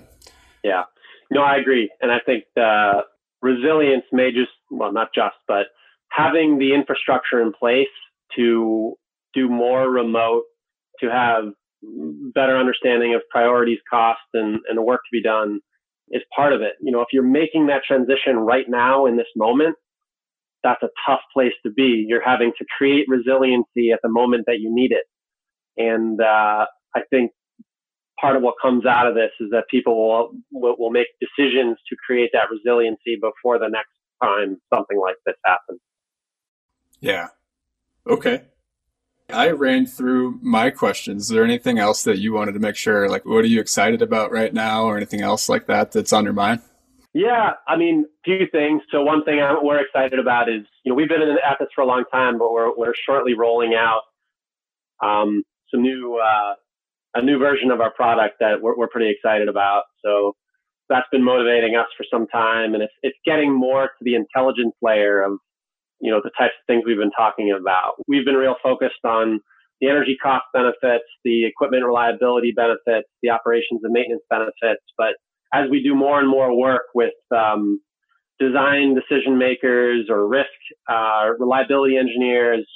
Yeah. 0.62 0.84
No, 1.30 1.42
I 1.42 1.56
agree. 1.56 1.90
And 2.00 2.12
I 2.12 2.18
think 2.24 2.44
the 2.54 3.02
resilience 3.42 4.04
may 4.12 4.30
just, 4.30 4.52
well, 4.70 4.92
not 4.92 5.08
just, 5.14 5.36
but 5.48 5.66
having 6.10 6.58
the 6.58 6.74
infrastructure 6.74 7.42
in 7.42 7.52
place 7.52 7.88
to 8.36 8.94
do 9.34 9.48
more 9.48 9.90
remote, 9.90 10.44
to 11.00 11.10
have 11.10 11.44
better 12.34 12.56
understanding 12.56 13.14
of 13.14 13.22
priorities, 13.30 13.78
cost, 13.90 14.20
and, 14.32 14.60
and 14.68 14.78
the 14.78 14.82
work 14.82 15.00
to 15.00 15.12
be 15.12 15.22
done 15.22 15.60
is 16.10 16.22
part 16.34 16.52
of 16.52 16.62
it. 16.62 16.74
You 16.80 16.92
know, 16.92 17.00
if 17.00 17.08
you're 17.12 17.22
making 17.22 17.66
that 17.66 17.82
transition 17.86 18.36
right 18.36 18.66
now 18.68 19.06
in 19.06 19.16
this 19.16 19.26
moment, 19.36 19.76
that's 20.64 20.82
a 20.82 20.88
tough 21.06 21.20
place 21.32 21.52
to 21.64 21.70
be. 21.70 22.04
You're 22.08 22.24
having 22.24 22.52
to 22.58 22.64
create 22.76 23.06
resiliency 23.08 23.92
at 23.92 24.00
the 24.02 24.08
moment 24.08 24.46
that 24.48 24.58
you 24.58 24.74
need 24.74 24.90
it. 24.90 25.04
And 25.76 26.20
uh, 26.20 26.66
I 26.96 27.00
think 27.10 27.30
part 28.20 28.34
of 28.34 28.42
what 28.42 28.54
comes 28.60 28.86
out 28.86 29.06
of 29.06 29.14
this 29.14 29.30
is 29.38 29.50
that 29.50 29.64
people 29.70 29.94
will, 29.96 30.30
will, 30.50 30.76
will 30.78 30.90
make 30.90 31.08
decisions 31.20 31.76
to 31.88 31.96
create 32.04 32.30
that 32.32 32.48
resiliency 32.50 33.16
before 33.20 33.58
the 33.58 33.68
next 33.68 33.90
time 34.22 34.56
something 34.72 34.98
like 34.98 35.16
this 35.26 35.36
happens. 35.44 35.80
Yeah. 37.00 37.28
Okay. 38.06 38.42
I 39.30 39.50
ran 39.50 39.86
through 39.86 40.38
my 40.42 40.70
questions. 40.70 41.24
Is 41.24 41.28
there 41.28 41.44
anything 41.44 41.78
else 41.78 42.04
that 42.04 42.18
you 42.18 42.32
wanted 42.32 42.52
to 42.52 42.60
make 42.60 42.76
sure? 42.76 43.08
Like, 43.08 43.24
what 43.24 43.44
are 43.44 43.48
you 43.48 43.60
excited 43.60 44.02
about 44.02 44.30
right 44.30 44.52
now, 44.52 44.84
or 44.84 44.96
anything 44.96 45.22
else 45.22 45.48
like 45.48 45.66
that 45.66 45.92
that's 45.92 46.12
on 46.12 46.24
your 46.24 46.34
mind? 46.34 46.60
Yeah, 47.14 47.52
I 47.68 47.76
mean, 47.76 48.06
a 48.06 48.22
few 48.24 48.46
things. 48.50 48.82
So 48.90 49.02
one 49.02 49.24
thing 49.24 49.40
I'm, 49.40 49.64
we're 49.64 49.80
excited 49.80 50.18
about 50.18 50.48
is, 50.48 50.62
you 50.84 50.90
know, 50.90 50.96
we've 50.96 51.08
been 51.08 51.22
at 51.22 51.58
this 51.60 51.68
for 51.74 51.82
a 51.82 51.86
long 51.86 52.04
time, 52.12 52.38
but 52.38 52.52
we're 52.52 52.76
we're 52.76 52.94
shortly 53.06 53.34
rolling 53.34 53.74
out 53.74 54.02
um, 55.02 55.44
some 55.72 55.82
new 55.82 56.18
uh, 56.18 56.54
a 57.14 57.22
new 57.22 57.38
version 57.38 57.70
of 57.70 57.80
our 57.80 57.92
product 57.92 58.36
that 58.40 58.60
we're, 58.60 58.76
we're 58.76 58.88
pretty 58.88 59.10
excited 59.10 59.48
about. 59.48 59.84
So 60.04 60.34
that's 60.88 61.06
been 61.12 61.24
motivating 61.24 61.76
us 61.76 61.86
for 61.96 62.04
some 62.12 62.26
time, 62.26 62.74
and 62.74 62.82
it's 62.82 62.92
it's 63.02 63.18
getting 63.24 63.52
more 63.52 63.84
to 63.84 64.02
the 64.02 64.16
intelligence 64.16 64.74
layer 64.82 65.22
of 65.22 65.38
you 66.00 66.10
know 66.10 66.20
the 66.22 66.30
types 66.36 66.54
of 66.60 66.66
things 66.66 66.82
we've 66.84 66.98
been 66.98 67.12
talking 67.16 67.56
about. 67.58 67.94
We've 68.08 68.24
been 68.24 68.34
real 68.34 68.56
focused 68.60 69.04
on 69.04 69.40
the 69.80 69.88
energy 69.88 70.16
cost 70.20 70.44
benefits, 70.52 71.04
the 71.24 71.46
equipment 71.46 71.84
reliability 71.84 72.52
benefits, 72.56 73.08
the 73.22 73.30
operations 73.30 73.80
and 73.84 73.92
maintenance 73.92 74.22
benefits, 74.30 74.82
but 74.98 75.14
as 75.54 75.70
we 75.70 75.82
do 75.82 75.94
more 75.94 76.18
and 76.18 76.28
more 76.28 76.56
work 76.58 76.82
with 76.94 77.14
um, 77.34 77.80
design 78.40 78.94
decision 78.94 79.38
makers 79.38 80.06
or 80.10 80.26
risk 80.26 80.48
uh, 80.90 81.28
reliability 81.38 81.96
engineers, 81.96 82.66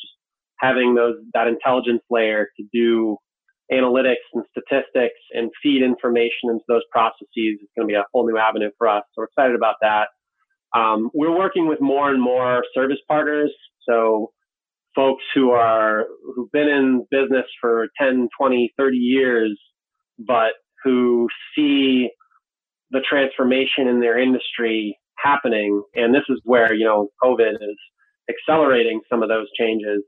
having 0.60 0.94
those 0.94 1.16
that 1.34 1.48
intelligence 1.48 2.02
layer 2.10 2.46
to 2.56 2.64
do 2.72 3.16
analytics 3.72 4.24
and 4.32 4.44
statistics 4.50 5.20
and 5.32 5.50
feed 5.62 5.82
information 5.82 6.48
into 6.50 6.64
those 6.68 6.82
processes 6.90 7.28
is 7.34 7.68
going 7.76 7.86
to 7.86 7.92
be 7.92 7.94
a 7.94 8.04
whole 8.12 8.26
new 8.26 8.38
avenue 8.38 8.70
for 8.78 8.88
us. 8.88 9.02
So 9.12 9.22
we're 9.22 9.24
excited 9.24 9.56
about 9.56 9.74
that. 9.82 10.08
Um, 10.74 11.10
we're 11.12 11.36
working 11.36 11.68
with 11.68 11.80
more 11.80 12.10
and 12.10 12.22
more 12.22 12.62
service 12.74 12.98
partners. 13.08 13.52
So 13.88 14.32
folks 14.94 15.22
who 15.34 15.50
are, 15.50 16.06
who've 16.34 16.50
been 16.50 16.68
in 16.68 17.06
business 17.10 17.44
for 17.60 17.88
10, 18.00 18.28
20, 18.38 18.72
30 18.78 18.96
years, 18.96 19.58
but 20.18 20.52
who 20.82 21.28
see 21.54 22.10
the 22.90 23.00
transformation 23.08 23.86
in 23.88 24.00
their 24.00 24.18
industry 24.18 24.98
happening. 25.16 25.82
And 25.94 26.14
this 26.14 26.24
is 26.28 26.40
where, 26.44 26.72
you 26.72 26.84
know, 26.84 27.08
COVID 27.22 27.54
is 27.54 27.76
accelerating 28.30 29.00
some 29.10 29.22
of 29.22 29.28
those 29.28 29.46
changes 29.58 30.02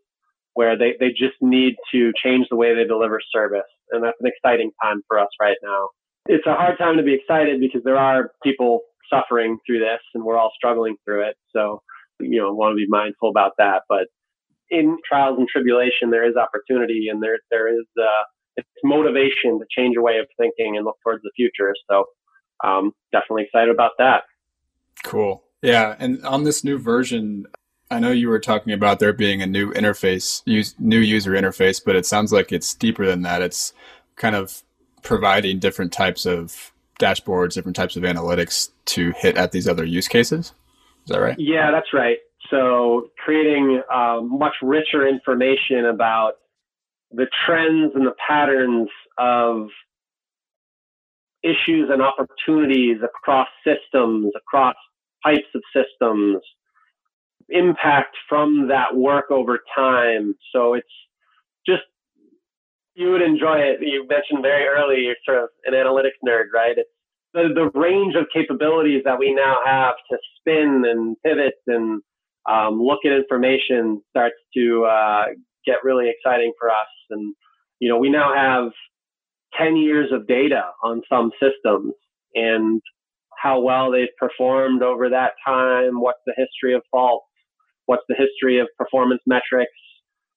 where 0.55 0.77
they, 0.77 0.95
they 0.99 1.09
just 1.11 1.37
need 1.41 1.75
to 1.93 2.13
change 2.23 2.47
the 2.51 2.57
way 2.57 2.75
they 2.75 2.85
deliver 2.85 3.21
service. 3.33 3.69
And 3.91 4.05
that's 4.05 4.17
an 4.21 4.27
exciting 4.31 4.71
time 4.83 5.03
for 5.09 5.19
us 5.19 5.29
right 5.41 5.57
now. 5.63 5.89
It's 6.27 6.47
a 6.47 6.55
hard 6.55 6.79
time 6.79 6.97
to 6.97 7.03
be 7.03 7.15
excited 7.15 7.61
because 7.61 7.83
there 7.85 7.97
are 7.97 8.31
people 8.43 8.81
suffering 9.13 9.59
through 9.67 9.81
this 9.81 10.01
and 10.15 10.25
we're 10.25 10.37
all 10.37 10.53
struggling 10.55 10.97
through 11.05 11.29
it. 11.29 11.37
So, 11.55 11.83
you 12.21 12.41
know, 12.41 12.53
want 12.53 12.73
to 12.73 12.77
be 12.77 12.87
mindful 12.89 13.31
about 13.31 13.53
that. 13.59 13.83
But 13.89 14.07
in 14.71 14.99
trials 15.09 15.39
and 15.39 15.49
tribulation, 15.49 16.11
there 16.11 16.29
is 16.29 16.37
opportunity 16.37 17.09
and 17.11 17.23
there, 17.23 17.39
there 17.51 17.69
is, 17.69 17.87
uh, 17.99 18.25
it's 18.57 18.69
motivation 18.85 19.59
to 19.59 19.65
change 19.77 19.95
your 19.95 20.05
way 20.05 20.19
of 20.19 20.27
thinking 20.39 20.77
and 20.77 20.85
look 20.85 20.97
towards 21.03 21.23
the 21.23 21.31
future. 21.35 21.75
So 21.91 22.05
um, 22.65 22.93
definitely 23.13 23.45
excited 23.45 23.71
about 23.71 23.93
that. 23.99 24.25
Cool. 25.05 25.43
Yeah. 25.63 25.97
And 25.99 26.25
on 26.25 26.45
this 26.45 26.65
new 26.65 26.79
version, 26.79 27.47
I 27.91 27.99
know 27.99 28.11
you 28.11 28.29
were 28.29 28.39
talking 28.39 28.73
about 28.73 28.99
there 28.99 29.13
being 29.13 29.43
a 29.43 29.47
new 29.47 29.73
interface, 29.73 30.43
use, 30.45 30.75
new 30.79 31.01
user 31.01 31.33
interface, 31.33 31.83
but 31.85 31.97
it 31.97 32.07
sounds 32.07 32.33
like 32.33 32.53
it's 32.53 32.75
deeper 32.75 33.07
than 33.07 33.23
that. 33.23 33.43
It's 33.43 33.73
kind 34.17 34.37
of 34.37 34.63
providing 35.03 35.59
different 35.59 35.93
types 35.93 36.27
of 36.27 36.73
dashboards, 37.01 37.55
different 37.55 37.77
types 37.77 37.97
of 37.97 38.05
analytics 38.05 38.71
to 38.85 39.13
hit 39.13 39.37
at 39.37 39.53
these 39.53 39.67
other 39.67 39.85
use 39.85 40.07
cases. 40.07 40.53
Is 41.05 41.09
that 41.09 41.21
right? 41.21 41.37
Yeah, 41.39 41.71
that's 41.71 41.93
right. 41.93 42.19
So 42.51 43.11
creating 43.25 43.83
um, 43.93 44.39
much 44.39 44.55
richer 44.63 45.09
information 45.09 45.87
about 45.87 46.35
the 47.11 47.27
trends 47.45 47.93
and 47.95 48.07
the 48.07 48.15
patterns 48.29 48.89
of 49.19 49.69
issues 51.43 51.89
and 51.91 52.03
opportunities 52.03 52.99
across 53.03 53.49
systems, 53.65 54.33
across 54.37 54.75
types 55.25 55.49
of 55.55 55.63
systems, 55.75 56.43
impact 57.49 58.17
from 58.29 58.69
that 58.69 58.97
work 58.97 59.31
over 59.31 59.59
time. 59.77 60.35
So 60.53 60.75
it's 60.75 60.87
just, 61.67 61.83
you 62.95 63.11
would 63.11 63.23
enjoy 63.23 63.57
it. 63.57 63.79
You 63.81 64.07
mentioned 64.09 64.43
very 64.43 64.67
early, 64.67 65.03
you're 65.03 65.17
sort 65.25 65.43
of 65.45 65.49
an 65.65 65.75
analytics 65.75 66.19
nerd, 66.27 66.53
right? 66.55 66.77
It's 66.77 66.91
the, 67.33 67.49
the 67.55 67.71
range 67.79 68.15
of 68.15 68.27
capabilities 68.33 69.03
that 69.05 69.19
we 69.19 69.35
now 69.35 69.59
have 69.65 69.95
to 70.11 70.19
spin 70.39 70.85
and 70.87 71.17
pivot 71.25 71.55
and 71.67 72.03
um, 72.49 72.83
look 72.83 73.01
at 73.05 73.13
information 73.13 74.03
starts 74.11 74.37
to 74.55 74.85
uh, 74.85 75.25
get 75.65 75.77
really 75.85 76.11
exciting 76.11 76.53
for 76.59 76.71
us. 76.71 76.89
And, 77.11 77.35
you 77.79 77.89
know, 77.89 77.99
we 77.99 78.11
now 78.11 78.35
have 78.35 78.73
10 79.59 79.77
years 79.77 80.11
of 80.13 80.27
data 80.27 80.63
on 80.83 81.03
some 81.09 81.31
systems 81.41 81.95
and 82.35 82.81
how 83.37 83.61
well 83.61 83.91
they've 83.91 84.15
performed 84.19 84.83
over 84.83 85.09
that 85.11 85.33
time. 85.47 86.01
What's 86.01 86.21
the 86.27 86.35
history 86.37 86.75
of 86.75 86.83
faults? 86.91 87.27
What's 87.87 88.05
the 88.09 88.15
history 88.17 88.61
of 88.61 88.69
performance 88.79 89.23
metrics, 89.27 89.73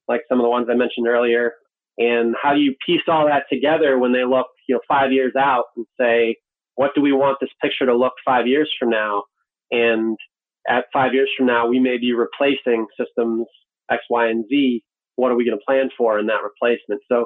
like 0.07 0.21
some 0.29 0.39
of 0.39 0.43
the 0.43 0.49
ones 0.49 0.67
I 0.71 0.75
mentioned 0.75 1.07
earlier? 1.07 1.53
And 1.97 2.35
how 2.41 2.53
do 2.53 2.59
you 2.59 2.73
piece 2.85 3.01
all 3.07 3.27
that 3.27 3.43
together 3.51 3.99
when 3.99 4.13
they 4.13 4.23
look, 4.23 4.47
you 4.67 4.75
know, 4.75 4.81
five 4.87 5.11
years 5.11 5.33
out 5.37 5.65
and 5.75 5.85
say, 5.99 6.37
what 6.75 6.91
do 6.95 7.01
we 7.01 7.11
want 7.11 7.37
this 7.39 7.51
picture 7.61 7.85
to 7.85 7.95
look 7.95 8.13
five 8.25 8.47
years 8.47 8.71
from 8.79 8.89
now? 8.89 9.23
And 9.69 10.17
at 10.67 10.85
five 10.91 11.13
years 11.13 11.29
from 11.37 11.45
now, 11.45 11.67
we 11.67 11.79
may 11.79 11.97
be 11.97 12.13
replacing 12.13 12.87
systems 12.97 13.45
X, 13.91 14.03
Y, 14.09 14.27
and 14.27 14.45
Z. 14.49 14.83
What 15.15 15.31
are 15.31 15.35
we 15.35 15.45
going 15.45 15.57
to 15.57 15.65
plan 15.65 15.89
for 15.97 16.17
in 16.17 16.25
that 16.27 16.41
replacement? 16.43 17.01
So 17.11 17.25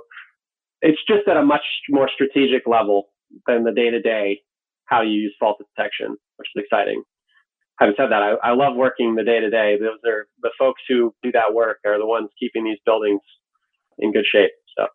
it's 0.81 0.99
just 1.07 1.27
at 1.27 1.37
a 1.37 1.43
much 1.43 1.63
more 1.89 2.09
strategic 2.13 2.67
level 2.67 3.09
than 3.45 3.63
the 3.63 3.71
day 3.71 3.89
to 3.89 4.01
day 4.01 4.41
how 4.85 5.01
you 5.01 5.11
use 5.11 5.35
fault 5.39 5.57
detection, 5.57 6.15
which 6.37 6.47
is 6.55 6.63
exciting. 6.63 7.03
Having 7.79 7.95
said 7.97 8.07
that, 8.11 8.23
I, 8.23 8.49
I 8.49 8.53
love 8.53 8.75
working 8.75 9.15
the 9.15 9.23
day 9.23 9.39
to 9.39 9.49
day. 9.49 9.77
Those 9.79 9.99
are 10.05 10.27
the 10.41 10.51
folks 10.57 10.81
who 10.87 11.13
do 11.21 11.31
that 11.33 11.53
work 11.53 11.79
are 11.85 11.99
the 11.99 12.05
ones 12.05 12.29
keeping 12.39 12.63
these 12.63 12.79
buildings 12.85 13.21
in 13.99 14.11
good 14.11 14.25
shape. 14.25 14.51
So, 14.77 14.87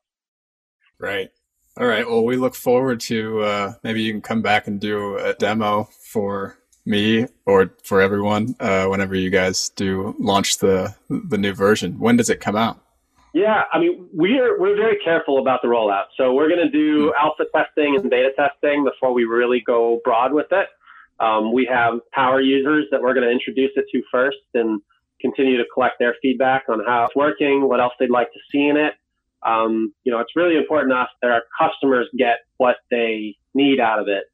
right. 0.98 1.30
All 1.78 1.86
right. 1.86 2.06
Well, 2.06 2.24
we 2.24 2.36
look 2.36 2.54
forward 2.54 3.00
to 3.00 3.40
uh, 3.42 3.72
maybe 3.82 4.02
you 4.02 4.12
can 4.12 4.20
come 4.20 4.42
back 4.42 4.66
and 4.66 4.80
do 4.80 5.16
a 5.18 5.34
demo 5.34 5.88
for 6.12 6.58
me 6.84 7.26
or 7.46 7.72
for 7.84 8.00
everyone 8.00 8.56
uh, 8.58 8.86
whenever 8.86 9.14
you 9.14 9.30
guys 9.30 9.68
do 9.70 10.14
launch 10.18 10.58
the 10.58 10.94
the 11.08 11.38
new 11.38 11.54
version. 11.54 11.98
When 11.98 12.16
does 12.16 12.30
it 12.30 12.40
come 12.40 12.56
out? 12.56 12.82
Yeah, 13.32 13.62
I 13.72 13.78
mean, 13.78 14.08
we're 14.12 14.60
we're 14.60 14.76
very 14.76 14.98
careful 15.02 15.38
about 15.38 15.62
the 15.62 15.68
rollout. 15.68 16.06
So 16.16 16.34
we're 16.34 16.48
going 16.48 16.64
to 16.64 16.70
do 16.70 17.06
mm-hmm. 17.06 17.26
alpha 17.26 17.44
testing 17.54 17.96
and 17.96 18.10
beta 18.10 18.30
testing 18.36 18.84
before 18.84 19.12
we 19.12 19.24
really 19.24 19.60
go 19.60 20.00
broad 20.04 20.32
with 20.32 20.48
it. 20.50 20.68
Um, 21.18 21.52
we 21.52 21.66
have 21.66 22.00
power 22.12 22.40
users 22.40 22.86
that 22.90 23.00
we're 23.00 23.14
going 23.14 23.26
to 23.26 23.32
introduce 23.32 23.70
it 23.76 23.86
to 23.92 24.02
first 24.10 24.38
and 24.54 24.82
continue 25.20 25.56
to 25.56 25.64
collect 25.72 25.98
their 25.98 26.16
feedback 26.20 26.64
on 26.68 26.82
how 26.84 27.04
it's 27.06 27.14
working, 27.14 27.68
what 27.68 27.80
else 27.80 27.92
they'd 27.98 28.10
like 28.10 28.32
to 28.32 28.40
see 28.50 28.66
in 28.66 28.76
it. 28.76 28.94
Um, 29.44 29.94
you 30.04 30.12
know, 30.12 30.18
it's 30.18 30.34
really 30.36 30.56
important 30.56 30.92
to 30.92 30.96
us 30.96 31.08
that 31.22 31.30
our 31.30 31.42
customers 31.58 32.08
get 32.18 32.38
what 32.58 32.76
they 32.90 33.36
need 33.54 33.80
out 33.80 33.98
of 33.98 34.08
it. 34.08 34.24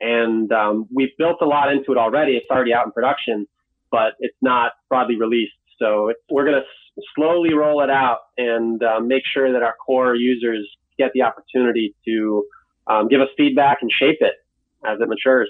And 0.00 0.50
um, 0.52 0.86
we've 0.92 1.16
built 1.18 1.38
a 1.42 1.46
lot 1.46 1.72
into 1.72 1.92
it 1.92 1.98
already. 1.98 2.32
It's 2.32 2.50
already 2.50 2.72
out 2.72 2.86
in 2.86 2.92
production, 2.92 3.46
but 3.90 4.14
it's 4.20 4.36
not 4.40 4.72
broadly 4.88 5.16
released. 5.16 5.52
So 5.78 6.12
we're 6.30 6.44
going 6.44 6.60
to 6.60 7.02
slowly 7.14 7.54
roll 7.54 7.82
it 7.82 7.90
out 7.90 8.18
and 8.36 8.82
uh, 8.82 9.00
make 9.00 9.22
sure 9.32 9.52
that 9.52 9.62
our 9.62 9.74
core 9.74 10.14
users 10.14 10.68
get 10.98 11.12
the 11.14 11.22
opportunity 11.22 11.94
to 12.04 12.44
um, 12.86 13.08
give 13.08 13.20
us 13.20 13.28
feedback 13.36 13.78
and 13.82 13.90
shape 13.90 14.18
it 14.20 14.34
as 14.86 14.98
it 15.00 15.08
matures. 15.08 15.48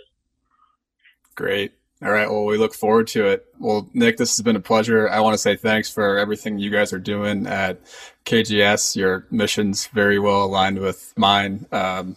Great. 1.35 1.73
All 2.03 2.13
right. 2.13 2.31
Well, 2.31 2.45
we 2.45 2.59
look 2.59 2.75
forward 2.75 3.09
to 3.09 3.27
it. 3.27 3.47
Well, 3.59 3.89
Nick, 3.93 4.19
this 4.19 4.37
has 4.37 4.43
been 4.43 4.55
a 4.55 4.61
pleasure. 4.61 5.09
I 5.09 5.21
want 5.21 5.35
to 5.35 5.39
say 5.39 5.57
thanks 5.57 5.91
for 5.91 6.17
everything 6.17 6.59
you 6.59 6.71
guys 6.71 6.93
are 6.93 6.99
doing 6.99 7.47
at 7.47 7.81
KGS. 8.25 8.95
Your 8.95 9.27
mission's 9.31 9.89
very 9.89 10.19
well 10.19 10.45
aligned 10.45 10.79
with 10.79 11.13
mine. 11.17 11.67
Um, 11.73 12.17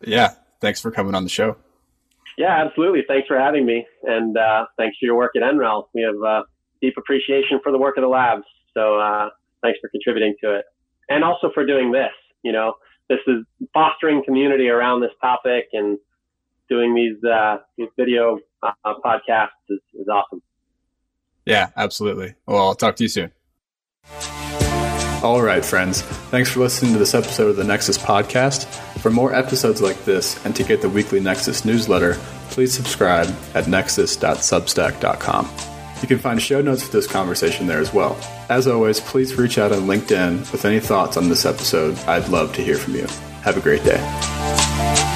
yeah. 0.00 0.34
Thanks 0.60 0.80
for 0.80 0.90
coming 0.90 1.14
on 1.14 1.24
the 1.24 1.28
show. 1.28 1.56
Yeah, 2.38 2.64
absolutely. 2.64 3.02
Thanks 3.08 3.26
for 3.26 3.38
having 3.38 3.66
me. 3.66 3.86
And 4.04 4.36
uh, 4.36 4.66
thanks 4.76 4.96
for 4.98 5.06
your 5.06 5.16
work 5.16 5.32
at 5.36 5.42
NREL. 5.42 5.88
We 5.92 6.02
have 6.02 6.22
uh, 6.22 6.42
deep 6.86 6.96
appreciation 6.96 7.60
for 7.62 7.72
the 7.72 7.78
work 7.78 7.96
of 7.96 8.02
the 8.02 8.08
labs. 8.08 8.44
So 8.74 8.98
uh, 8.98 9.30
thanks 9.62 9.78
for 9.80 9.88
contributing 9.88 10.34
to 10.42 10.56
it, 10.56 10.64
and 11.08 11.24
also 11.24 11.50
for 11.52 11.66
doing 11.66 11.90
this. 11.90 12.12
You 12.42 12.52
know, 12.52 12.74
this 13.08 13.18
is 13.26 13.44
fostering 13.72 14.22
community 14.24 14.68
around 14.68 15.00
this 15.00 15.10
topic 15.20 15.68
and 15.72 15.98
doing 16.68 16.94
these 16.94 17.22
uh, 17.24 17.58
these 17.76 17.88
video 17.98 18.38
uh, 18.62 18.72
podcasts 19.04 19.48
is, 19.68 19.80
is 19.94 20.08
awesome. 20.08 20.42
Yeah, 21.44 21.70
absolutely. 21.76 22.34
Well, 22.46 22.58
I'll 22.58 22.74
talk 22.74 22.96
to 22.96 23.04
you 23.04 23.08
soon. 23.08 23.32
All 25.22 25.42
right, 25.42 25.64
friends. 25.64 26.02
Thanks 26.30 26.50
for 26.50 26.60
listening 26.60 26.92
to 26.92 26.98
this 26.98 27.14
episode 27.14 27.48
of 27.48 27.56
the 27.56 27.64
Nexus 27.64 27.98
Podcast. 27.98 28.66
For 29.00 29.10
more 29.10 29.34
episodes 29.34 29.80
like 29.80 30.04
this 30.04 30.44
and 30.44 30.54
to 30.56 30.62
get 30.62 30.82
the 30.82 30.88
weekly 30.88 31.20
Nexus 31.20 31.64
newsletter, 31.64 32.14
please 32.50 32.72
subscribe 32.72 33.28
at 33.54 33.66
nexus.substack.com. 33.66 35.75
You 36.02 36.08
can 36.08 36.18
find 36.18 36.40
show 36.40 36.60
notes 36.60 36.82
for 36.82 36.92
this 36.92 37.06
conversation 37.06 37.66
there 37.66 37.80
as 37.80 37.92
well. 37.92 38.18
As 38.48 38.66
always, 38.66 39.00
please 39.00 39.34
reach 39.36 39.58
out 39.58 39.72
on 39.72 39.82
LinkedIn 39.82 40.52
with 40.52 40.64
any 40.64 40.80
thoughts 40.80 41.16
on 41.16 41.28
this 41.28 41.46
episode. 41.46 41.98
I'd 42.00 42.28
love 42.28 42.54
to 42.54 42.62
hear 42.62 42.76
from 42.76 42.94
you. 42.94 43.06
Have 43.42 43.56
a 43.56 43.60
great 43.60 43.82
day. 43.84 45.15